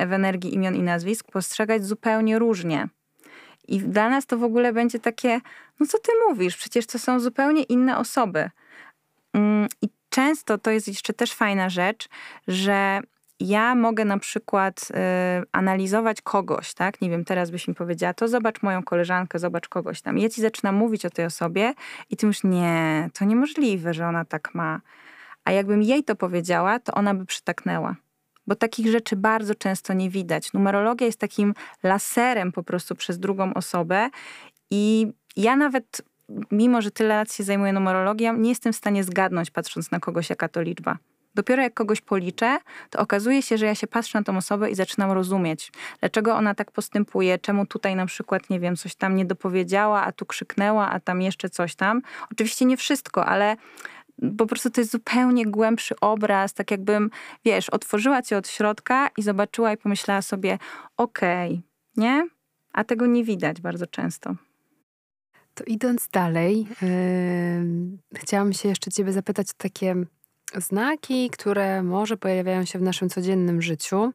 w 0.07 0.13
energii 0.13 0.53
imion 0.55 0.75
i 0.75 0.83
nazwisk, 0.83 1.31
postrzegać 1.31 1.85
zupełnie 1.85 2.39
różnie. 2.39 2.87
I 3.67 3.79
dla 3.79 4.09
nas 4.09 4.25
to 4.25 4.37
w 4.37 4.43
ogóle 4.43 4.73
będzie 4.73 4.99
takie, 4.99 5.41
no 5.79 5.85
co 5.85 5.97
ty 5.97 6.11
mówisz, 6.29 6.57
przecież 6.57 6.85
to 6.85 6.99
są 6.99 7.19
zupełnie 7.19 7.63
inne 7.63 7.97
osoby. 7.97 8.49
Mm, 9.33 9.67
I 9.81 9.89
często 10.09 10.57
to 10.57 10.71
jest 10.71 10.87
jeszcze 10.87 11.13
też 11.13 11.33
fajna 11.33 11.69
rzecz, 11.69 12.09
że 12.47 13.01
ja 13.39 13.75
mogę 13.75 14.05
na 14.05 14.19
przykład 14.19 14.87
y, 14.89 14.93
analizować 15.51 16.21
kogoś, 16.21 16.73
tak? 16.73 17.01
Nie 17.01 17.09
wiem, 17.09 17.25
teraz 17.25 17.51
byś 17.51 17.67
mi 17.67 17.75
powiedziała, 17.75 18.13
to 18.13 18.27
zobacz 18.27 18.61
moją 18.61 18.83
koleżankę, 18.83 19.39
zobacz 19.39 19.67
kogoś 19.67 20.01
tam. 20.01 20.17
I 20.17 20.21
ja 20.21 20.29
ci 20.29 20.41
zaczynam 20.41 20.75
mówić 20.75 21.05
o 21.05 21.09
tej 21.09 21.25
osobie 21.25 21.73
i 22.09 22.17
ty 22.17 22.27
już 22.27 22.43
nie, 22.43 23.09
to 23.13 23.25
niemożliwe, 23.25 23.93
że 23.93 24.07
ona 24.07 24.25
tak 24.25 24.55
ma. 24.55 24.81
A 25.45 25.51
jakbym 25.51 25.81
jej 25.81 26.03
to 26.03 26.15
powiedziała, 26.15 26.79
to 26.79 26.93
ona 26.93 27.13
by 27.13 27.25
przytaknęła. 27.25 27.95
Bo 28.47 28.55
takich 28.55 28.87
rzeczy 28.87 29.15
bardzo 29.15 29.55
często 29.55 29.93
nie 29.93 30.09
widać. 30.09 30.53
Numerologia 30.53 31.07
jest 31.07 31.19
takim 31.19 31.53
laserem 31.83 32.51
po 32.51 32.63
prostu 32.63 32.95
przez 32.95 33.19
drugą 33.19 33.53
osobę 33.53 34.09
i 34.71 35.07
ja 35.35 35.55
nawet 35.55 36.01
mimo 36.51 36.81
że 36.81 36.91
tyle 36.91 37.15
lat 37.15 37.33
się 37.33 37.43
zajmuję 37.43 37.73
numerologią, 37.73 38.37
nie 38.37 38.49
jestem 38.49 38.73
w 38.73 38.75
stanie 38.75 39.03
zgadnąć, 39.03 39.51
patrząc 39.51 39.91
na 39.91 39.99
kogoś, 39.99 40.29
jaka 40.29 40.47
to 40.47 40.61
liczba. 40.61 40.97
Dopiero 41.35 41.61
jak 41.61 41.73
kogoś 41.73 42.01
policzę, 42.01 42.57
to 42.89 42.99
okazuje 42.99 43.41
się, 43.41 43.57
że 43.57 43.65
ja 43.65 43.75
się 43.75 43.87
patrzę 43.87 44.19
na 44.19 44.23
tą 44.23 44.37
osobę 44.37 44.71
i 44.71 44.75
zaczynam 44.75 45.11
rozumieć, 45.11 45.71
dlaczego 45.99 46.35
ona 46.35 46.55
tak 46.55 46.71
postępuje, 46.71 47.39
czemu 47.39 47.65
tutaj 47.65 47.95
na 47.95 48.05
przykład, 48.05 48.49
nie 48.49 48.59
wiem, 48.59 48.75
coś 48.75 48.95
tam 48.95 49.15
nie 49.15 49.25
dopowiedziała, 49.25 50.01
a 50.01 50.11
tu 50.11 50.25
krzyknęła, 50.25 50.89
a 50.89 50.99
tam 50.99 51.21
jeszcze 51.21 51.49
coś 51.49 51.75
tam. 51.75 52.01
Oczywiście 52.31 52.65
nie 52.65 52.77
wszystko, 52.77 53.25
ale 53.25 53.55
po 54.37 54.45
prostu 54.45 54.69
to 54.69 54.81
jest 54.81 54.91
zupełnie 54.91 55.45
głębszy 55.45 55.95
obraz, 56.01 56.53
tak 56.53 56.71
jakbym, 56.71 57.09
wiesz, 57.45 57.69
otworzyła 57.69 58.21
cię 58.21 58.37
od 58.37 58.47
środka 58.47 59.09
i 59.17 59.21
zobaczyła 59.21 59.73
i 59.73 59.77
pomyślała 59.77 60.21
sobie, 60.21 60.57
okej, 60.97 61.51
okay, 61.51 61.61
nie? 61.97 62.27
A 62.73 62.83
tego 62.83 63.05
nie 63.05 63.23
widać 63.23 63.61
bardzo 63.61 63.87
często. 63.87 64.35
To 65.53 65.63
idąc 65.67 66.07
dalej, 66.07 66.67
yy, 66.81 68.19
chciałam 68.19 68.53
się 68.53 68.69
jeszcze 68.69 68.91
ciebie 68.91 69.13
zapytać 69.13 69.49
o 69.49 69.53
takie 69.57 69.95
znaki, 70.55 71.29
które 71.29 71.83
może 71.83 72.17
pojawiają 72.17 72.65
się 72.65 72.79
w 72.79 72.81
naszym 72.81 73.09
codziennym 73.09 73.61
życiu. 73.61 74.13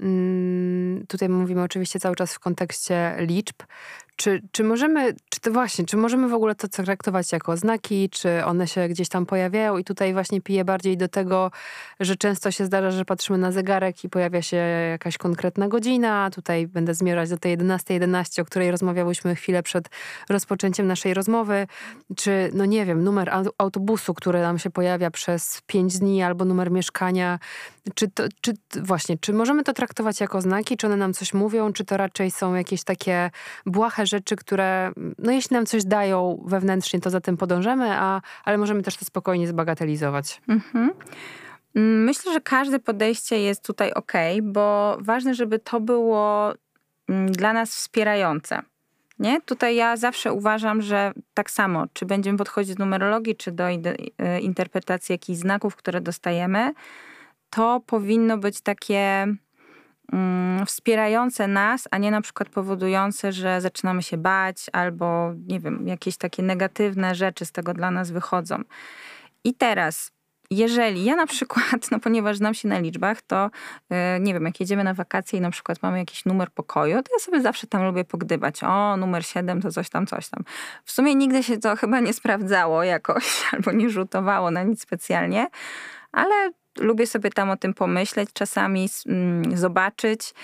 Mm, 0.00 1.06
tutaj 1.06 1.28
mówimy 1.28 1.62
oczywiście 1.62 2.00
cały 2.00 2.16
czas 2.16 2.34
w 2.34 2.38
kontekście 2.38 3.16
liczb, 3.18 3.56
czy, 4.22 4.42
czy 4.52 4.64
możemy, 4.64 5.14
czy 5.28 5.40
to 5.40 5.50
właśnie, 5.50 5.84
czy 5.84 5.96
możemy 5.96 6.28
w 6.28 6.34
ogóle 6.34 6.54
to 6.54 6.68
traktować 6.68 7.32
jako 7.32 7.56
znaki, 7.56 8.10
czy 8.10 8.44
one 8.44 8.66
się 8.66 8.88
gdzieś 8.88 9.08
tam 9.08 9.26
pojawiają? 9.26 9.78
I 9.78 9.84
tutaj 9.84 10.12
właśnie 10.12 10.40
piję 10.40 10.64
bardziej 10.64 10.96
do 10.96 11.08
tego, 11.08 11.50
że 12.00 12.16
często 12.16 12.50
się 12.50 12.64
zdarza, 12.64 12.90
że 12.90 13.04
patrzymy 13.04 13.38
na 13.38 13.52
zegarek 13.52 14.04
i 14.04 14.08
pojawia 14.08 14.42
się 14.42 14.56
jakaś 14.90 15.18
konkretna 15.18 15.68
godzina, 15.68 16.30
tutaj 16.30 16.66
będę 16.66 16.94
zmierzać 16.94 17.30
do 17.30 17.38
tej 17.38 17.58
11.11, 17.58 17.92
11, 17.92 18.42
o 18.42 18.44
której 18.44 18.70
rozmawiałyśmy 18.70 19.34
chwilę 19.34 19.62
przed 19.62 19.88
rozpoczęciem 20.28 20.86
naszej 20.86 21.14
rozmowy, 21.14 21.66
czy 22.16 22.50
no 22.54 22.64
nie 22.64 22.86
wiem, 22.86 23.04
numer 23.04 23.30
autobusu, 23.58 24.14
który 24.14 24.40
nam 24.40 24.58
się 24.58 24.70
pojawia 24.70 25.10
przez 25.10 25.62
5 25.66 25.98
dni, 25.98 26.22
albo 26.22 26.44
numer 26.44 26.70
mieszkania, 26.70 27.38
czy 27.94 28.10
to, 28.10 28.22
czy 28.40 28.52
właśnie, 28.82 29.18
czy 29.18 29.32
możemy 29.32 29.64
to 29.64 29.72
traktować 29.72 30.20
jako 30.20 30.40
znaki, 30.40 30.76
czy 30.76 30.86
one 30.86 30.96
nam 30.96 31.12
coś 31.12 31.34
mówią, 31.34 31.72
czy 31.72 31.84
to 31.84 31.96
raczej 31.96 32.30
są 32.30 32.54
jakieś 32.54 32.84
takie 32.84 33.30
błahe 33.66 34.06
rzeczy, 34.12 34.36
które, 34.36 34.92
no 35.18 35.32
jeśli 35.32 35.54
nam 35.54 35.66
coś 35.66 35.84
dają 35.84 36.42
wewnętrznie, 36.46 37.00
to 37.00 37.10
za 37.10 37.20
tym 37.20 37.36
podążamy, 37.36 37.88
a, 37.90 38.20
ale 38.44 38.58
możemy 38.58 38.82
też 38.82 38.96
to 38.96 39.04
spokojnie 39.04 39.48
zbagatelizować. 39.48 40.40
Mhm. 40.48 40.90
Myślę, 41.74 42.32
że 42.32 42.40
każde 42.40 42.78
podejście 42.78 43.38
jest 43.38 43.66
tutaj 43.66 43.92
ok, 43.92 44.12
bo 44.42 44.96
ważne, 45.00 45.34
żeby 45.34 45.58
to 45.58 45.80
było 45.80 46.52
mm, 47.08 47.32
dla 47.32 47.52
nas 47.52 47.70
wspierające. 47.76 48.62
Nie? 49.18 49.40
Tutaj 49.40 49.76
ja 49.76 49.96
zawsze 49.96 50.32
uważam, 50.32 50.82
że 50.82 51.12
tak 51.34 51.50
samo, 51.50 51.84
czy 51.92 52.06
będziemy 52.06 52.38
podchodzić 52.38 52.74
do 52.74 52.84
numerologii, 52.84 53.36
czy 53.36 53.52
do 53.52 53.64
e, 53.68 54.40
interpretacji 54.40 55.12
jakichś 55.12 55.38
znaków, 55.38 55.76
które 55.76 56.00
dostajemy, 56.00 56.72
to 57.50 57.80
powinno 57.86 58.38
być 58.38 58.60
takie 58.60 59.26
wspierające 60.66 61.48
nas, 61.48 61.88
a 61.90 61.98
nie 61.98 62.10
na 62.10 62.20
przykład 62.20 62.48
powodujące, 62.48 63.32
że 63.32 63.60
zaczynamy 63.60 64.02
się 64.02 64.16
bać 64.16 64.66
albo 64.72 65.32
nie 65.46 65.60
wiem, 65.60 65.88
jakieś 65.88 66.16
takie 66.16 66.42
negatywne 66.42 67.14
rzeczy 67.14 67.44
z 67.44 67.52
tego 67.52 67.74
dla 67.74 67.90
nas 67.90 68.10
wychodzą. 68.10 68.62
I 69.44 69.54
teraz 69.54 70.12
jeżeli 70.52 71.04
ja 71.04 71.16
na 71.16 71.26
przykład, 71.26 71.64
no 71.90 72.00
ponieważ 72.00 72.36
znam 72.36 72.54
się 72.54 72.68
na 72.68 72.78
liczbach, 72.78 73.22
to 73.22 73.50
yy, 73.90 73.96
nie 74.20 74.34
wiem, 74.34 74.44
jak 74.44 74.60
jedziemy 74.60 74.84
na 74.84 74.94
wakacje 74.94 75.38
i 75.38 75.42
na 75.42 75.50
przykład 75.50 75.82
mamy 75.82 75.98
jakiś 75.98 76.24
numer 76.24 76.50
pokoju, 76.50 77.02
to 77.02 77.08
ja 77.12 77.18
sobie 77.18 77.40
zawsze 77.40 77.66
tam 77.66 77.84
lubię 77.84 78.04
pogdybać. 78.04 78.64
O, 78.64 78.96
numer 78.96 79.26
7 79.26 79.62
to 79.62 79.70
coś 79.70 79.90
tam, 79.90 80.06
coś 80.06 80.28
tam. 80.28 80.44
W 80.84 80.92
sumie 80.92 81.14
nigdy 81.14 81.42
się 81.42 81.58
to 81.58 81.76
chyba 81.76 82.00
nie 82.00 82.12
sprawdzało 82.12 82.82
jakoś, 82.82 83.24
albo 83.52 83.72
nie 83.72 83.90
rzutowało 83.90 84.50
na 84.50 84.62
nic 84.62 84.82
specjalnie, 84.82 85.48
ale 86.12 86.50
lubię 86.78 87.06
sobie 87.06 87.30
tam 87.30 87.50
o 87.50 87.56
tym 87.56 87.74
pomyśleć, 87.74 88.28
czasami 88.32 88.88
mm, 89.06 89.56
zobaczyć. 89.56 90.34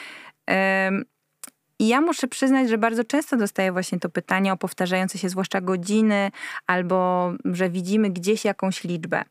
I 1.79 1.89
ja 1.89 2.01
muszę 2.01 2.29
przyznać, 2.29 2.69
że 2.69 2.79
bardzo 2.79 3.05
często 3.05 3.37
dostaję 3.37 3.73
właśnie 3.73 3.99
to 4.01 4.09
pytanie 4.09 4.53
o 4.53 4.57
powtarzające 4.57 5.19
się 5.19 5.29
zwłaszcza 5.29 5.61
godziny, 5.61 6.31
albo 6.67 7.33
że 7.45 7.71
widzimy 7.71 8.11
gdzieś 8.11 8.45
jakąś 8.45 8.85
liczbę. 8.85 9.25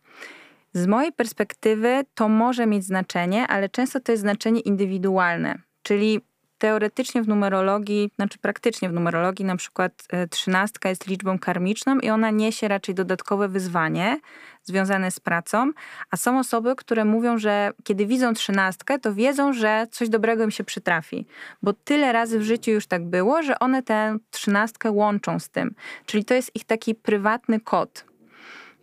Z 0.73 0.87
mojej 0.87 1.11
perspektywy 1.11 2.03
to 2.13 2.29
może 2.29 2.67
mieć 2.67 2.85
znaczenie, 2.85 3.47
ale 3.47 3.69
często 3.69 3.99
to 3.99 4.11
jest 4.11 4.21
znaczenie 4.21 4.59
indywidualne. 4.59 5.59
Czyli 5.83 6.21
teoretycznie 6.57 7.23
w 7.23 7.27
numerologii, 7.27 8.11
znaczy 8.15 8.37
praktycznie 8.39 8.89
w 8.89 8.93
numerologii, 8.93 9.45
na 9.45 9.55
przykład 9.55 10.03
e, 10.09 10.27
trzynastka 10.27 10.89
jest 10.89 11.07
liczbą 11.07 11.39
karmiczną 11.39 11.99
i 11.99 12.09
ona 12.09 12.31
niesie 12.31 12.67
raczej 12.67 12.95
dodatkowe 12.95 13.47
wyzwanie 13.47 14.19
związane 14.63 15.11
z 15.11 15.19
pracą, 15.19 15.71
a 16.11 16.17
są 16.17 16.39
osoby, 16.39 16.75
które 16.75 17.05
mówią, 17.05 17.37
że 17.37 17.71
kiedy 17.83 18.05
widzą 18.05 18.33
trzynastkę, 18.33 18.99
to 18.99 19.13
wiedzą, 19.13 19.53
że 19.53 19.87
coś 19.91 20.09
dobrego 20.09 20.43
im 20.43 20.51
się 20.51 20.63
przytrafi, 20.63 21.25
bo 21.61 21.73
tyle 21.73 22.11
razy 22.11 22.39
w 22.39 22.43
życiu 22.43 22.71
już 22.71 22.87
tak 22.87 23.05
było, 23.05 23.43
że 23.43 23.59
one 23.59 23.83
tę 23.83 24.17
trzynastkę 24.29 24.91
łączą 24.91 25.39
z 25.39 25.49
tym. 25.49 25.75
Czyli 26.05 26.25
to 26.25 26.33
jest 26.33 26.55
ich 26.55 26.65
taki 26.65 26.95
prywatny 26.95 27.59
kod. 27.59 28.05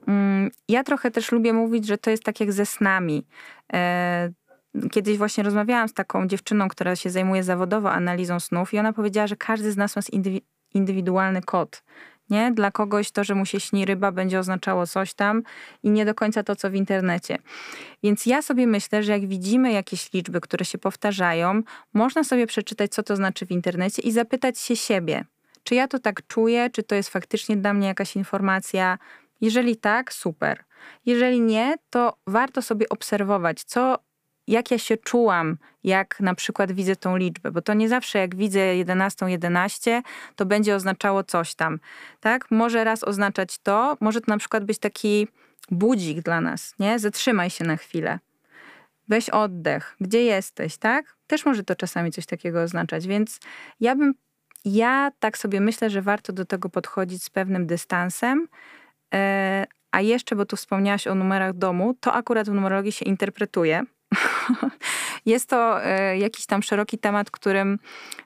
Mm, 0.08 0.50
ja 0.68 0.84
trochę 0.84 1.10
też 1.10 1.32
lubię 1.32 1.52
mówić, 1.52 1.86
że 1.86 1.98
to 1.98 2.10
jest 2.10 2.24
tak 2.24 2.40
jak 2.40 2.52
ze 2.52 2.66
snami 2.66 3.26
e, 3.72 4.30
kiedyś 4.90 5.18
właśnie 5.18 5.44
rozmawiałam 5.44 5.88
z 5.88 5.94
taką 5.94 6.26
dziewczyną, 6.26 6.68
która 6.68 6.96
się 6.96 7.10
zajmuje 7.10 7.42
zawodowo 7.42 7.92
analizą 7.92 8.40
snów 8.40 8.74
i 8.74 8.78
ona 8.78 8.92
powiedziała, 8.92 9.26
że 9.26 9.36
każdy 9.36 9.72
z 9.72 9.76
nas 9.76 9.96
ma 9.96 10.02
indywidualny 10.74 11.42
kod. 11.42 11.82
Nie? 12.30 12.52
Dla 12.52 12.70
kogoś 12.70 13.10
to, 13.10 13.24
że 13.24 13.34
mu 13.34 13.46
się 13.46 13.60
śni 13.60 13.84
ryba, 13.84 14.12
będzie 14.12 14.38
oznaczało 14.38 14.86
coś 14.86 15.14
tam 15.14 15.42
i 15.82 15.90
nie 15.90 16.04
do 16.04 16.14
końca 16.14 16.42
to, 16.42 16.56
co 16.56 16.70
w 16.70 16.74
internecie. 16.74 17.38
Więc 18.02 18.26
ja 18.26 18.42
sobie 18.42 18.66
myślę, 18.66 19.02
że 19.02 19.12
jak 19.12 19.26
widzimy 19.26 19.72
jakieś 19.72 20.12
liczby, 20.12 20.40
które 20.40 20.64
się 20.64 20.78
powtarzają, 20.78 21.62
można 21.94 22.24
sobie 22.24 22.46
przeczytać, 22.46 22.92
co 22.94 23.02
to 23.02 23.16
znaczy 23.16 23.46
w 23.46 23.50
internecie 23.50 24.02
i 24.02 24.12
zapytać 24.12 24.58
się 24.58 24.76
siebie, 24.76 25.24
czy 25.62 25.74
ja 25.74 25.88
to 25.88 25.98
tak 25.98 26.26
czuję, 26.26 26.70
czy 26.70 26.82
to 26.82 26.94
jest 26.94 27.08
faktycznie 27.08 27.56
dla 27.56 27.74
mnie 27.74 27.86
jakaś 27.86 28.16
informacja. 28.16 28.98
Jeżeli 29.40 29.76
tak, 29.76 30.12
super. 30.12 30.64
Jeżeli 31.06 31.40
nie, 31.40 31.74
to 31.90 32.16
warto 32.26 32.62
sobie 32.62 32.88
obserwować, 32.88 33.64
co 33.64 33.98
jak 34.46 34.70
ja 34.70 34.78
się 34.78 34.96
czułam, 34.96 35.56
jak 35.84 36.20
na 36.20 36.34
przykład 36.34 36.72
widzę 36.72 36.96
tą 36.96 37.16
liczbę, 37.16 37.50
bo 37.50 37.62
to 37.62 37.74
nie 37.74 37.88
zawsze 37.88 38.18
jak 38.18 38.36
widzę 38.36 38.76
11, 38.76 39.26
11, 39.26 40.02
to 40.36 40.46
będzie 40.46 40.74
oznaczało 40.74 41.24
coś 41.24 41.54
tam, 41.54 41.78
tak? 42.20 42.50
Może 42.50 42.84
raz 42.84 43.04
oznaczać 43.04 43.58
to, 43.58 43.96
może 44.00 44.20
to 44.20 44.32
na 44.32 44.38
przykład 44.38 44.64
być 44.64 44.78
taki 44.78 45.28
budzik 45.70 46.20
dla 46.20 46.40
nas, 46.40 46.74
nie? 46.78 46.98
Zatrzymaj 46.98 47.50
się 47.50 47.64
na 47.64 47.76
chwilę. 47.76 48.18
Weź 49.08 49.30
oddech. 49.30 49.96
Gdzie 50.00 50.22
jesteś, 50.22 50.76
tak? 50.76 51.16
Też 51.26 51.46
może 51.46 51.64
to 51.64 51.76
czasami 51.76 52.12
coś 52.12 52.26
takiego 52.26 52.62
oznaczać, 52.62 53.06
więc 53.06 53.40
ja 53.80 53.96
bym, 53.96 54.14
ja 54.64 55.10
tak 55.18 55.38
sobie 55.38 55.60
myślę, 55.60 55.90
że 55.90 56.02
warto 56.02 56.32
do 56.32 56.44
tego 56.44 56.68
podchodzić 56.68 57.22
z 57.22 57.30
pewnym 57.30 57.66
dystansem, 57.66 58.48
e, 59.14 59.66
a 59.90 60.00
jeszcze, 60.00 60.36
bo 60.36 60.44
tu 60.44 60.56
wspomniałaś 60.56 61.06
o 61.06 61.14
numerach 61.14 61.52
domu, 61.52 61.94
to 62.00 62.12
akurat 62.12 62.48
w 62.50 62.52
numerologii 62.52 62.92
się 62.92 63.04
interpretuje, 63.04 63.84
Jest 65.26 65.48
to 65.48 65.84
e, 65.84 66.18
jakiś 66.18 66.46
tam 66.46 66.62
szeroki 66.62 66.98
temat, 66.98 67.30
którym 67.30 67.78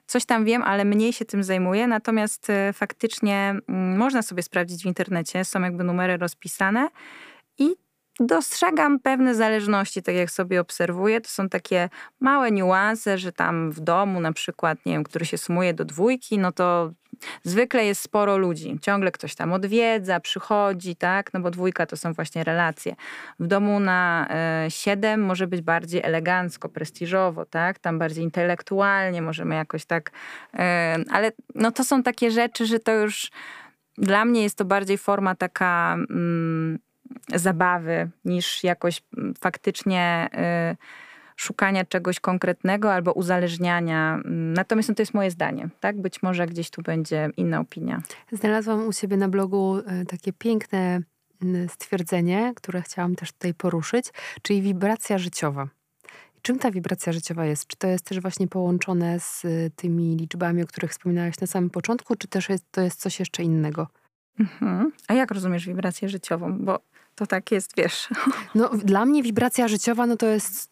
coś 0.07 0.25
tam 0.25 0.45
wiem, 0.45 0.63
ale 0.63 0.85
mniej 0.85 1.13
się 1.13 1.25
tym 1.25 1.43
zajmuję. 1.43 1.87
Natomiast 1.87 2.49
e, 2.49 2.73
faktycznie 2.73 3.55
mm, 3.69 3.97
można 3.97 4.21
sobie 4.21 4.43
sprawdzić 4.43 4.83
w 4.83 4.85
internecie, 4.85 5.45
są 5.45 5.61
jakby 5.61 5.83
numery 5.83 6.17
rozpisane 6.17 6.89
dostrzegam 8.19 8.99
pewne 8.99 9.35
zależności, 9.35 10.03
tak 10.03 10.15
jak 10.15 10.31
sobie 10.31 10.61
obserwuję. 10.61 11.21
To 11.21 11.29
są 11.29 11.49
takie 11.49 11.89
małe 12.19 12.51
niuanse, 12.51 13.17
że 13.17 13.31
tam 13.31 13.71
w 13.71 13.79
domu 13.79 14.19
na 14.19 14.33
przykład, 14.33 14.85
nie 14.85 14.93
wiem, 14.93 15.03
który 15.03 15.25
się 15.25 15.37
sumuje 15.37 15.73
do 15.73 15.85
dwójki, 15.85 16.39
no 16.39 16.51
to 16.51 16.91
zwykle 17.43 17.85
jest 17.85 18.01
sporo 18.01 18.37
ludzi. 18.37 18.79
Ciągle 18.81 19.11
ktoś 19.11 19.35
tam 19.35 19.53
odwiedza, 19.53 20.19
przychodzi, 20.19 20.95
tak? 20.95 21.33
No 21.33 21.39
bo 21.39 21.51
dwójka 21.51 21.85
to 21.85 21.97
są 21.97 22.13
właśnie 22.13 22.43
relacje. 22.43 22.95
W 23.39 23.47
domu 23.47 23.79
na 23.79 24.27
e, 24.29 24.65
siedem 24.69 25.21
może 25.25 25.47
być 25.47 25.61
bardziej 25.61 26.01
elegancko, 26.03 26.69
prestiżowo, 26.69 27.45
tak? 27.45 27.79
Tam 27.79 27.99
bardziej 27.99 28.23
intelektualnie 28.23 29.21
możemy 29.21 29.55
jakoś 29.55 29.85
tak... 29.85 30.11
E, 30.53 30.97
ale 31.11 31.31
no 31.55 31.71
to 31.71 31.83
są 31.83 32.03
takie 32.03 32.31
rzeczy, 32.31 32.65
że 32.65 32.79
to 32.79 32.91
już... 32.91 33.31
Dla 33.97 34.25
mnie 34.25 34.43
jest 34.43 34.57
to 34.57 34.65
bardziej 34.65 34.97
forma 34.97 35.35
taka... 35.35 35.93
Mm, 35.93 36.79
zabawy 37.35 38.09
niż 38.25 38.63
jakoś 38.63 39.01
mm, 39.17 39.33
faktycznie 39.35 40.29
y, 40.73 41.09
szukania 41.35 41.85
czegoś 41.85 42.19
konkretnego 42.19 42.93
albo 42.93 43.13
uzależniania. 43.13 44.13
Mm, 44.13 44.53
natomiast 44.53 44.89
no, 44.89 44.95
to 44.95 45.01
jest 45.01 45.13
moje 45.13 45.31
zdanie, 45.31 45.69
tak? 45.79 46.01
Być 46.01 46.23
może 46.23 46.47
gdzieś 46.47 46.69
tu 46.69 46.81
będzie 46.81 47.29
inna 47.37 47.59
opinia. 47.59 48.01
Znalazłam 48.31 48.87
u 48.87 48.93
siebie 48.93 49.17
na 49.17 49.29
blogu 49.29 49.77
y, 49.77 50.05
takie 50.05 50.33
piękne 50.33 51.01
mm, 51.41 51.69
stwierdzenie, 51.69 52.53
które 52.55 52.81
chciałam 52.81 53.15
też 53.15 53.31
tutaj 53.31 53.53
poruszyć, 53.53 54.05
czyli 54.41 54.61
wibracja 54.61 55.17
życiowa. 55.17 55.67
Czym 56.41 56.59
ta 56.59 56.71
wibracja 56.71 57.13
życiowa 57.13 57.45
jest? 57.45 57.67
Czy 57.67 57.77
to 57.77 57.87
jest 57.87 58.05
też 58.05 58.19
właśnie 58.19 58.47
połączone 58.47 59.19
z 59.19 59.45
y, 59.45 59.71
tymi 59.75 60.15
liczbami, 60.15 60.63
o 60.63 60.67
których 60.67 60.91
wspominałaś 60.91 61.39
na 61.39 61.47
samym 61.47 61.69
początku, 61.69 62.15
czy 62.15 62.27
też 62.27 62.49
jest, 62.49 62.71
to 62.71 62.81
jest 62.81 62.99
coś 62.99 63.19
jeszcze 63.19 63.43
innego? 63.43 63.87
Mhm. 64.39 64.91
A 65.07 65.13
jak 65.13 65.31
rozumiesz 65.31 65.65
wibrację 65.65 66.09
życiową? 66.09 66.57
Bo 66.59 66.79
to 67.19 67.27
tak 67.27 67.51
jest, 67.51 67.73
wiesz. 67.77 68.07
No, 68.55 68.69
dla 68.69 69.05
mnie 69.05 69.23
wibracja 69.23 69.67
życiowa 69.67 70.05
no 70.05 70.17
to 70.17 70.25
jest 70.25 70.71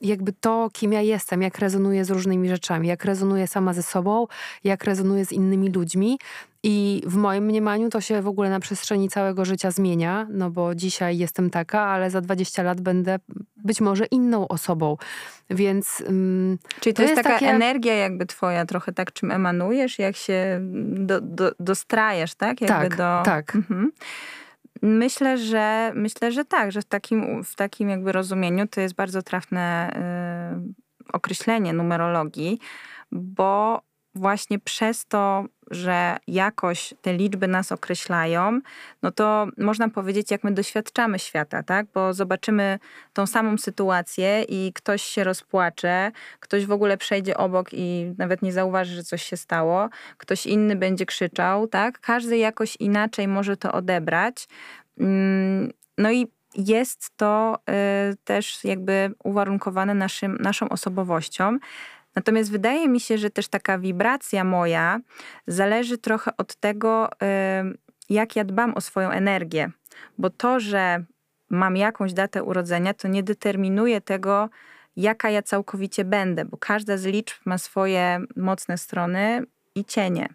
jakby 0.00 0.32
to, 0.32 0.68
kim 0.72 0.92
ja 0.92 1.00
jestem, 1.00 1.42
jak 1.42 1.58
rezonuję 1.58 2.04
z 2.04 2.10
różnymi 2.10 2.48
rzeczami, 2.48 2.88
jak 2.88 3.04
rezonuję 3.04 3.46
sama 3.46 3.74
ze 3.74 3.82
sobą, 3.82 4.26
jak 4.64 4.84
rezonuję 4.84 5.26
z 5.26 5.32
innymi 5.32 5.70
ludźmi. 5.70 6.18
I 6.62 7.02
w 7.06 7.16
moim 7.16 7.44
mniemaniu 7.44 7.90
to 7.90 8.00
się 8.00 8.22
w 8.22 8.28
ogóle 8.28 8.50
na 8.50 8.60
przestrzeni 8.60 9.08
całego 9.08 9.44
życia 9.44 9.70
zmienia, 9.70 10.26
no 10.30 10.50
bo 10.50 10.74
dzisiaj 10.74 11.18
jestem 11.18 11.50
taka, 11.50 11.80
ale 11.80 12.10
za 12.10 12.20
20 12.20 12.62
lat 12.62 12.80
będę 12.80 13.18
być 13.56 13.80
może 13.80 14.06
inną 14.06 14.48
osobą. 14.48 14.96
Więc. 15.50 16.02
Czyli 16.80 16.94
to, 16.94 16.96
to 16.96 17.02
jest, 17.02 17.16
jest, 17.16 17.16
taka 17.16 17.28
takie... 17.28 17.50
energia, 17.50 17.94
jakby 17.94 18.26
twoja, 18.26 18.66
trochę 18.66 18.92
tak, 18.92 19.12
czym 19.12 19.30
emanujesz, 19.30 19.98
jak 19.98 20.16
się 20.16 20.60
do, 20.82 21.20
do, 21.20 21.52
dostrajasz, 21.60 22.34
tak? 22.34 22.60
Jakby 22.60 22.88
tak, 22.88 22.96
do... 22.96 23.22
tak. 23.24 23.56
Mhm. 23.56 23.92
Myślę, 24.82 25.38
że 25.38 25.92
myślę, 25.94 26.32
że 26.32 26.44
tak, 26.44 26.72
że 26.72 26.82
w 26.82 26.84
takim, 26.84 27.44
w 27.44 27.54
takim 27.56 27.88
jakby 27.88 28.12
rozumieniu 28.12 28.66
to 28.66 28.80
jest 28.80 28.94
bardzo 28.94 29.22
trafne 29.22 29.90
y, 31.08 31.12
określenie 31.12 31.72
numerologii, 31.72 32.58
bo 33.12 33.80
właśnie 34.18 34.58
przez 34.58 35.06
to, 35.06 35.44
że 35.70 36.16
jakoś 36.26 36.94
te 37.02 37.12
liczby 37.12 37.48
nas 37.48 37.72
określają, 37.72 38.60
no 39.02 39.10
to 39.10 39.46
można 39.58 39.88
powiedzieć, 39.88 40.30
jak 40.30 40.44
my 40.44 40.52
doświadczamy 40.52 41.18
świata, 41.18 41.62
tak? 41.62 41.86
Bo 41.94 42.14
zobaczymy 42.14 42.78
tą 43.12 43.26
samą 43.26 43.58
sytuację 43.58 44.42
i 44.42 44.72
ktoś 44.74 45.02
się 45.02 45.24
rozpłacze, 45.24 46.12
ktoś 46.40 46.66
w 46.66 46.72
ogóle 46.72 46.96
przejdzie 46.96 47.36
obok 47.36 47.68
i 47.72 48.14
nawet 48.18 48.42
nie 48.42 48.52
zauważy, 48.52 48.94
że 48.94 49.02
coś 49.02 49.22
się 49.22 49.36
stało, 49.36 49.88
ktoś 50.16 50.46
inny 50.46 50.76
będzie 50.76 51.06
krzyczał, 51.06 51.66
tak? 51.66 52.00
Każdy 52.00 52.38
jakoś 52.38 52.76
inaczej 52.76 53.28
może 53.28 53.56
to 53.56 53.72
odebrać. 53.72 54.48
Mm, 54.98 55.72
no 55.98 56.10
i 56.10 56.26
jest 56.54 57.10
to 57.16 57.58
y, 58.12 58.16
też 58.24 58.64
jakby 58.64 59.14
uwarunkowane 59.24 59.94
naszym, 59.94 60.38
naszą 60.40 60.68
osobowością. 60.68 61.58
Natomiast 62.18 62.50
wydaje 62.50 62.88
mi 62.88 63.00
się, 63.00 63.18
że 63.18 63.30
też 63.30 63.48
taka 63.48 63.78
wibracja 63.78 64.44
moja 64.44 65.00
zależy 65.46 65.98
trochę 65.98 66.36
od 66.36 66.56
tego, 66.56 67.10
jak 68.10 68.36
ja 68.36 68.44
dbam 68.44 68.74
o 68.74 68.80
swoją 68.80 69.10
energię. 69.10 69.70
Bo 70.18 70.30
to, 70.30 70.60
że 70.60 71.04
mam 71.50 71.76
jakąś 71.76 72.12
datę 72.12 72.42
urodzenia, 72.42 72.94
to 72.94 73.08
nie 73.08 73.22
determinuje 73.22 74.00
tego, 74.00 74.48
jaka 74.96 75.30
ja 75.30 75.42
całkowicie 75.42 76.04
będę, 76.04 76.44
bo 76.44 76.56
każda 76.56 76.96
z 76.96 77.04
liczb 77.04 77.36
ma 77.44 77.58
swoje 77.58 78.20
mocne 78.36 78.78
strony 78.78 79.42
i 79.74 79.84
cienie. 79.84 80.28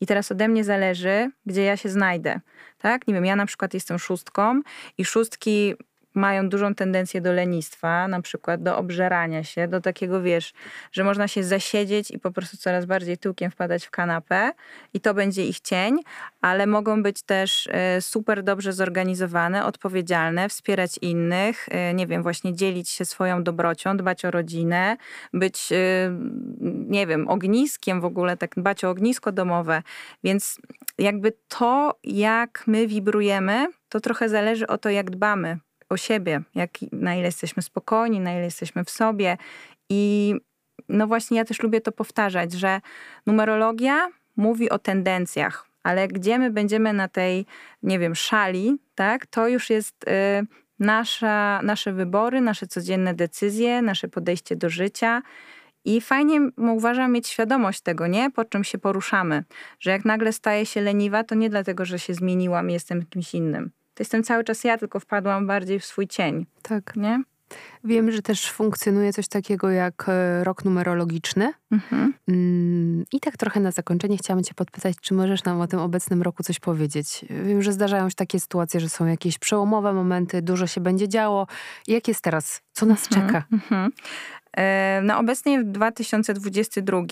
I 0.00 0.06
teraz 0.06 0.32
ode 0.32 0.48
mnie 0.48 0.64
zależy, 0.64 1.30
gdzie 1.46 1.62
ja 1.62 1.76
się 1.76 1.88
znajdę. 1.88 2.40
Tak? 2.78 3.06
Nie 3.08 3.14
wiem, 3.14 3.24
ja 3.24 3.36
na 3.36 3.46
przykład 3.46 3.74
jestem 3.74 3.98
szóstką 3.98 4.60
i 4.98 5.04
szóstki 5.04 5.74
mają 6.16 6.48
dużą 6.48 6.74
tendencję 6.74 7.20
do 7.20 7.32
lenistwa, 7.32 8.08
na 8.08 8.22
przykład 8.22 8.62
do 8.62 8.76
obżerania 8.76 9.44
się, 9.44 9.68
do 9.68 9.80
takiego, 9.80 10.22
wiesz, 10.22 10.52
że 10.92 11.04
można 11.04 11.28
się 11.28 11.44
zasiedzieć 11.44 12.10
i 12.10 12.18
po 12.18 12.30
prostu 12.30 12.56
coraz 12.56 12.86
bardziej 12.86 13.18
tyłkiem 13.18 13.50
wpadać 13.50 13.86
w 13.86 13.90
kanapę 13.90 14.52
i 14.94 15.00
to 15.00 15.14
będzie 15.14 15.46
ich 15.46 15.60
cień, 15.60 15.98
ale 16.40 16.66
mogą 16.66 17.02
być 17.02 17.22
też 17.22 17.68
e, 17.72 18.00
super 18.00 18.42
dobrze 18.42 18.72
zorganizowane, 18.72 19.64
odpowiedzialne, 19.64 20.48
wspierać 20.48 20.98
innych, 21.02 21.66
e, 21.70 21.94
nie 21.94 22.06
wiem, 22.06 22.22
właśnie 22.22 22.54
dzielić 22.54 22.88
się 22.88 23.04
swoją 23.04 23.42
dobrocią, 23.42 23.96
dbać 23.96 24.24
o 24.24 24.30
rodzinę, 24.30 24.96
być, 25.32 25.72
e, 25.72 25.76
nie 26.88 27.06
wiem, 27.06 27.28
ogniskiem 27.28 28.00
w 28.00 28.04
ogóle, 28.04 28.36
tak 28.36 28.54
dbać 28.56 28.84
o 28.84 28.90
ognisko 28.90 29.32
domowe, 29.32 29.82
więc 30.24 30.58
jakby 30.98 31.32
to, 31.48 31.98
jak 32.04 32.64
my 32.66 32.86
wibrujemy, 32.86 33.66
to 33.88 34.00
trochę 34.00 34.28
zależy 34.28 34.66
o 34.66 34.78
to, 34.78 34.90
jak 34.90 35.10
dbamy 35.10 35.58
o 35.88 35.96
siebie, 35.96 36.42
jak, 36.54 36.70
na 36.92 37.14
ile 37.14 37.24
jesteśmy 37.24 37.62
spokojni, 37.62 38.20
na 38.20 38.32
ile 38.32 38.44
jesteśmy 38.44 38.84
w 38.84 38.90
sobie. 38.90 39.36
I 39.88 40.34
no 40.88 41.06
właśnie 41.06 41.36
ja 41.36 41.44
też 41.44 41.62
lubię 41.62 41.80
to 41.80 41.92
powtarzać, 41.92 42.52
że 42.52 42.80
numerologia 43.26 44.08
mówi 44.36 44.70
o 44.70 44.78
tendencjach, 44.78 45.66
ale 45.82 46.08
gdzie 46.08 46.38
my 46.38 46.50
będziemy 46.50 46.92
na 46.92 47.08
tej, 47.08 47.46
nie 47.82 47.98
wiem, 47.98 48.14
szali, 48.14 48.78
tak, 48.94 49.26
to 49.26 49.48
już 49.48 49.70
jest 49.70 50.08
y, 50.08 50.46
nasza, 50.78 51.60
nasze 51.62 51.92
wybory, 51.92 52.40
nasze 52.40 52.66
codzienne 52.66 53.14
decyzje, 53.14 53.82
nasze 53.82 54.08
podejście 54.08 54.56
do 54.56 54.70
życia. 54.70 55.22
I 55.84 56.00
fajnie 56.00 56.40
uważam 56.58 57.12
mieć 57.12 57.28
świadomość 57.28 57.80
tego, 57.80 58.06
nie? 58.06 58.30
Po 58.30 58.44
czym 58.44 58.64
się 58.64 58.78
poruszamy. 58.78 59.44
Że 59.80 59.90
jak 59.90 60.04
nagle 60.04 60.32
staję 60.32 60.66
się 60.66 60.80
leniwa, 60.80 61.24
to 61.24 61.34
nie 61.34 61.50
dlatego, 61.50 61.84
że 61.84 61.98
się 61.98 62.14
zmieniłam 62.14 62.70
i 62.70 62.72
jestem 62.72 63.06
kimś 63.06 63.34
innym 63.34 63.70
to 63.96 64.02
jestem 64.02 64.22
cały 64.22 64.44
czas 64.44 64.64
ja, 64.64 64.78
tylko 64.78 65.00
wpadłam 65.00 65.46
bardziej 65.46 65.80
w 65.80 65.84
swój 65.84 66.08
cień. 66.08 66.46
Tak. 66.62 66.96
Nie? 66.96 67.22
Wiem, 67.84 68.10
że 68.10 68.22
też 68.22 68.50
funkcjonuje 68.50 69.12
coś 69.12 69.28
takiego 69.28 69.70
jak 69.70 70.04
e, 70.08 70.44
rok 70.44 70.64
numerologiczny. 70.64 71.52
Mhm. 71.70 72.14
Mm, 72.28 73.04
I 73.12 73.20
tak 73.20 73.36
trochę 73.36 73.60
na 73.60 73.70
zakończenie 73.70 74.16
chciałam 74.16 74.44
Cię 74.44 74.54
podpytać, 74.54 74.96
czy 75.00 75.14
możesz 75.14 75.44
nam 75.44 75.60
o 75.60 75.66
tym 75.66 75.80
obecnym 75.80 76.22
roku 76.22 76.42
coś 76.42 76.60
powiedzieć? 76.60 77.24
Wiem, 77.30 77.62
że 77.62 77.72
zdarzają 77.72 78.08
się 78.08 78.14
takie 78.14 78.40
sytuacje, 78.40 78.80
że 78.80 78.88
są 78.88 79.06
jakieś 79.06 79.38
przełomowe 79.38 79.92
momenty, 79.92 80.42
dużo 80.42 80.66
się 80.66 80.80
będzie 80.80 81.08
działo. 81.08 81.46
Jak 81.86 82.08
jest 82.08 82.20
teraz? 82.20 82.62
Co 82.72 82.86
nas 82.86 83.06
mhm. 83.06 83.26
czeka? 83.26 83.44
Mhm. 83.52 83.92
E, 84.56 85.00
no 85.04 85.18
obecnie 85.18 85.60
w 85.60 85.64
2022 85.64 87.02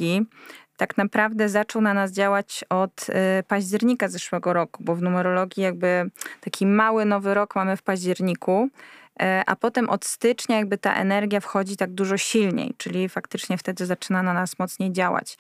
tak 0.76 0.96
naprawdę 0.96 1.48
zaczął 1.48 1.82
na 1.82 1.94
nas 1.94 2.12
działać 2.12 2.64
od 2.68 3.06
y, 3.08 3.42
października 3.48 4.08
zeszłego 4.08 4.52
roku, 4.52 4.84
bo 4.84 4.94
w 4.94 5.02
numerologii 5.02 5.62
jakby 5.62 6.10
taki 6.40 6.66
mały 6.66 7.04
nowy 7.04 7.34
rok 7.34 7.56
mamy 7.56 7.76
w 7.76 7.82
październiku, 7.82 8.68
y, 8.68 9.24
a 9.46 9.56
potem 9.56 9.88
od 9.90 10.04
stycznia 10.04 10.56
jakby 10.56 10.78
ta 10.78 10.94
energia 10.94 11.40
wchodzi 11.40 11.76
tak 11.76 11.90
dużo 11.90 12.18
silniej, 12.18 12.74
czyli 12.76 13.08
faktycznie 13.08 13.58
wtedy 13.58 13.86
zaczyna 13.86 14.22
na 14.22 14.32
nas 14.32 14.58
mocniej 14.58 14.92
działać. 14.92 15.36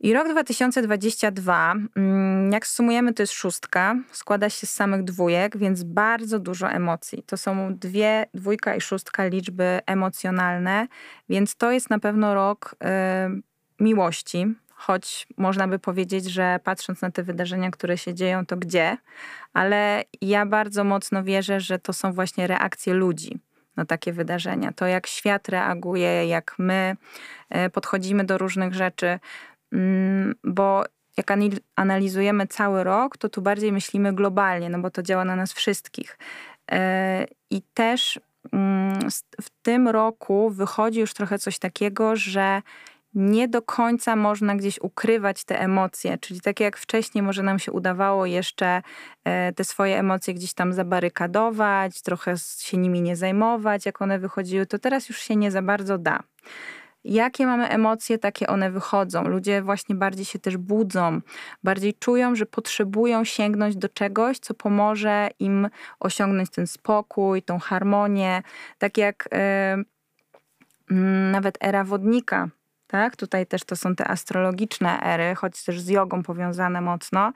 I 0.00 0.12
rok 0.12 0.28
2022, 0.28 1.74
mm, 1.96 2.52
jak 2.52 2.66
sumujemy, 2.66 3.14
to 3.14 3.22
jest 3.22 3.32
szóstka, 3.32 3.94
składa 4.12 4.50
się 4.50 4.66
z 4.66 4.72
samych 4.72 5.04
dwójek, 5.04 5.56
więc 5.56 5.82
bardzo 5.82 6.38
dużo 6.38 6.70
emocji. 6.70 7.22
To 7.26 7.36
są 7.36 7.74
dwie, 7.74 8.26
dwójka 8.34 8.74
i 8.74 8.80
szóstka 8.80 9.26
liczby 9.26 9.80
emocjonalne, 9.86 10.86
więc 11.28 11.56
to 11.56 11.70
jest 11.70 11.90
na 11.90 11.98
pewno 11.98 12.34
rok 12.34 12.76
y, 13.38 13.55
miłości, 13.80 14.46
choć 14.74 15.26
można 15.36 15.68
by 15.68 15.78
powiedzieć, 15.78 16.24
że 16.24 16.60
patrząc 16.64 17.02
na 17.02 17.10
te 17.10 17.22
wydarzenia, 17.22 17.70
które 17.70 17.98
się 17.98 18.14
dzieją, 18.14 18.46
to 18.46 18.56
gdzie, 18.56 18.96
ale 19.52 20.04
ja 20.20 20.46
bardzo 20.46 20.84
mocno 20.84 21.24
wierzę, 21.24 21.60
że 21.60 21.78
to 21.78 21.92
są 21.92 22.12
właśnie 22.12 22.46
reakcje 22.46 22.94
ludzi 22.94 23.40
na 23.76 23.84
takie 23.84 24.12
wydarzenia. 24.12 24.72
To 24.72 24.86
jak 24.86 25.06
świat 25.06 25.48
reaguje, 25.48 26.26
jak 26.26 26.54
my 26.58 26.96
e, 27.50 27.70
podchodzimy 27.70 28.24
do 28.24 28.38
różnych 28.38 28.74
rzeczy, 28.74 29.18
mm, 29.72 30.34
bo 30.44 30.84
jak 31.16 31.32
analizujemy 31.76 32.46
cały 32.46 32.84
rok, 32.84 33.16
to 33.16 33.28
tu 33.28 33.42
bardziej 33.42 33.72
myślimy 33.72 34.12
globalnie, 34.12 34.70
no 34.70 34.78
bo 34.78 34.90
to 34.90 35.02
działa 35.02 35.24
na 35.24 35.36
nas 35.36 35.52
wszystkich. 35.52 36.18
E, 36.70 37.26
I 37.50 37.62
też 37.74 38.20
mm, 38.52 38.98
w 39.40 39.50
tym 39.62 39.88
roku 39.88 40.50
wychodzi 40.50 41.00
już 41.00 41.14
trochę 41.14 41.38
coś 41.38 41.58
takiego, 41.58 42.16
że 42.16 42.62
nie 43.16 43.48
do 43.48 43.62
końca 43.62 44.16
można 44.16 44.56
gdzieś 44.56 44.78
ukrywać 44.80 45.44
te 45.44 45.60
emocje. 45.60 46.18
Czyli 46.18 46.40
tak 46.40 46.60
jak 46.60 46.76
wcześniej 46.76 47.22
może 47.22 47.42
nam 47.42 47.58
się 47.58 47.72
udawało 47.72 48.26
jeszcze 48.26 48.82
e, 49.24 49.52
te 49.52 49.64
swoje 49.64 49.98
emocje 49.98 50.34
gdzieś 50.34 50.54
tam 50.54 50.72
zabarykadować, 50.72 52.02
trochę 52.02 52.34
się 52.58 52.76
nimi 52.76 53.02
nie 53.02 53.16
zajmować, 53.16 53.86
jak 53.86 54.02
one 54.02 54.18
wychodziły, 54.18 54.66
to 54.66 54.78
teraz 54.78 55.08
już 55.08 55.18
się 55.18 55.36
nie 55.36 55.50
za 55.50 55.62
bardzo 55.62 55.98
da. 55.98 56.22
Jakie 57.04 57.46
mamy 57.46 57.68
emocje, 57.68 58.18
takie 58.18 58.46
one 58.46 58.70
wychodzą. 58.70 59.24
Ludzie 59.24 59.62
właśnie 59.62 59.94
bardziej 59.94 60.24
się 60.24 60.38
też 60.38 60.56
budzą, 60.56 61.20
bardziej 61.64 61.94
czują, 61.94 62.34
że 62.34 62.46
potrzebują 62.46 63.24
sięgnąć 63.24 63.76
do 63.76 63.88
czegoś, 63.88 64.38
co 64.38 64.54
pomoże 64.54 65.28
im 65.38 65.68
osiągnąć 66.00 66.50
ten 66.50 66.66
spokój, 66.66 67.42
tą 67.42 67.58
harmonię. 67.58 68.42
Tak 68.78 68.98
jak 68.98 69.28
yy, 70.90 70.96
nawet 71.32 71.58
era 71.60 71.84
wodnika 71.84 72.48
tak? 72.86 73.16
Tutaj 73.16 73.46
też 73.46 73.64
to 73.64 73.76
są 73.76 73.96
te 73.96 74.08
astrologiczne 74.08 75.00
ery, 75.00 75.34
choć 75.34 75.64
też 75.64 75.80
z 75.80 75.88
jogą 75.88 76.22
powiązane 76.22 76.80
mocno. 76.80 77.32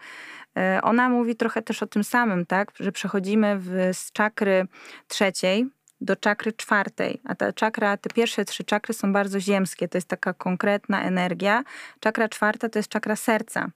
E, 0.59 0.81
ona 0.83 1.09
mówi 1.09 1.37
trochę 1.37 1.63
też 1.63 1.83
o 1.83 1.87
tym 1.87 2.05
samym, 2.05 2.47
tak? 2.47 2.73
Że 2.81 2.93
przechodzimy 2.93 3.59
w, 3.59 3.91
z 3.93 4.13
czakry 4.13 4.67
trzeciej 5.09 5.67
do 6.01 6.17
czakry 6.17 6.53
czwartej. 6.53 7.21
A 7.25 7.35
ta 7.35 7.53
czakra, 7.53 7.97
te 7.97 8.11
pierwsze 8.11 8.45
trzy 8.45 8.65
czakry 8.65 8.95
są 8.95 9.13
bardzo 9.13 9.41
ziemskie, 9.41 9.89
to 9.89 9.99
jest 9.99 10.09
taka 10.09 10.35
konkretna 10.35 11.03
energia. 11.03 11.63
Czakra 12.01 12.29
czwarta 12.29 12.69
to 12.69 12.79
jest 12.79 12.89
czakra 12.89 13.17
serca. 13.17 13.71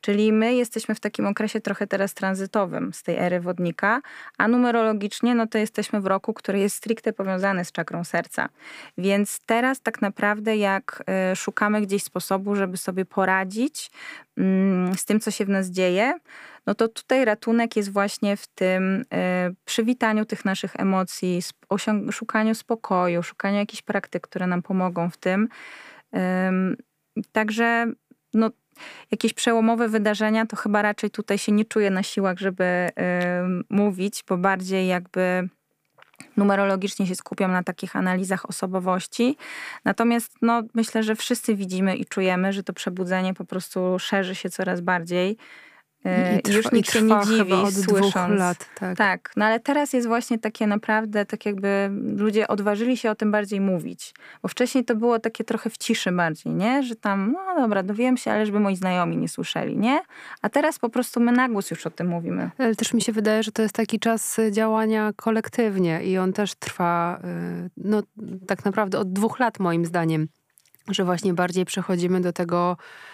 Czyli 0.00 0.32
my 0.32 0.54
jesteśmy 0.54 0.94
w 0.94 1.00
takim 1.00 1.26
okresie 1.26 1.60
trochę 1.60 1.86
teraz 1.86 2.14
tranzytowym 2.14 2.92
z 2.92 3.02
tej 3.02 3.18
ery 3.18 3.40
wodnika, 3.40 4.00
a 4.38 4.48
numerologicznie 4.48 5.34
no 5.34 5.46
to 5.46 5.58
jesteśmy 5.58 6.00
w 6.00 6.06
roku, 6.06 6.34
który 6.34 6.58
jest 6.58 6.76
stricte 6.76 7.12
powiązany 7.12 7.64
z 7.64 7.72
czakrą 7.72 8.04
serca. 8.04 8.48
Więc 8.98 9.40
teraz 9.46 9.80
tak 9.80 10.02
naprawdę 10.02 10.56
jak 10.56 11.02
y, 11.32 11.36
szukamy 11.36 11.80
gdzieś 11.80 12.02
sposobu, 12.02 12.56
żeby 12.56 12.76
sobie 12.76 13.04
poradzić 13.04 13.90
mm, 14.36 14.94
z 14.94 15.04
tym, 15.04 15.20
co 15.20 15.30
się 15.30 15.44
w 15.44 15.48
nas 15.48 15.66
dzieje, 15.66 16.18
no 16.66 16.74
to 16.74 16.88
tutaj 16.88 17.24
ratunek 17.24 17.76
jest 17.76 17.92
właśnie 17.92 18.36
w 18.36 18.46
tym 18.46 19.00
y, 19.00 19.04
przywitaniu 19.64 20.24
tych 20.24 20.44
naszych 20.44 20.76
emocji, 20.76 21.40
szukaniu 22.10 22.54
spokoju, 22.54 23.22
szukaniu 23.22 23.56
jakichś 23.56 23.82
praktyk, 23.82 24.22
które 24.22 24.46
nam 24.46 24.62
pomogą 24.62 25.10
w 25.10 25.16
tym. 25.16 25.48
Także 27.32 27.92
no, 28.34 28.50
jakieś 29.10 29.34
przełomowe 29.34 29.88
wydarzenia, 29.88 30.46
to 30.46 30.56
chyba 30.56 30.82
raczej 30.82 31.10
tutaj 31.10 31.38
się 31.38 31.52
nie 31.52 31.64
czuję 31.64 31.90
na 31.90 32.02
siłach, 32.02 32.38
żeby 32.38 32.64
y, 32.64 32.92
mówić, 33.70 34.24
bo 34.28 34.36
bardziej 34.36 34.86
jakby 34.86 35.48
numerologicznie 36.36 37.06
się 37.06 37.14
skupiam 37.14 37.52
na 37.52 37.62
takich 37.62 37.96
analizach 37.96 38.48
osobowości. 38.48 39.36
Natomiast 39.84 40.32
no, 40.42 40.62
myślę, 40.74 41.02
że 41.02 41.16
wszyscy 41.16 41.54
widzimy 41.54 41.96
i 41.96 42.04
czujemy, 42.04 42.52
że 42.52 42.62
to 42.62 42.72
przebudzenie 42.72 43.34
po 43.34 43.44
prostu 43.44 43.98
szerzy 43.98 44.34
się 44.34 44.50
coraz 44.50 44.80
bardziej. 44.80 45.36
E, 46.04 46.38
I, 46.38 46.42
trwa, 46.42 46.56
już 46.56 46.72
nikt 46.72 46.92
się 46.92 47.02
nie 47.02 47.20
dziwi, 47.26 47.52
od 47.52 47.74
słysząc. 47.74 47.86
dwóch 47.86 48.14
lat. 48.28 48.68
Tak. 48.74 48.98
Tak, 48.98 49.30
no 49.36 49.44
ale 49.44 49.60
teraz 49.60 49.92
jest 49.92 50.06
właśnie 50.08 50.38
takie 50.38 50.66
naprawdę, 50.66 51.26
tak 51.26 51.46
jakby 51.46 51.90
ludzie 52.16 52.48
odważyli 52.48 52.96
się 52.96 53.10
o 53.10 53.14
tym 53.14 53.32
bardziej 53.32 53.60
mówić. 53.60 54.14
Bo 54.42 54.48
wcześniej 54.48 54.84
to 54.84 54.94
było 54.94 55.18
takie 55.18 55.44
trochę 55.44 55.70
w 55.70 55.78
ciszy 55.78 56.12
bardziej, 56.12 56.52
nie? 56.52 56.82
Że 56.82 56.96
tam, 56.96 57.32
no 57.32 57.62
dobra, 57.62 57.82
dowiem 57.82 58.16
się, 58.16 58.30
ale 58.32 58.46
żeby 58.46 58.60
moi 58.60 58.76
znajomi 58.76 59.16
nie 59.16 59.28
słyszeli, 59.28 59.78
nie? 59.78 60.00
A 60.42 60.48
teraz 60.48 60.78
po 60.78 60.88
prostu 60.88 61.20
my 61.20 61.32
na 61.32 61.48
głos 61.48 61.70
już 61.70 61.86
o 61.86 61.90
tym 61.90 62.08
mówimy. 62.08 62.50
Ale 62.58 62.74
też 62.74 62.92
mi 62.92 63.02
się 63.02 63.12
wydaje, 63.12 63.42
że 63.42 63.52
to 63.52 63.62
jest 63.62 63.74
taki 63.74 63.98
czas 63.98 64.40
działania 64.50 65.12
kolektywnie 65.16 66.04
i 66.04 66.18
on 66.18 66.32
też 66.32 66.54
trwa, 66.54 67.20
y, 67.66 67.70
no 67.76 68.02
tak 68.46 68.64
naprawdę 68.64 68.98
od 68.98 69.12
dwóch 69.12 69.38
lat 69.38 69.58
moim 69.58 69.84
zdaniem, 69.84 70.28
że 70.90 71.04
właśnie 71.04 71.34
bardziej 71.34 71.64
przechodzimy 71.64 72.20
do 72.20 72.32
tego 72.32 72.76
y, 72.80 73.11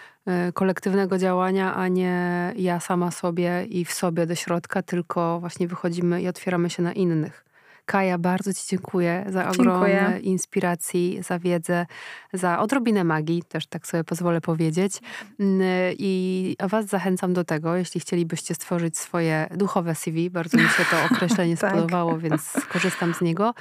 kolektywnego 0.54 1.18
działania, 1.18 1.74
a 1.74 1.88
nie 1.88 2.52
ja 2.56 2.80
sama 2.80 3.10
sobie 3.10 3.64
i 3.64 3.84
w 3.84 3.92
sobie 3.92 4.26
do 4.26 4.34
środka, 4.34 4.82
tylko 4.82 5.40
właśnie 5.40 5.68
wychodzimy 5.68 6.22
i 6.22 6.28
otwieramy 6.28 6.70
się 6.70 6.82
na 6.82 6.92
innych. 6.92 7.47
Kaja, 7.88 8.18
bardzo 8.18 8.54
Ci 8.54 8.62
dziękuję 8.68 9.24
za 9.28 9.48
ogromne 9.48 10.20
inspiracji, 10.20 11.18
za 11.22 11.38
wiedzę, 11.38 11.86
za 12.32 12.58
odrobinę 12.58 13.04
magii, 13.04 13.42
też 13.48 13.66
tak 13.66 13.86
sobie 13.86 14.04
pozwolę 14.04 14.40
powiedzieć. 14.40 15.00
Mm, 15.40 15.62
I 15.98 16.56
Was 16.62 16.86
zachęcam 16.86 17.32
do 17.32 17.44
tego, 17.44 17.76
jeśli 17.76 18.00
chcielibyście 18.00 18.54
stworzyć 18.54 18.98
swoje 18.98 19.48
duchowe 19.56 19.94
CV, 19.94 20.30
bardzo 20.30 20.58
mi 20.58 20.68
się 20.68 20.84
to 20.90 20.96
określenie 21.14 21.56
Tak. 21.56 21.70
spodobało, 21.70 22.18
więc 22.18 22.42
skorzystam 22.42 23.14
z 23.14 23.20
niego, 23.20 23.54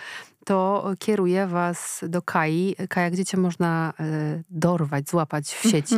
to 0.45 0.91
kieruję 0.99 1.47
Was 1.47 2.03
do 2.07 2.21
Kai. 2.21 2.75
Kaja, 2.89 3.09
gdzie 3.09 3.25
Cię 3.25 3.37
można 3.37 3.93
e, 3.99 4.03
dorwać, 4.49 5.09
złapać 5.09 5.47
w 5.47 5.69
sieci? 5.69 5.95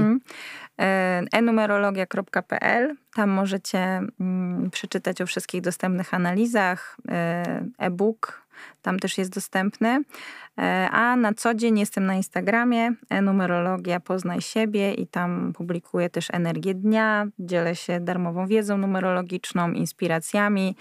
E, 0.79 1.21
enumerologia.pl. 1.31 2.95
Tam 3.13 3.29
możecie 3.29 4.01
mm, 4.19 4.69
przeczytać 4.71 5.21
o 5.21 5.25
wszystkich 5.25 5.61
dostępnych 5.61 6.13
analizach. 6.13 6.97
E, 7.09 7.43
E-book 7.77 8.48
tam 8.81 8.99
też 8.99 9.17
jest 9.17 9.33
dostępny. 9.33 10.03
E, 10.57 10.89
A 10.91 11.15
na 11.15 11.33
co 11.33 11.53
dzień 11.53 11.79
jestem 11.79 12.05
na 12.05 12.15
Instagramie 12.15 12.93
enumerologia 13.09 13.99
poznaj 13.99 14.41
siebie 14.41 14.93
i 14.93 15.07
tam 15.07 15.53
publikuję 15.53 16.09
też 16.09 16.27
energię 16.33 16.73
dnia, 16.73 17.27
dzielę 17.39 17.75
się 17.75 17.99
darmową 17.99 18.47
wiedzą 18.47 18.77
numerologiczną, 18.77 19.71
inspiracjami, 19.71 20.75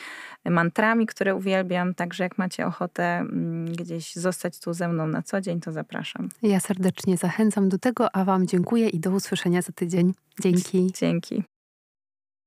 mantrami, 0.45 1.07
które 1.07 1.35
uwielbiam. 1.35 1.95
Także 1.95 2.25
jak 2.25 2.39
macie 2.39 2.67
ochotę 2.67 3.05
mm, 3.05 3.73
gdzieś 3.73 4.17
zostać 4.17 4.61
tu 4.61 4.73
ze 4.73 4.89
mną 4.89 5.07
na 5.07 5.23
co 5.23 5.41
dzień, 5.41 5.61
to 5.61 5.73
zapraszam. 5.73 6.29
Ja 6.43 6.61
serdecznie 6.61 7.17
zachęcam 7.17 7.69
do 7.69 7.79
tego, 7.79 8.17
a 8.17 8.25
Wam 8.25 8.47
dziękuję 8.47 8.89
i 8.89 9.01
do 9.01 9.11
usłyszenia 9.11 9.63
za 9.63 9.73
tydzień. 9.73 10.15
Dzięki. 10.41 10.93
Dzięki. 10.95 11.43